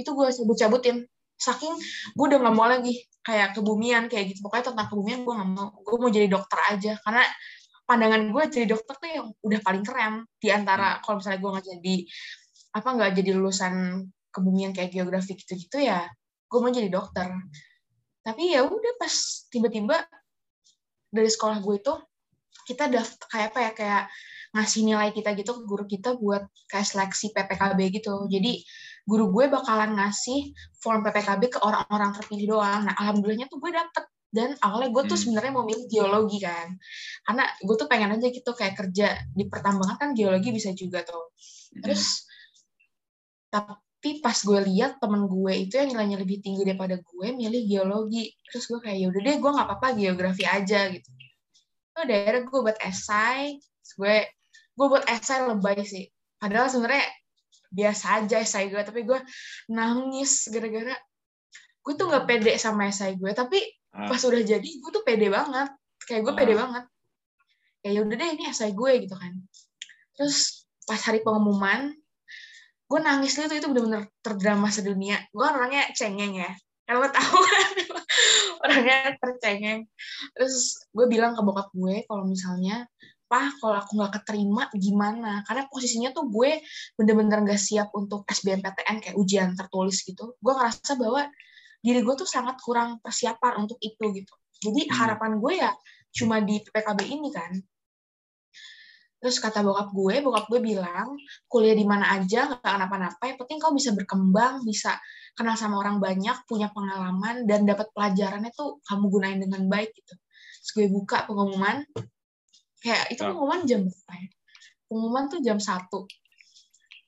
itu 0.00 0.10
gue 0.10 0.26
cabut-cabutin. 0.32 1.04
Saking 1.36 1.74
gue 2.16 2.24
udah 2.24 2.38
nggak 2.40 2.54
mau 2.56 2.64
lagi 2.64 3.04
kayak 3.20 3.52
kebumian 3.58 4.08
kayak 4.08 4.32
gitu. 4.32 4.40
Pokoknya 4.40 4.72
tentang 4.72 4.88
kebumian 4.88 5.20
gue 5.22 5.34
nggak 5.36 5.50
mau. 5.52 5.68
Gue 5.84 5.96
mau 6.00 6.08
jadi 6.08 6.28
dokter 6.32 6.58
aja. 6.72 6.96
Karena 7.04 7.22
pandangan 7.84 8.32
gue 8.32 8.42
jadi 8.48 8.66
dokter 8.72 8.94
tuh 8.96 9.08
yang 9.12 9.26
udah 9.44 9.60
paling 9.60 9.84
keren. 9.84 10.24
Di 10.40 10.48
antara 10.48 10.96
hmm. 10.96 11.00
kalau 11.04 11.20
misalnya 11.20 11.38
gue 11.44 11.50
nggak 11.52 11.66
jadi 11.76 11.96
apa 12.74 12.88
nggak 12.90 13.22
jadi 13.22 13.30
lulusan 13.38 14.04
kebumian 14.34 14.74
kayak 14.74 14.90
geografi 14.90 15.38
gitu-gitu 15.38 15.78
ya 15.78 16.10
gue 16.54 16.58
mau 16.62 16.70
jadi 16.70 16.86
dokter. 16.86 17.26
Tapi 18.22 18.54
ya 18.54 18.62
udah 18.62 18.94
pas 18.94 19.10
tiba-tiba 19.50 20.06
dari 21.10 21.26
sekolah 21.26 21.58
gue 21.58 21.76
itu 21.82 21.94
kita 22.70 22.86
daftar 22.86 23.26
kayak 23.26 23.46
apa 23.52 23.58
ya 23.58 23.70
kayak 23.74 24.04
ngasih 24.54 24.80
nilai 24.86 25.10
kita 25.10 25.34
gitu 25.34 25.50
ke 25.50 25.62
guru 25.66 25.84
kita 25.90 26.14
buat 26.14 26.46
kayak 26.70 26.86
seleksi 26.86 27.34
PPKB 27.34 27.80
gitu. 27.98 28.30
Jadi 28.30 28.62
guru 29.02 29.34
gue 29.34 29.50
bakalan 29.50 29.98
ngasih 29.98 30.54
form 30.78 31.02
PPKB 31.02 31.42
ke 31.52 31.58
orang-orang 31.58 32.14
terpilih 32.14 32.56
doang. 32.56 32.86
Nah 32.86 32.94
alhamdulillahnya 32.94 33.50
tuh 33.50 33.58
gue 33.58 33.74
dapet. 33.74 34.06
Dan 34.34 34.50
awalnya 34.66 34.90
gue 34.90 35.02
tuh 35.06 35.14
hmm. 35.14 35.22
sebenarnya 35.26 35.52
mau 35.54 35.62
milih 35.62 35.86
geologi 35.86 36.42
kan. 36.42 36.74
Karena 37.22 37.44
gue 37.50 37.76
tuh 37.78 37.86
pengen 37.86 38.18
aja 38.18 38.26
gitu 38.30 38.50
kayak 38.50 38.74
kerja 38.74 39.14
di 39.30 39.46
pertambangan 39.46 39.94
kan 39.94 40.10
geologi 40.14 40.50
bisa 40.54 40.70
juga 40.74 41.02
tuh. 41.02 41.34
Hmm. 41.74 41.82
terus 41.82 42.30
tapi 43.54 44.18
pas 44.18 44.34
gue 44.34 44.60
lihat 44.66 44.98
temen 44.98 45.30
gue 45.30 45.52
itu 45.54 45.78
yang 45.78 45.94
nilainya 45.94 46.18
lebih 46.18 46.42
tinggi 46.42 46.66
daripada 46.66 46.98
gue 46.98 47.26
milih 47.30 47.62
geologi. 47.70 48.34
Terus 48.50 48.66
gue 48.66 48.82
kayak 48.82 48.98
yaudah 48.98 49.20
deh 49.22 49.36
gue 49.38 49.50
nggak 49.54 49.66
apa-apa 49.70 49.88
geografi 49.94 50.42
aja 50.42 50.90
gitu. 50.90 51.06
Oh 51.94 52.02
daerah 52.02 52.42
gue 52.42 52.58
buat 52.58 52.74
esai. 52.82 53.62
Gue 53.94 54.26
gue 54.74 54.86
buat 54.90 55.06
esai 55.06 55.46
lebay 55.46 55.86
sih. 55.86 56.10
Padahal 56.42 56.66
sebenarnya 56.66 57.06
biasa 57.70 58.26
aja 58.26 58.42
esai 58.42 58.74
gue 58.74 58.82
tapi 58.82 59.06
gue 59.06 59.18
nangis 59.70 60.50
gara-gara 60.50 60.94
gue 61.84 61.92
tuh 61.94 62.06
nggak 62.10 62.24
pede 62.26 62.52
sama 62.58 62.90
esai 62.90 63.14
gue. 63.14 63.30
Tapi 63.30 63.62
ah. 63.94 64.10
pas 64.10 64.18
udah 64.18 64.42
jadi 64.42 64.66
gue 64.66 64.90
tuh 64.90 65.06
pede 65.06 65.30
banget. 65.30 65.70
Kayak 66.10 66.22
gue 66.26 66.34
pede 66.34 66.54
ah. 66.58 66.66
banget. 66.66 66.84
Ya 67.86 68.02
yaudah 68.02 68.16
deh 68.18 68.30
ini 68.34 68.50
esai 68.50 68.74
gue 68.74 68.92
gitu 69.06 69.14
kan. 69.14 69.38
Terus 70.18 70.66
pas 70.84 70.98
hari 70.98 71.22
pengumuman 71.22 71.94
gue 72.84 73.00
nangis 73.00 73.36
itu 73.40 73.48
itu 73.48 73.66
bener-bener 73.66 74.08
terdrama 74.20 74.68
sedunia. 74.68 75.18
Gue 75.32 75.44
orangnya 75.44 75.88
cengeng 75.96 76.36
ya. 76.36 76.50
Kan 76.84 77.00
lo 77.00 77.08
tahu 77.08 77.36
kan 77.40 77.70
orangnya 78.64 78.98
tercengeng. 79.18 79.88
Terus 80.36 80.84
gue 80.92 81.06
bilang 81.08 81.32
ke 81.32 81.42
bokap 81.42 81.72
gue 81.72 82.04
kalau 82.04 82.24
misalnya 82.28 82.84
pah 83.24 83.48
kalau 83.58 83.80
aku 83.80 83.98
nggak 83.98 84.12
keterima 84.20 84.68
gimana? 84.76 85.42
Karena 85.48 85.64
posisinya 85.66 86.12
tuh 86.12 86.28
gue 86.28 86.60
bener-bener 86.94 87.42
nggak 87.42 87.60
siap 87.60 87.88
untuk 87.96 88.28
SBMPTN 88.28 88.96
kayak 89.00 89.16
ujian 89.16 89.56
tertulis 89.56 90.04
gitu. 90.04 90.36
Gue 90.38 90.52
ngerasa 90.52 90.94
bahwa 91.00 91.26
diri 91.84 92.00
gue 92.00 92.14
tuh 92.16 92.28
sangat 92.28 92.60
kurang 92.60 93.00
persiapan 93.00 93.64
untuk 93.64 93.76
itu 93.80 94.04
gitu. 94.12 94.34
Jadi 94.64 94.88
hmm. 94.88 94.92
harapan 94.96 95.32
gue 95.36 95.52
ya 95.60 95.72
cuma 96.14 96.38
di 96.40 96.62
PKB 96.62 97.00
ini 97.10 97.28
kan 97.34 97.52
Terus 99.24 99.40
kata 99.40 99.64
bokap 99.64 99.88
gue, 99.96 100.20
bokap 100.20 100.52
gue 100.52 100.60
bilang, 100.60 101.16
kuliah 101.48 101.72
di 101.72 101.88
mana 101.88 102.12
aja, 102.12 102.44
nggak 102.44 102.60
kenapa-napa, 102.60 103.24
yang 103.24 103.40
penting 103.40 103.56
kau 103.56 103.72
bisa 103.72 103.96
berkembang, 103.96 104.60
bisa 104.68 105.00
kenal 105.32 105.56
sama 105.56 105.80
orang 105.80 105.96
banyak, 105.96 106.44
punya 106.44 106.68
pengalaman, 106.76 107.48
dan 107.48 107.64
dapat 107.64 107.88
pelajarannya 107.96 108.52
tuh 108.52 108.84
kamu 108.84 109.04
gunain 109.08 109.40
dengan 109.40 109.64
baik 109.72 109.96
gitu. 109.96 110.12
Terus 110.60 110.70
gue 110.76 110.86
buka 110.92 111.24
pengumuman, 111.24 111.88
kayak 112.84 113.16
itu 113.16 113.24
pengumuman 113.24 113.64
jam 113.64 113.88
berapa 113.88 114.12
ya? 114.12 114.28
Pengumuman 114.92 115.24
tuh 115.32 115.40
jam 115.40 115.56
satu. 115.56 116.04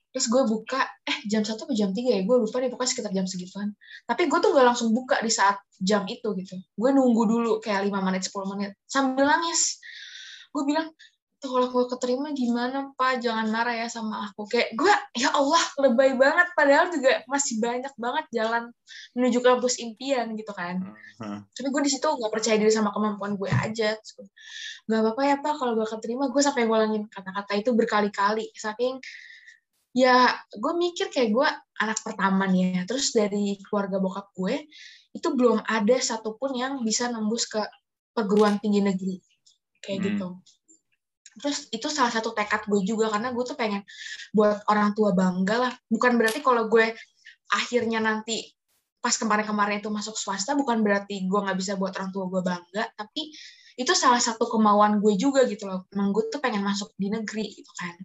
Terus 0.09 0.33
gue 0.33 0.43
buka, 0.49 0.81
eh 1.05 1.21
jam 1.29 1.45
satu 1.45 1.69
atau 1.69 1.77
jam 1.77 1.93
tiga 1.93 2.17
ya? 2.17 2.25
Gue 2.25 2.41
lupa 2.41 2.57
nih, 2.57 2.73
pokoknya 2.73 2.89
sekitar 2.89 3.13
jam 3.13 3.29
segituan. 3.29 3.77
Tapi 4.09 4.25
gue 4.25 4.39
tuh 4.41 4.57
gak 4.57 4.65
langsung 4.65 4.89
buka 4.89 5.21
di 5.21 5.29
saat 5.29 5.61
jam 5.77 6.09
itu 6.09 6.33
gitu. 6.33 6.57
Gue 6.73 6.89
nunggu 6.89 7.29
dulu 7.29 7.51
kayak 7.61 7.85
5 7.85 8.01
menit, 8.01 8.25
10 8.25 8.49
menit. 8.49 8.73
Sambil 8.89 9.29
nangis. 9.29 9.77
Gue 10.49 10.65
bilang, 10.65 10.89
tuh 11.37 11.53
kalau 11.53 11.67
gue 11.69 11.85
keterima 11.93 12.33
gimana 12.33 12.89
pak? 12.97 13.21
Jangan 13.21 13.47
marah 13.53 13.77
ya 13.77 13.87
sama 13.87 14.25
aku. 14.29 14.49
Kayak 14.49 14.73
gue 14.73 14.93
ya 15.21 15.29
Allah 15.29 15.63
lebay 15.85 16.17
banget. 16.17 16.47
Padahal 16.57 16.89
juga 16.89 17.21
masih 17.29 17.61
banyak 17.61 17.93
banget 17.93 18.25
jalan 18.33 18.73
menuju 19.13 19.39
kampus 19.45 19.77
impian 19.77 20.33
gitu 20.33 20.49
kan. 20.53 20.81
Uh-huh. 21.17 21.41
tapi 21.49 21.67
gue 21.73 21.81
di 21.81 21.91
situ 21.93 22.05
nggak 22.05 22.29
percaya 22.29 22.61
diri 22.61 22.73
sama 22.73 22.89
kemampuan 22.89 23.37
gue 23.37 23.49
aja. 23.49 23.93
Nggak 24.89 24.99
apa-apa 25.05 25.21
ya 25.25 25.35
pak 25.37 25.53
kalau 25.61 25.73
gue 25.77 25.87
keterima. 25.87 26.25
Gue 26.33 26.41
sampai 26.41 26.65
ngulangin 26.65 27.05
kata-kata 27.05 27.53
itu 27.53 27.69
berkali-kali. 27.77 28.49
Saking 28.57 28.97
ya 29.93 30.33
gue 30.57 30.73
mikir 30.73 31.13
kayak 31.13 31.29
gue 31.33 31.47
anak 31.77 32.01
pertama 32.01 32.49
nih 32.49 32.81
ya. 32.81 32.89
Terus 32.89 33.13
dari 33.13 33.61
keluarga 33.61 34.01
bokap 34.01 34.33
gue 34.33 34.65
itu 35.13 35.27
belum 35.37 35.61
ada 35.69 35.97
satupun 36.01 36.57
yang 36.57 36.81
bisa 36.81 37.13
nembus 37.13 37.45
ke 37.45 37.61
perguruan 38.17 38.57
tinggi 38.57 38.81
negeri. 38.81 39.21
Kayak 39.85 39.97
hmm. 40.01 40.07
gitu 40.09 40.29
terus 41.37 41.69
itu 41.69 41.87
salah 41.87 42.09
satu 42.09 42.33
tekad 42.33 42.65
gue 42.65 42.81
juga 42.83 43.13
karena 43.13 43.29
gue 43.31 43.43
tuh 43.45 43.57
pengen 43.57 43.85
buat 44.33 44.61
orang 44.67 44.97
tua 44.97 45.13
bangga 45.13 45.55
lah. 45.69 45.73
Bukan 45.87 46.17
berarti 46.17 46.41
kalau 46.41 46.67
gue 46.67 46.93
akhirnya 47.53 48.01
nanti 48.01 48.43
pas 48.97 49.13
kemarin-kemarin 49.15 49.79
itu 49.79 49.87
masuk 49.93 50.17
swasta 50.17 50.57
bukan 50.57 50.81
berarti 50.81 51.29
gue 51.29 51.39
nggak 51.39 51.57
bisa 51.57 51.77
buat 51.77 51.95
orang 51.95 52.11
tua 52.11 52.27
gue 52.27 52.41
bangga 52.43 52.83
tapi 52.97 53.31
itu 53.77 53.93
salah 53.93 54.17
satu 54.17 54.49
kemauan 54.49 54.97
gue 54.97 55.13
juga 55.15 55.45
gitu 55.45 55.69
loh. 55.69 55.85
Emang 55.93 56.09
gue 56.11 56.25
tuh 56.33 56.41
pengen 56.41 56.65
masuk 56.65 56.91
di 56.97 57.13
negeri 57.13 57.45
gitu 57.53 57.71
kan. 57.77 57.95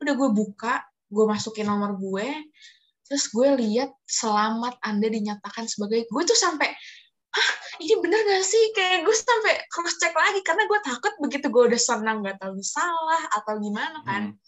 Udah 0.00 0.14
gue 0.14 0.28
buka 0.30 0.86
gue 1.14 1.24
masukin 1.28 1.66
nomor 1.68 1.94
gue 1.98 2.26
terus 3.04 3.28
gue 3.28 3.48
lihat 3.60 3.92
selamat 4.08 4.80
anda 4.80 5.06
dinyatakan 5.06 5.68
sebagai 5.68 6.08
gue 6.08 6.22
tuh 6.24 6.34
sampai 6.34 6.72
ini 7.82 7.94
bener 7.98 8.20
gak 8.22 8.44
sih? 8.46 8.64
Kayak 8.76 9.06
gue 9.06 9.16
sampai 9.16 9.54
cross 9.70 9.98
check 9.98 10.14
lagi 10.14 10.40
karena 10.46 10.66
gue 10.66 10.78
takut 10.82 11.14
begitu 11.22 11.46
gue 11.50 11.62
udah 11.72 11.80
senang 11.80 12.22
gak 12.22 12.38
tahu 12.38 12.58
salah 12.62 13.22
atau 13.34 13.58
gimana 13.58 13.98
kan. 14.06 14.34
Hmm. 14.34 14.38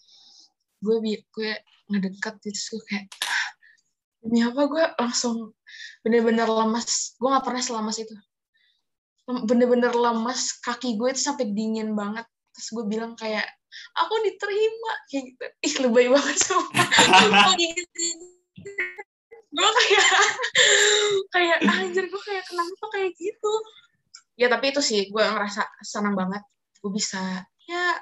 Gue 0.82 0.96
gue 1.02 1.50
ngedeket 1.86 2.34
gitu 2.42 2.76
gue 2.76 2.82
kayak 2.90 3.06
ini 4.26 4.42
apa 4.42 4.66
gue 4.66 4.84
langsung 4.98 5.54
bener-bener 6.02 6.50
lemas. 6.50 7.14
Gue 7.18 7.30
gak 7.30 7.46
pernah 7.46 7.62
selemas 7.62 7.98
itu. 7.98 8.14
Bener-bener 9.26 9.90
lemas, 9.90 10.58
kaki 10.62 10.98
gue 10.98 11.14
itu 11.14 11.22
sampai 11.22 11.50
dingin 11.50 11.94
banget. 11.94 12.26
Terus 12.54 12.68
gue 12.74 12.84
bilang 12.86 13.14
kayak 13.18 13.46
aku 13.98 14.14
diterima 14.22 14.92
kayak 15.10 15.24
gitu. 15.34 15.44
Ih 15.62 15.74
lebay 15.86 16.06
banget 16.10 16.36
sama. 16.42 16.66
gue 19.56 19.70
kayak 19.80 20.08
kayak 21.34 21.58
anjir 21.64 22.04
gue 22.04 22.22
kayak 22.28 22.44
kenapa 22.44 22.84
kayak 22.92 23.10
gitu? 23.16 23.52
Ya 24.36 24.52
tapi 24.52 24.76
itu 24.76 24.84
sih 24.84 25.08
gue 25.08 25.24
ngerasa 25.24 25.64
senang 25.80 26.12
banget. 26.12 26.44
Gue 26.84 26.92
bisa 26.92 27.40
ya 27.66 27.98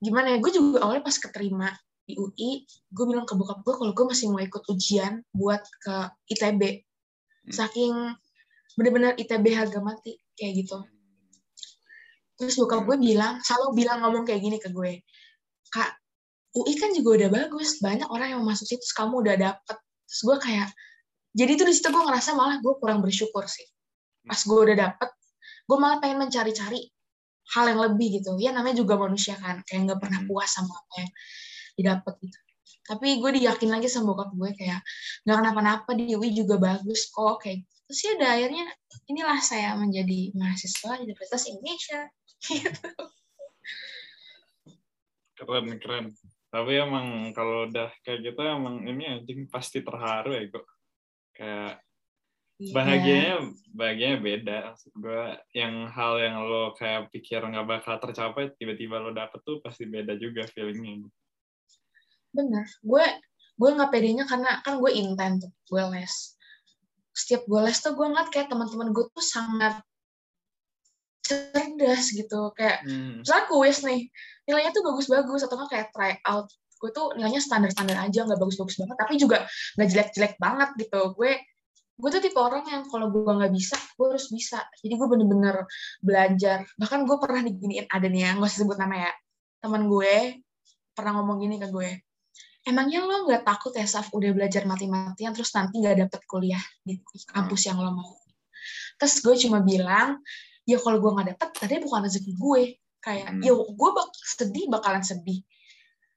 gimana 0.00 0.32
ya 0.34 0.38
gue 0.40 0.52
juga 0.54 0.86
awalnya 0.86 1.04
pas 1.04 1.18
keterima 1.18 1.68
di 2.08 2.16
UI 2.16 2.64
gue 2.64 3.04
bilang 3.04 3.28
ke 3.28 3.36
bokap 3.36 3.60
gue 3.66 3.74
kalau 3.76 3.92
gue 3.92 4.06
masih 4.08 4.32
mau 4.32 4.40
ikut 4.40 4.64
ujian 4.72 5.20
buat 5.36 5.60
ke 5.60 5.94
ITB 6.32 6.62
hmm. 6.64 7.52
saking 7.52 7.92
bener-bener 8.78 9.12
ITB 9.18 9.52
harga 9.52 9.82
mati 9.82 10.16
kayak 10.38 10.64
gitu. 10.64 10.78
Terus 12.38 12.54
bokap 12.56 12.86
gue 12.88 12.96
bilang 12.96 13.42
selalu 13.44 13.84
bilang 13.84 14.00
ngomong 14.00 14.24
kayak 14.24 14.40
gini 14.40 14.56
ke 14.56 14.72
gue 14.72 15.04
kak 15.68 16.00
UI 16.56 16.74
kan 16.80 16.90
juga 16.96 17.08
udah 17.22 17.28
bagus 17.28 17.78
banyak 17.84 18.08
orang 18.08 18.32
yang 18.32 18.42
masuk 18.42 18.64
situ 18.64 18.82
kamu 18.96 19.20
udah 19.20 19.36
dapet 19.36 19.78
terus 20.08 20.20
gue 20.24 20.36
kayak 20.40 20.68
jadi 21.36 21.50
itu 21.54 21.64
di 21.68 21.74
situ 21.76 21.92
gue 21.92 22.02
ngerasa 22.02 22.32
malah 22.32 22.58
gue 22.58 22.74
kurang 22.80 23.04
bersyukur 23.04 23.44
sih. 23.44 23.68
Pas 24.24 24.40
gue 24.40 24.58
udah 24.58 24.76
dapet 24.76 25.10
gue 25.68 25.76
malah 25.76 26.00
pengen 26.00 26.24
mencari-cari 26.24 26.88
hal 27.52 27.64
yang 27.68 27.80
lebih 27.80 28.20
gitu. 28.20 28.40
Ya 28.40 28.56
namanya 28.56 28.80
juga 28.80 28.96
manusia 28.96 29.36
kan 29.36 29.60
kayak 29.68 29.92
nggak 29.92 30.00
pernah 30.00 30.20
hmm. 30.24 30.28
puas 30.32 30.48
sama 30.48 30.72
apa 30.72 30.92
yang 31.04 31.10
didapat 31.76 32.14
gitu. 32.24 32.38
Tapi 32.88 33.20
gue 33.20 33.30
diyakin 33.36 33.68
lagi 33.68 33.88
sama 33.92 34.16
bokap 34.16 34.32
gue 34.32 34.50
kayak 34.56 34.80
nggak 35.28 35.36
kenapa-napa 35.44 35.90
di 35.92 36.16
UI 36.16 36.32
juga 36.32 36.56
bagus 36.56 37.12
kok 37.12 37.44
kayak 37.44 37.60
gitu. 37.60 37.76
terus 37.88 38.00
ya 38.04 38.10
udah 38.20 38.30
akhirnya 38.36 38.64
inilah 39.08 39.38
saya 39.40 39.72
menjadi 39.80 40.20
mahasiswa 40.36 40.92
di 41.00 41.02
Universitas 41.08 41.42
Indonesia. 41.48 42.00
Gitu. 42.38 42.90
Keren 45.34 45.74
keren 45.82 46.14
tapi 46.48 46.80
emang 46.80 47.36
kalau 47.36 47.68
udah 47.68 47.92
kayak 48.00 48.24
gitu 48.24 48.40
emang 48.40 48.88
ini 48.88 49.04
anjing 49.20 49.44
pasti 49.52 49.84
terharu 49.84 50.32
ya 50.32 50.48
kok 50.48 50.66
kayak 51.36 51.72
yeah. 52.58 52.74
bahagianya 52.74 53.34
bahagianya 53.72 54.18
beda. 54.18 54.56
Maksud 54.72 54.92
gue 54.98 55.24
yang 55.54 55.74
hal 55.92 56.12
yang 56.18 56.36
lo 56.42 56.74
kayak 56.74 57.12
pikir 57.14 57.44
nggak 57.44 57.68
bakal 57.68 58.00
tercapai 58.02 58.50
tiba-tiba 58.58 58.98
lo 58.98 59.14
dapet 59.14 59.40
tuh 59.46 59.62
pasti 59.62 59.86
beda 59.86 60.18
juga 60.18 60.44
feelingnya. 60.50 61.06
Bener. 62.34 62.66
Gue 62.82 63.04
gue 63.58 63.70
nggak 63.74 63.90
pedenya 63.90 64.24
karena 64.26 64.62
kan 64.64 64.82
gue 64.82 64.90
intent 64.92 65.44
tuh 65.44 65.52
gue 65.70 65.82
les. 65.94 66.14
Setiap 67.14 67.44
gue 67.44 67.60
les 67.60 67.78
tuh 67.78 67.94
gue 67.94 68.06
ngeliat 68.06 68.30
kayak 68.32 68.48
teman-teman 68.50 68.90
gue 68.90 69.04
tuh 69.10 69.24
sangat 69.24 69.84
cerdas 71.22 72.14
gitu 72.14 72.52
kayak 72.56 72.82
hmm. 72.88 73.20
misalnya 73.20 73.44
kuis 73.50 73.84
nih 73.84 74.08
nilainya 74.48 74.72
tuh 74.72 74.82
bagus-bagus 74.86 75.44
atau 75.44 75.68
kayak 75.68 75.92
try 75.92 76.16
out 76.24 76.48
gue 76.78 76.90
tuh 76.94 77.12
nilainya 77.18 77.42
standar-standar 77.42 77.98
aja 77.98 78.22
nggak 78.24 78.38
bagus-bagus 78.38 78.78
banget 78.78 78.96
tapi 78.96 79.14
juga 79.18 79.38
nggak 79.76 79.88
jelek-jelek 79.90 80.34
banget 80.38 80.70
gitu. 80.78 81.00
Gue 81.18 81.34
gue 81.98 82.10
tuh 82.14 82.22
tipe 82.22 82.38
orang 82.38 82.62
yang 82.70 82.86
kalau 82.86 83.10
gue 83.10 83.26
nggak 83.26 83.50
bisa 83.50 83.74
gue 83.98 84.06
harus 84.06 84.30
bisa. 84.30 84.62
Jadi 84.78 84.94
gue 84.94 85.08
bener-bener 85.10 85.66
belajar. 85.98 86.62
Bahkan 86.78 87.02
gue 87.04 87.16
pernah 87.18 87.42
diginiin 87.42 87.90
ada 87.90 88.06
nih 88.06 88.22
ya 88.22 88.30
nggak 88.38 88.48
usah 88.48 88.60
sebut 88.62 88.78
nama 88.78 89.10
ya. 89.10 89.12
Teman 89.58 89.90
gue 89.90 90.38
pernah 90.94 91.12
ngomong 91.18 91.42
gini 91.42 91.58
ke 91.58 91.68
gue 91.70 91.90
emangnya 92.68 93.00
lo 93.00 93.24
nggak 93.24 93.48
takut 93.48 93.72
ya 93.72 93.88
Saf 93.88 94.12
udah 94.12 94.28
belajar 94.36 94.68
mati-matian 94.68 95.32
terus 95.32 95.48
nanti 95.56 95.80
nggak 95.80 96.04
dapet 96.04 96.20
kuliah 96.28 96.60
di 96.84 97.00
kampus 97.24 97.64
yang 97.64 97.80
lo 97.80 97.96
mau? 97.96 98.12
Terus 99.00 99.14
gue 99.24 99.34
cuma 99.48 99.64
bilang 99.64 100.20
ya 100.68 100.76
kalau 100.76 101.00
gue 101.00 101.10
nggak 101.16 101.28
dapet 101.32 101.48
tadi 101.56 101.80
bukan 101.80 102.04
rezeki 102.04 102.32
gue. 102.36 102.62
Kayak 103.00 103.28
hmm. 103.32 103.40
ya 103.40 103.52
gue 103.56 103.90
bak 103.96 104.08
sedih 104.12 104.64
bakalan 104.68 105.00
sedih. 105.00 105.40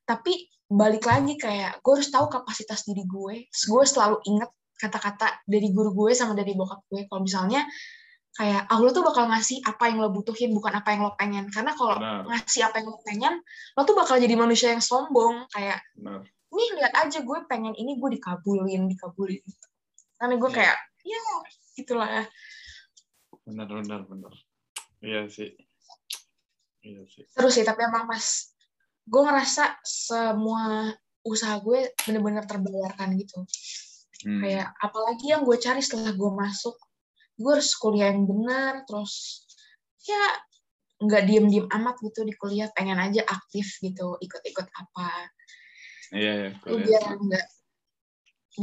Tapi 0.04 0.52
balik 0.68 1.08
lagi 1.08 1.40
kayak 1.40 1.80
gue 1.80 1.94
harus 1.96 2.12
tahu 2.12 2.28
kapasitas 2.28 2.84
diri 2.84 3.08
gue. 3.08 3.48
Gue 3.48 3.84
selalu 3.88 4.20
inget 4.28 4.52
kata-kata 4.76 5.46
dari 5.48 5.72
guru 5.72 5.96
gue 5.96 6.12
sama 6.12 6.36
dari 6.36 6.52
bokap 6.52 6.84
gue. 6.92 7.08
Kalau 7.08 7.24
misalnya 7.24 7.64
kayak 8.36 8.68
Allah 8.68 8.92
tuh 8.92 9.04
bakal 9.08 9.28
ngasih 9.28 9.64
apa 9.68 9.92
yang 9.92 10.04
lo 10.04 10.10
butuhin 10.12 10.52
bukan 10.52 10.74
apa 10.76 10.90
yang 10.92 11.08
lo 11.08 11.16
pengen. 11.16 11.48
Karena 11.48 11.72
kalau 11.72 11.96
ngasih 12.28 12.68
apa 12.68 12.84
yang 12.84 12.88
lo 12.92 13.00
pengen 13.08 13.34
lo 13.80 13.82
tuh 13.88 13.96
bakal 13.96 14.20
jadi 14.20 14.36
manusia 14.36 14.76
yang 14.76 14.84
sombong. 14.84 15.48
Kayak 15.56 15.80
Benar. 15.96 16.28
nih 16.28 16.70
lihat 16.76 16.94
aja 17.08 17.24
gue 17.24 17.38
pengen 17.48 17.72
ini 17.80 17.96
gue 17.96 18.20
dikabulin 18.20 18.92
dikabulin. 18.92 19.44
Karena 20.20 20.36
gue 20.36 20.50
yeah. 20.52 20.58
kayak 20.60 20.78
ya 21.08 21.24
gitulah 21.78 22.10
benar 23.46 23.68
benar 23.70 24.02
benar 24.06 24.34
iya 25.02 25.26
sih 25.28 25.52
Iya 26.82 27.02
sih. 27.06 27.24
Seru 27.30 27.50
sih, 27.54 27.62
tapi 27.62 27.86
emang 27.86 28.10
pas 28.10 28.26
gue 29.06 29.22
ngerasa 29.22 29.82
semua 29.86 30.90
usaha 31.22 31.62
gue 31.62 31.94
bener-bener 32.06 32.46
terbayarkan 32.50 33.14
gitu. 33.22 33.46
Hmm. 34.26 34.42
Kayak 34.42 34.74
apalagi 34.82 35.26
yang 35.34 35.46
gue 35.46 35.58
cari 35.62 35.82
setelah 35.82 36.14
gue 36.14 36.32
masuk, 36.34 36.78
gue 37.38 37.52
harus 37.54 37.72
kuliah 37.78 38.10
yang 38.10 38.26
benar, 38.26 38.86
terus 38.90 39.46
ya 40.06 40.22
nggak 41.02 41.24
diem-diem 41.26 41.66
amat 41.70 42.02
gitu 42.02 42.26
di 42.26 42.34
kuliah, 42.38 42.70
pengen 42.74 42.98
aja 42.98 43.26
aktif 43.26 43.78
gitu, 43.82 44.18
ikut-ikut 44.22 44.68
apa. 44.70 45.10
Iya, 46.14 46.34
iya. 46.50 46.50
Biar 46.66 47.06
nggak, 47.18 47.46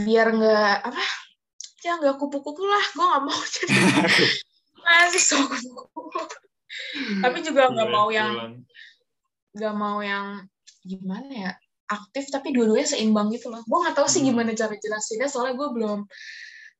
biar 0.07 0.27
nggak 0.35 0.75
apa, 0.91 1.05
ya 1.87 1.93
nggak 2.03 2.19
kupu-kupu 2.19 2.67
lah 2.67 2.85
gue 2.95 3.07
nggak 3.07 3.25
mau 3.25 3.41
jadi 3.55 3.75
masih 4.89 5.21
so 5.21 5.37
kupu-kupu 5.45 6.21
tapi 7.21 7.39
juga 7.45 7.69
nggak 7.69 7.89
mau 7.93 8.09
yang 8.09 8.65
nggak 9.57 9.75
mau 9.77 9.99
yang 10.01 10.47
gimana 10.85 11.29
ya 11.29 11.53
aktif 11.89 12.29
tapi 12.29 12.53
dua-duanya 12.53 12.85
seimbang 12.85 13.33
gitu 13.33 13.49
loh. 13.49 13.65
Gue 13.65 13.79
nggak 13.81 13.97
tahu 13.97 14.07
sih 14.07 14.21
Hmm. 14.21 14.33
gimana 14.33 14.53
cara 14.53 14.77
jelasinnya 14.77 15.29
soalnya 15.29 15.57
gue 15.57 15.69
belum 15.73 15.99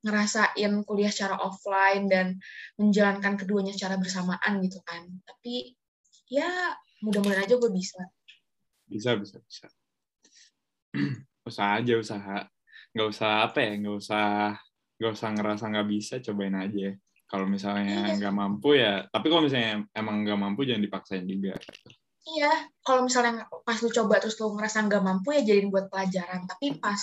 ngerasain 0.05 0.73
kuliah 0.87 1.11
secara 1.11 1.41
offline 1.43 2.07
dan 2.07 2.39
menjalankan 2.79 3.35
keduanya 3.41 3.73
secara 3.75 3.97
bersamaan 3.97 4.61
gitu 4.63 4.79
kan. 4.85 5.09
Tapi 5.25 5.75
ya 6.29 6.77
mudah-mudahan 7.01 7.49
aja 7.49 7.57
gue 7.57 7.73
bisa. 7.73 7.99
Bisa 8.85 9.17
bisa 9.17 9.41
bisa. 9.41 9.67
Usaha 11.49 11.81
aja 11.81 11.97
usaha. 11.97 12.45
Nggak 12.93 13.09
usah 13.09 13.31
apa 13.49 13.59
ya 13.65 13.73
nggak 13.81 13.97
usah 13.97 14.25
nggak 15.01 15.13
usah 15.17 15.29
ngerasa 15.33 15.65
nggak 15.73 15.89
bisa 15.89 16.15
cobain 16.21 16.57
aja 16.59 16.93
kalau 17.29 17.45
misalnya 17.45 18.09
Iya. 18.09 18.17
nggak 18.17 18.35
mampu 18.35 18.69
ya 18.75 19.05
tapi 19.07 19.27
kalau 19.29 19.45
misalnya 19.45 19.85
emang 19.93 20.25
nggak 20.25 20.39
mampu 20.39 20.65
jangan 20.65 20.83
dipaksain 20.83 21.25
juga 21.25 21.55
Iya, 22.29 22.53
kalau 22.85 23.09
misalnya 23.09 23.49
pas 23.65 23.81
lu 23.81 23.89
coba 23.89 24.21
terus 24.21 24.37
lu 24.37 24.53
ngerasa 24.53 24.85
nggak 24.85 25.01
mampu 25.01 25.33
ya 25.33 25.41
jadiin 25.41 25.73
buat 25.73 25.89
pelajaran. 25.89 26.45
Tapi 26.45 26.77
pas 26.77 27.01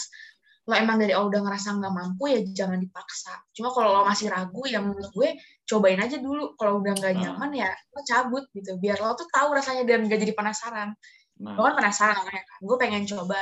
lo 0.66 0.74
emang 0.78 1.02
dari 1.02 1.18
awal 1.18 1.34
udah 1.34 1.42
ngerasa 1.50 1.82
nggak 1.82 1.94
mampu 1.94 2.30
ya 2.30 2.46
jangan 2.46 2.78
dipaksa. 2.78 3.34
Cuma 3.50 3.74
kalau 3.74 3.90
lo 3.90 4.02
masih 4.06 4.30
ragu 4.30 4.62
ya 4.70 4.86
menurut 4.86 5.10
gue 5.10 5.34
cobain 5.66 5.98
aja 5.98 6.22
dulu. 6.22 6.54
Kalau 6.54 6.78
udah 6.78 6.94
nggak 6.94 7.14
Ah. 7.18 7.22
nyaman 7.26 7.52
ya 7.58 7.74
lo 7.74 8.02
cabut 8.06 8.46
gitu. 8.54 8.78
Biar 8.78 9.02
lo 9.02 9.18
tuh 9.18 9.26
tahu 9.26 9.50
rasanya 9.50 9.82
dan 9.90 10.06
nggak 10.06 10.20
jadi 10.22 10.34
penasaran. 10.38 10.94
nah 11.42 11.58
Lo 11.58 11.62
kan 11.64 11.74
penasaran 11.74 12.22
ya 12.22 12.42
kan. 12.46 12.46
Gue 12.62 12.78
pengen 12.78 13.04
coba. 13.10 13.42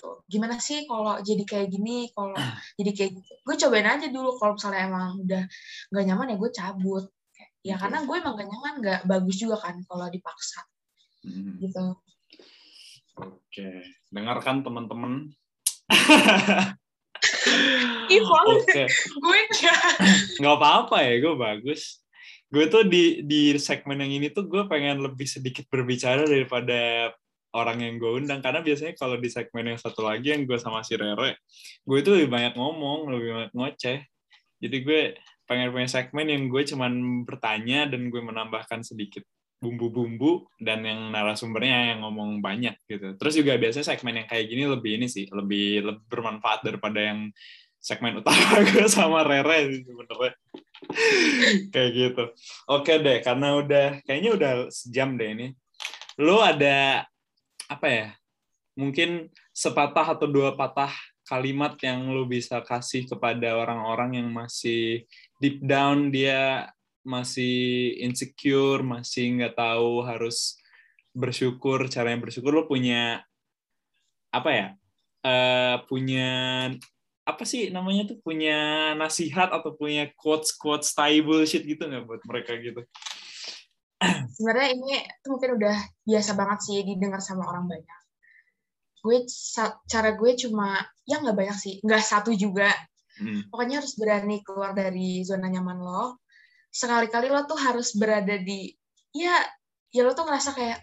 Tuh, 0.00 0.24
gimana 0.24 0.56
sih 0.56 0.88
kalau 0.88 1.20
jadi 1.20 1.44
kayak 1.44 1.68
gini, 1.68 2.08
kalau 2.16 2.32
jadi 2.80 2.90
kayak 2.96 3.10
gitu. 3.20 3.32
Gue 3.44 3.54
cobain 3.60 3.84
aja 3.84 4.08
dulu. 4.08 4.40
Kalau 4.40 4.56
misalnya 4.56 4.80
emang 4.88 5.20
udah 5.20 5.42
nggak 5.92 6.04
nyaman 6.08 6.32
ya 6.32 6.36
gue 6.40 6.50
cabut. 6.56 7.04
Ya 7.60 7.76
karena 7.76 8.08
gue 8.08 8.16
emang 8.16 8.40
gak 8.40 8.48
nyaman, 8.48 8.74
nggak 8.80 9.00
bagus 9.04 9.36
juga 9.36 9.60
kan 9.60 9.76
kalau 9.84 10.08
dipaksa 10.08 10.64
hmm, 11.24 11.60
gitu. 11.60 11.84
oke 13.18 13.68
dengarkan 14.12 14.64
teman-teman 14.64 15.12
Ih, 18.10 18.22
oke 18.26 18.82
gue 18.90 19.40
nggak 20.40 20.56
apa-apa 20.56 20.96
ya 21.04 21.14
gue 21.20 21.34
bagus 21.36 22.02
gue 22.50 22.64
tuh 22.66 22.82
di 22.82 23.22
di 23.22 23.54
segmen 23.60 24.02
yang 24.02 24.10
ini 24.10 24.28
tuh 24.34 24.50
gue 24.50 24.66
pengen 24.66 24.98
lebih 24.98 25.28
sedikit 25.28 25.70
berbicara 25.70 26.26
daripada 26.26 27.12
orang 27.54 27.82
yang 27.82 27.94
gue 27.98 28.10
undang. 28.22 28.40
Karena 28.44 28.60
biasanya 28.62 28.94
kalau 28.94 29.16
di 29.18 29.28
segmen 29.30 29.74
yang 29.74 29.78
satu 29.80 30.06
lagi 30.06 30.34
yang 30.34 30.46
gue 30.46 30.58
sama 30.60 30.82
si 30.86 30.94
Rere 30.94 31.40
gue 31.86 31.98
itu 31.98 32.10
lebih 32.12 32.30
banyak 32.30 32.54
ngomong 32.54 33.10
lebih 33.10 33.28
banyak 33.34 33.52
ngoceh. 33.54 33.98
Jadi 34.60 34.76
gue 34.84 35.00
pengen 35.48 35.74
punya 35.74 35.88
segmen 35.90 36.26
yang 36.30 36.46
gue 36.46 36.62
cuman 36.62 36.92
bertanya 37.26 37.90
dan 37.90 38.06
gue 38.06 38.22
menambahkan 38.22 38.86
sedikit 38.86 39.26
bumbu-bumbu 39.60 40.48
dan 40.56 40.80
yang 40.88 41.12
narasumbernya 41.12 41.94
yang 41.96 42.00
ngomong 42.06 42.40
banyak 42.40 42.80
gitu. 42.88 43.12
Terus 43.20 43.34
juga 43.36 43.60
biasanya 43.60 43.86
segmen 43.92 44.24
yang 44.24 44.28
kayak 44.30 44.46
gini 44.48 44.64
lebih 44.64 44.92
ini 44.96 45.06
sih 45.10 45.28
lebih, 45.28 45.84
lebih 45.84 46.04
bermanfaat 46.08 46.64
daripada 46.64 47.00
yang 47.02 47.28
segmen 47.80 48.20
utama 48.20 48.60
gue 48.72 48.88
sama 48.88 49.24
Rere 49.24 49.72
sih 49.72 49.82
sebenarnya. 49.84 50.32
Kayak 51.72 51.90
gitu. 51.92 52.24
Oke 52.68 53.00
deh 53.00 53.20
karena 53.20 53.56
udah 53.60 53.86
kayaknya 54.04 54.30
udah 54.36 54.52
sejam 54.72 55.16
deh 55.16 55.28
ini. 55.32 55.46
Lu 56.20 56.40
ada 56.40 57.08
apa 57.70 57.86
ya 57.86 58.08
mungkin 58.74 59.30
sepatah 59.54 60.18
atau 60.18 60.26
dua 60.26 60.58
patah 60.58 60.90
kalimat 61.22 61.78
yang 61.78 62.10
lu 62.10 62.26
bisa 62.26 62.58
kasih 62.66 63.06
kepada 63.06 63.54
orang-orang 63.54 64.18
yang 64.18 64.28
masih 64.34 65.06
deep 65.38 65.62
down 65.62 66.10
dia 66.10 66.66
masih 67.06 67.94
insecure 68.02 68.82
masih 68.82 69.38
nggak 69.38 69.54
tahu 69.54 70.02
harus 70.02 70.58
bersyukur 71.14 71.86
caranya 71.86 72.26
bersyukur 72.26 72.50
lu 72.50 72.66
punya 72.66 73.22
apa 74.34 74.50
ya 74.50 74.66
eh 75.22 75.76
punya 75.86 76.30
apa 77.22 77.42
sih 77.46 77.70
namanya 77.70 78.10
tuh 78.10 78.18
punya 78.24 78.90
nasihat 78.98 79.54
atau 79.54 79.70
punya 79.78 80.10
quotes 80.18 80.50
quotes 80.50 80.90
tai 80.90 81.22
bullshit 81.22 81.62
gitu 81.62 81.86
nggak 81.86 82.04
buat 82.10 82.22
mereka 82.26 82.58
gitu 82.58 82.82
sebenarnya 84.36 84.68
ini 84.74 84.96
tuh 85.20 85.36
mungkin 85.36 85.60
udah 85.60 85.76
biasa 86.08 86.32
banget 86.32 86.58
sih 86.64 86.78
didengar 86.84 87.20
sama 87.20 87.44
orang 87.46 87.68
banyak. 87.68 88.00
Gue 89.00 89.24
cara 89.88 90.10
gue 90.16 90.30
cuma 90.36 90.80
ya 91.08 91.20
nggak 91.20 91.36
banyak 91.36 91.56
sih, 91.56 91.74
nggak 91.84 92.02
satu 92.04 92.32
juga. 92.36 92.68
Hmm. 93.20 93.48
Pokoknya 93.52 93.84
harus 93.84 93.96
berani 94.00 94.40
keluar 94.40 94.72
dari 94.72 95.24
zona 95.24 95.48
nyaman 95.48 95.78
lo. 95.80 96.20
Sekali-kali 96.72 97.28
lo 97.28 97.44
tuh 97.44 97.60
harus 97.60 97.92
berada 97.96 98.36
di 98.40 98.72
ya 99.12 99.36
ya 99.90 100.02
lo 100.06 100.14
tuh 100.14 100.24
ngerasa 100.24 100.54
kayak 100.54 100.78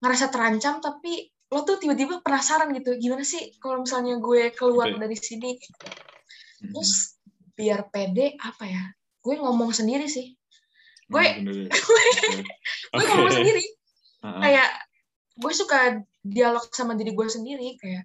ngerasa 0.00 0.26
terancam 0.30 0.78
tapi 0.78 1.28
lo 1.50 1.62
tuh 1.62 1.78
tiba-tiba 1.82 2.22
penasaran 2.22 2.70
gitu 2.74 2.94
gimana 2.98 3.22
sih 3.26 3.54
kalau 3.58 3.82
misalnya 3.82 4.18
gue 4.18 4.54
keluar 4.54 4.90
Oke. 4.94 4.98
dari 5.02 5.16
sini 5.18 5.50
Hmm. 6.56 6.72
terus 6.72 7.20
biar 7.52 7.92
pede 7.92 8.36
apa 8.40 8.64
ya 8.64 8.84
gue 9.20 9.34
ngomong 9.36 9.76
sendiri 9.76 10.08
sih 10.08 10.32
gue 11.06 11.22
Hmm, 11.22 11.46
gue 12.92 12.98
Oke. 12.98 13.06
ngomong 13.06 13.30
sendiri 13.32 13.64
Ha-ha. 14.20 14.40
kayak 14.40 14.68
gue 15.36 15.52
suka 15.52 15.78
dialog 16.20 16.66
sama 16.70 16.94
diri 16.94 17.12
gue 17.12 17.26
sendiri 17.26 17.76
kayak 17.76 18.02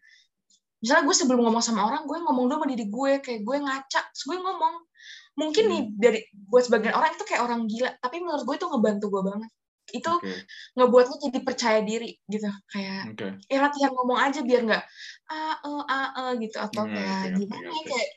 misalnya 0.78 1.04
gue 1.04 1.16
sebelum 1.16 1.42
ngomong 1.42 1.62
sama 1.62 1.82
orang 1.84 2.04
gue 2.04 2.18
ngomong 2.20 2.46
dulu 2.46 2.58
sama 2.58 2.68
diri 2.68 2.86
gue 2.86 3.12
kayak 3.20 3.42
gue 3.42 3.58
ngaca 3.58 4.02
terus 4.04 4.24
gue 4.24 4.38
ngomong 4.38 4.76
mungkin 5.34 5.64
nih 5.66 5.82
Hmm. 5.84 5.96
dari 5.96 6.20
buat 6.44 6.64
sebagian 6.64 6.92
orang 6.92 7.12
itu 7.12 7.24
kayak 7.24 7.42
orang 7.42 7.66
gila 7.66 7.90
tapi 7.98 8.20
menurut 8.20 8.44
gue 8.44 8.56
itu 8.56 8.68
ngebantu 8.68 9.06
gue 9.08 9.24
banget 9.24 9.52
itu 9.92 10.08
Oke, 10.08 10.32
ngebuat 10.74 11.06
lo 11.06 11.16
jadi 11.20 11.40
percaya 11.42 11.80
diri 11.82 12.16
gitu 12.26 12.48
kayak 12.68 13.12
oke. 13.12 13.28
ya 13.46 13.58
latihan 13.60 13.92
ngomong 13.92 14.20
aja 14.20 14.40
biar 14.40 14.62
nggak 14.64 14.84
ah 15.28 15.56
eh 15.58 15.84
ah 15.86 16.08
eh 16.14 16.32
gitu 16.38 16.58
atau 16.60 16.84
kayak 16.86 17.34
gimana 17.34 17.68
ya 17.68 17.82
kayak 17.88 18.10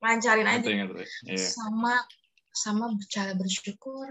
lancarin 0.00 0.48
aja 0.48 0.64
Ngerti, 0.64 0.74
ngerti. 0.80 1.04
Iya. 1.28 1.44
sama 1.44 1.94
sama 2.50 2.90
cara 3.10 3.32
bersyukur. 3.38 4.06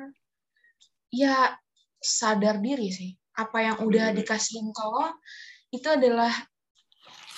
Ya 1.11 1.57
sadar 1.99 2.63
diri 2.63 2.89
sih. 2.89 3.11
Apa 3.35 3.63
yang 3.63 3.77
udah 3.83 4.11
Diri. 4.11 4.23
dikasihin 4.23 4.71
ke 4.75 4.83
lo 4.83 5.15
itu 5.69 5.85
adalah 5.85 6.33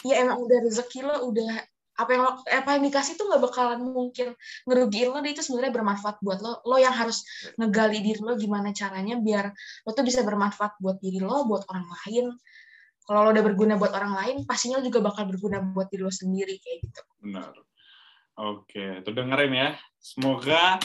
ya 0.02 0.24
emang 0.24 0.42
udah 0.42 0.58
rezeki 0.66 1.06
lo 1.06 1.30
udah 1.30 1.62
apa 1.92 2.10
yang 2.18 2.22
lo, 2.26 2.32
apa 2.42 2.70
yang 2.74 2.84
dikasih 2.90 3.14
tuh 3.20 3.30
nggak 3.30 3.44
bakalan 3.46 3.86
mungkin 3.86 4.34
ngerugiin 4.66 5.14
lo 5.14 5.22
itu 5.22 5.46
sebenarnya 5.46 5.74
bermanfaat 5.78 6.18
buat 6.24 6.40
lo. 6.42 6.66
Lo 6.66 6.82
yang 6.82 6.96
harus 6.96 7.22
ngegali 7.60 8.02
diri 8.02 8.22
lo 8.24 8.34
gimana 8.34 8.74
caranya 8.74 9.22
biar 9.22 9.54
lo 9.86 9.90
tuh 9.94 10.02
bisa 10.02 10.26
bermanfaat 10.26 10.82
buat 10.82 10.98
diri 10.98 11.22
lo 11.22 11.46
buat 11.46 11.70
orang 11.70 11.86
lain. 11.86 12.26
Kalau 13.06 13.20
lo 13.28 13.30
udah 13.36 13.44
berguna 13.46 13.74
buat 13.78 13.94
orang 13.94 14.14
lain 14.18 14.36
pastinya 14.50 14.82
lo 14.82 14.84
juga 14.88 15.06
bakal 15.06 15.30
berguna 15.30 15.62
buat 15.62 15.92
diri 15.94 16.02
lo 16.02 16.14
sendiri 16.14 16.58
kayak 16.58 16.78
gitu. 16.90 17.02
Benar. 17.22 17.54
Oke, 18.42 19.06
tuh 19.06 19.14
dengerin 19.14 19.54
ya. 19.54 19.70
Semoga 20.02 20.82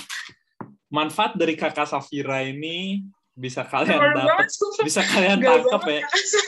manfaat 0.93 1.41
dari 1.41 1.57
kakak 1.57 1.89
Safira 1.89 2.45
ini 2.45 3.01
bisa 3.33 3.65
kalian 3.65 4.13
dapat, 4.13 4.49
bisa 4.85 5.01
kalian 5.05 5.41
tangkap 5.41 5.83
ya. 5.89 6.05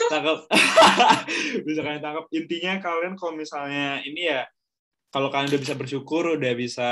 Tangkap. 0.09 0.39
bisa 1.65 1.79
kalian 1.81 2.01
tangkap. 2.01 2.25
Intinya 2.29 2.73
kalian 2.77 3.13
kalau 3.17 3.33
misalnya 3.33 4.05
ini 4.05 4.29
ya 4.29 4.45
kalau 5.09 5.33
kalian 5.33 5.49
udah 5.49 5.61
bisa 5.65 5.73
bersyukur, 5.73 6.37
udah 6.37 6.53
bisa 6.53 6.89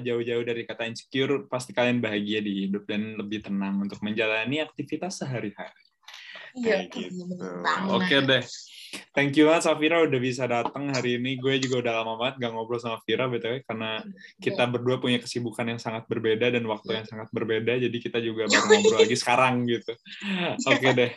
jauh-jauh 0.00 0.40
dari 0.40 0.64
kata 0.64 0.88
insecure, 0.88 1.44
pasti 1.52 1.76
kalian 1.76 2.00
bahagia 2.00 2.40
di 2.40 2.64
hidup 2.64 2.88
dan 2.88 3.20
lebih 3.20 3.44
tenang 3.44 3.84
untuk 3.84 4.00
menjalani 4.00 4.64
aktivitas 4.64 5.20
sehari-hari. 5.20 5.84
Iya, 6.56 6.88
gitu. 6.88 7.20
Oke 7.92 8.24
deh. 8.24 8.40
Thank 9.12 9.36
you 9.36 9.50
banget 9.50 9.68
Safira 9.68 10.00
udah 10.04 10.20
bisa 10.20 10.48
datang 10.48 10.94
hari 10.94 11.20
ini. 11.20 11.36
Gue 11.36 11.60
juga 11.60 11.84
udah 11.84 11.92
lama 12.00 12.14
banget 12.16 12.34
gak 12.40 12.52
ngobrol 12.54 12.80
sama 12.80 13.02
Vira 13.04 13.28
BTW 13.28 13.66
karena 13.66 14.00
kita 14.40 14.64
berdua 14.70 14.96
punya 15.02 15.20
kesibukan 15.20 15.66
yang 15.68 15.80
sangat 15.80 16.08
berbeda 16.08 16.48
dan 16.48 16.64
waktu 16.64 17.02
yang 17.02 17.06
sangat 17.06 17.28
berbeda. 17.34 17.76
Jadi 17.76 17.96
kita 18.00 18.18
juga 18.22 18.48
baru 18.48 18.64
ngobrol 18.80 18.98
lagi 19.04 19.16
sekarang 19.16 19.68
gitu. 19.68 19.92
Oke 20.64 20.88
deh. 20.96 21.12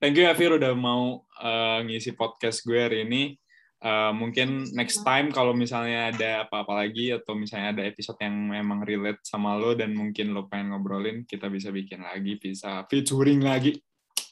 Thank 0.00 0.16
you 0.16 0.24
ya 0.24 0.32
Vira 0.32 0.56
udah 0.56 0.72
mau 0.76 1.24
uh, 1.40 1.78
ngisi 1.84 2.16
podcast 2.16 2.64
gue 2.64 2.80
hari 2.80 3.04
ini. 3.04 3.36
Uh, 3.80 4.12
mungkin 4.12 4.68
next 4.76 5.00
time 5.08 5.32
kalau 5.32 5.56
misalnya 5.56 6.12
ada 6.12 6.44
apa-apa 6.44 6.84
lagi 6.84 7.16
atau 7.16 7.32
misalnya 7.32 7.72
ada 7.72 7.82
episode 7.88 8.20
yang 8.20 8.36
memang 8.52 8.84
relate 8.84 9.24
sama 9.24 9.56
lo 9.56 9.72
dan 9.72 9.96
mungkin 9.96 10.36
lo 10.36 10.44
pengen 10.52 10.76
ngobrolin, 10.76 11.24
kita 11.24 11.48
bisa 11.48 11.72
bikin 11.72 12.04
lagi, 12.04 12.36
bisa 12.36 12.84
featuring 12.92 13.40
lagi. 13.40 13.80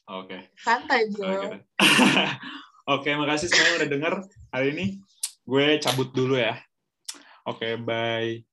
Oke. 0.08 0.56
Santai, 0.56 1.04
bro. 1.12 1.28
Oke, 1.28 1.68
Oke, 2.96 3.10
makasih 3.12 3.52
semuanya 3.52 3.84
udah 3.84 3.88
denger 3.92 4.14
hari 4.48 4.66
ini. 4.72 4.86
Gue 5.44 5.76
cabut 5.84 6.08
dulu 6.16 6.40
ya. 6.40 6.56
Oke, 7.44 7.76
bye. 7.76 8.47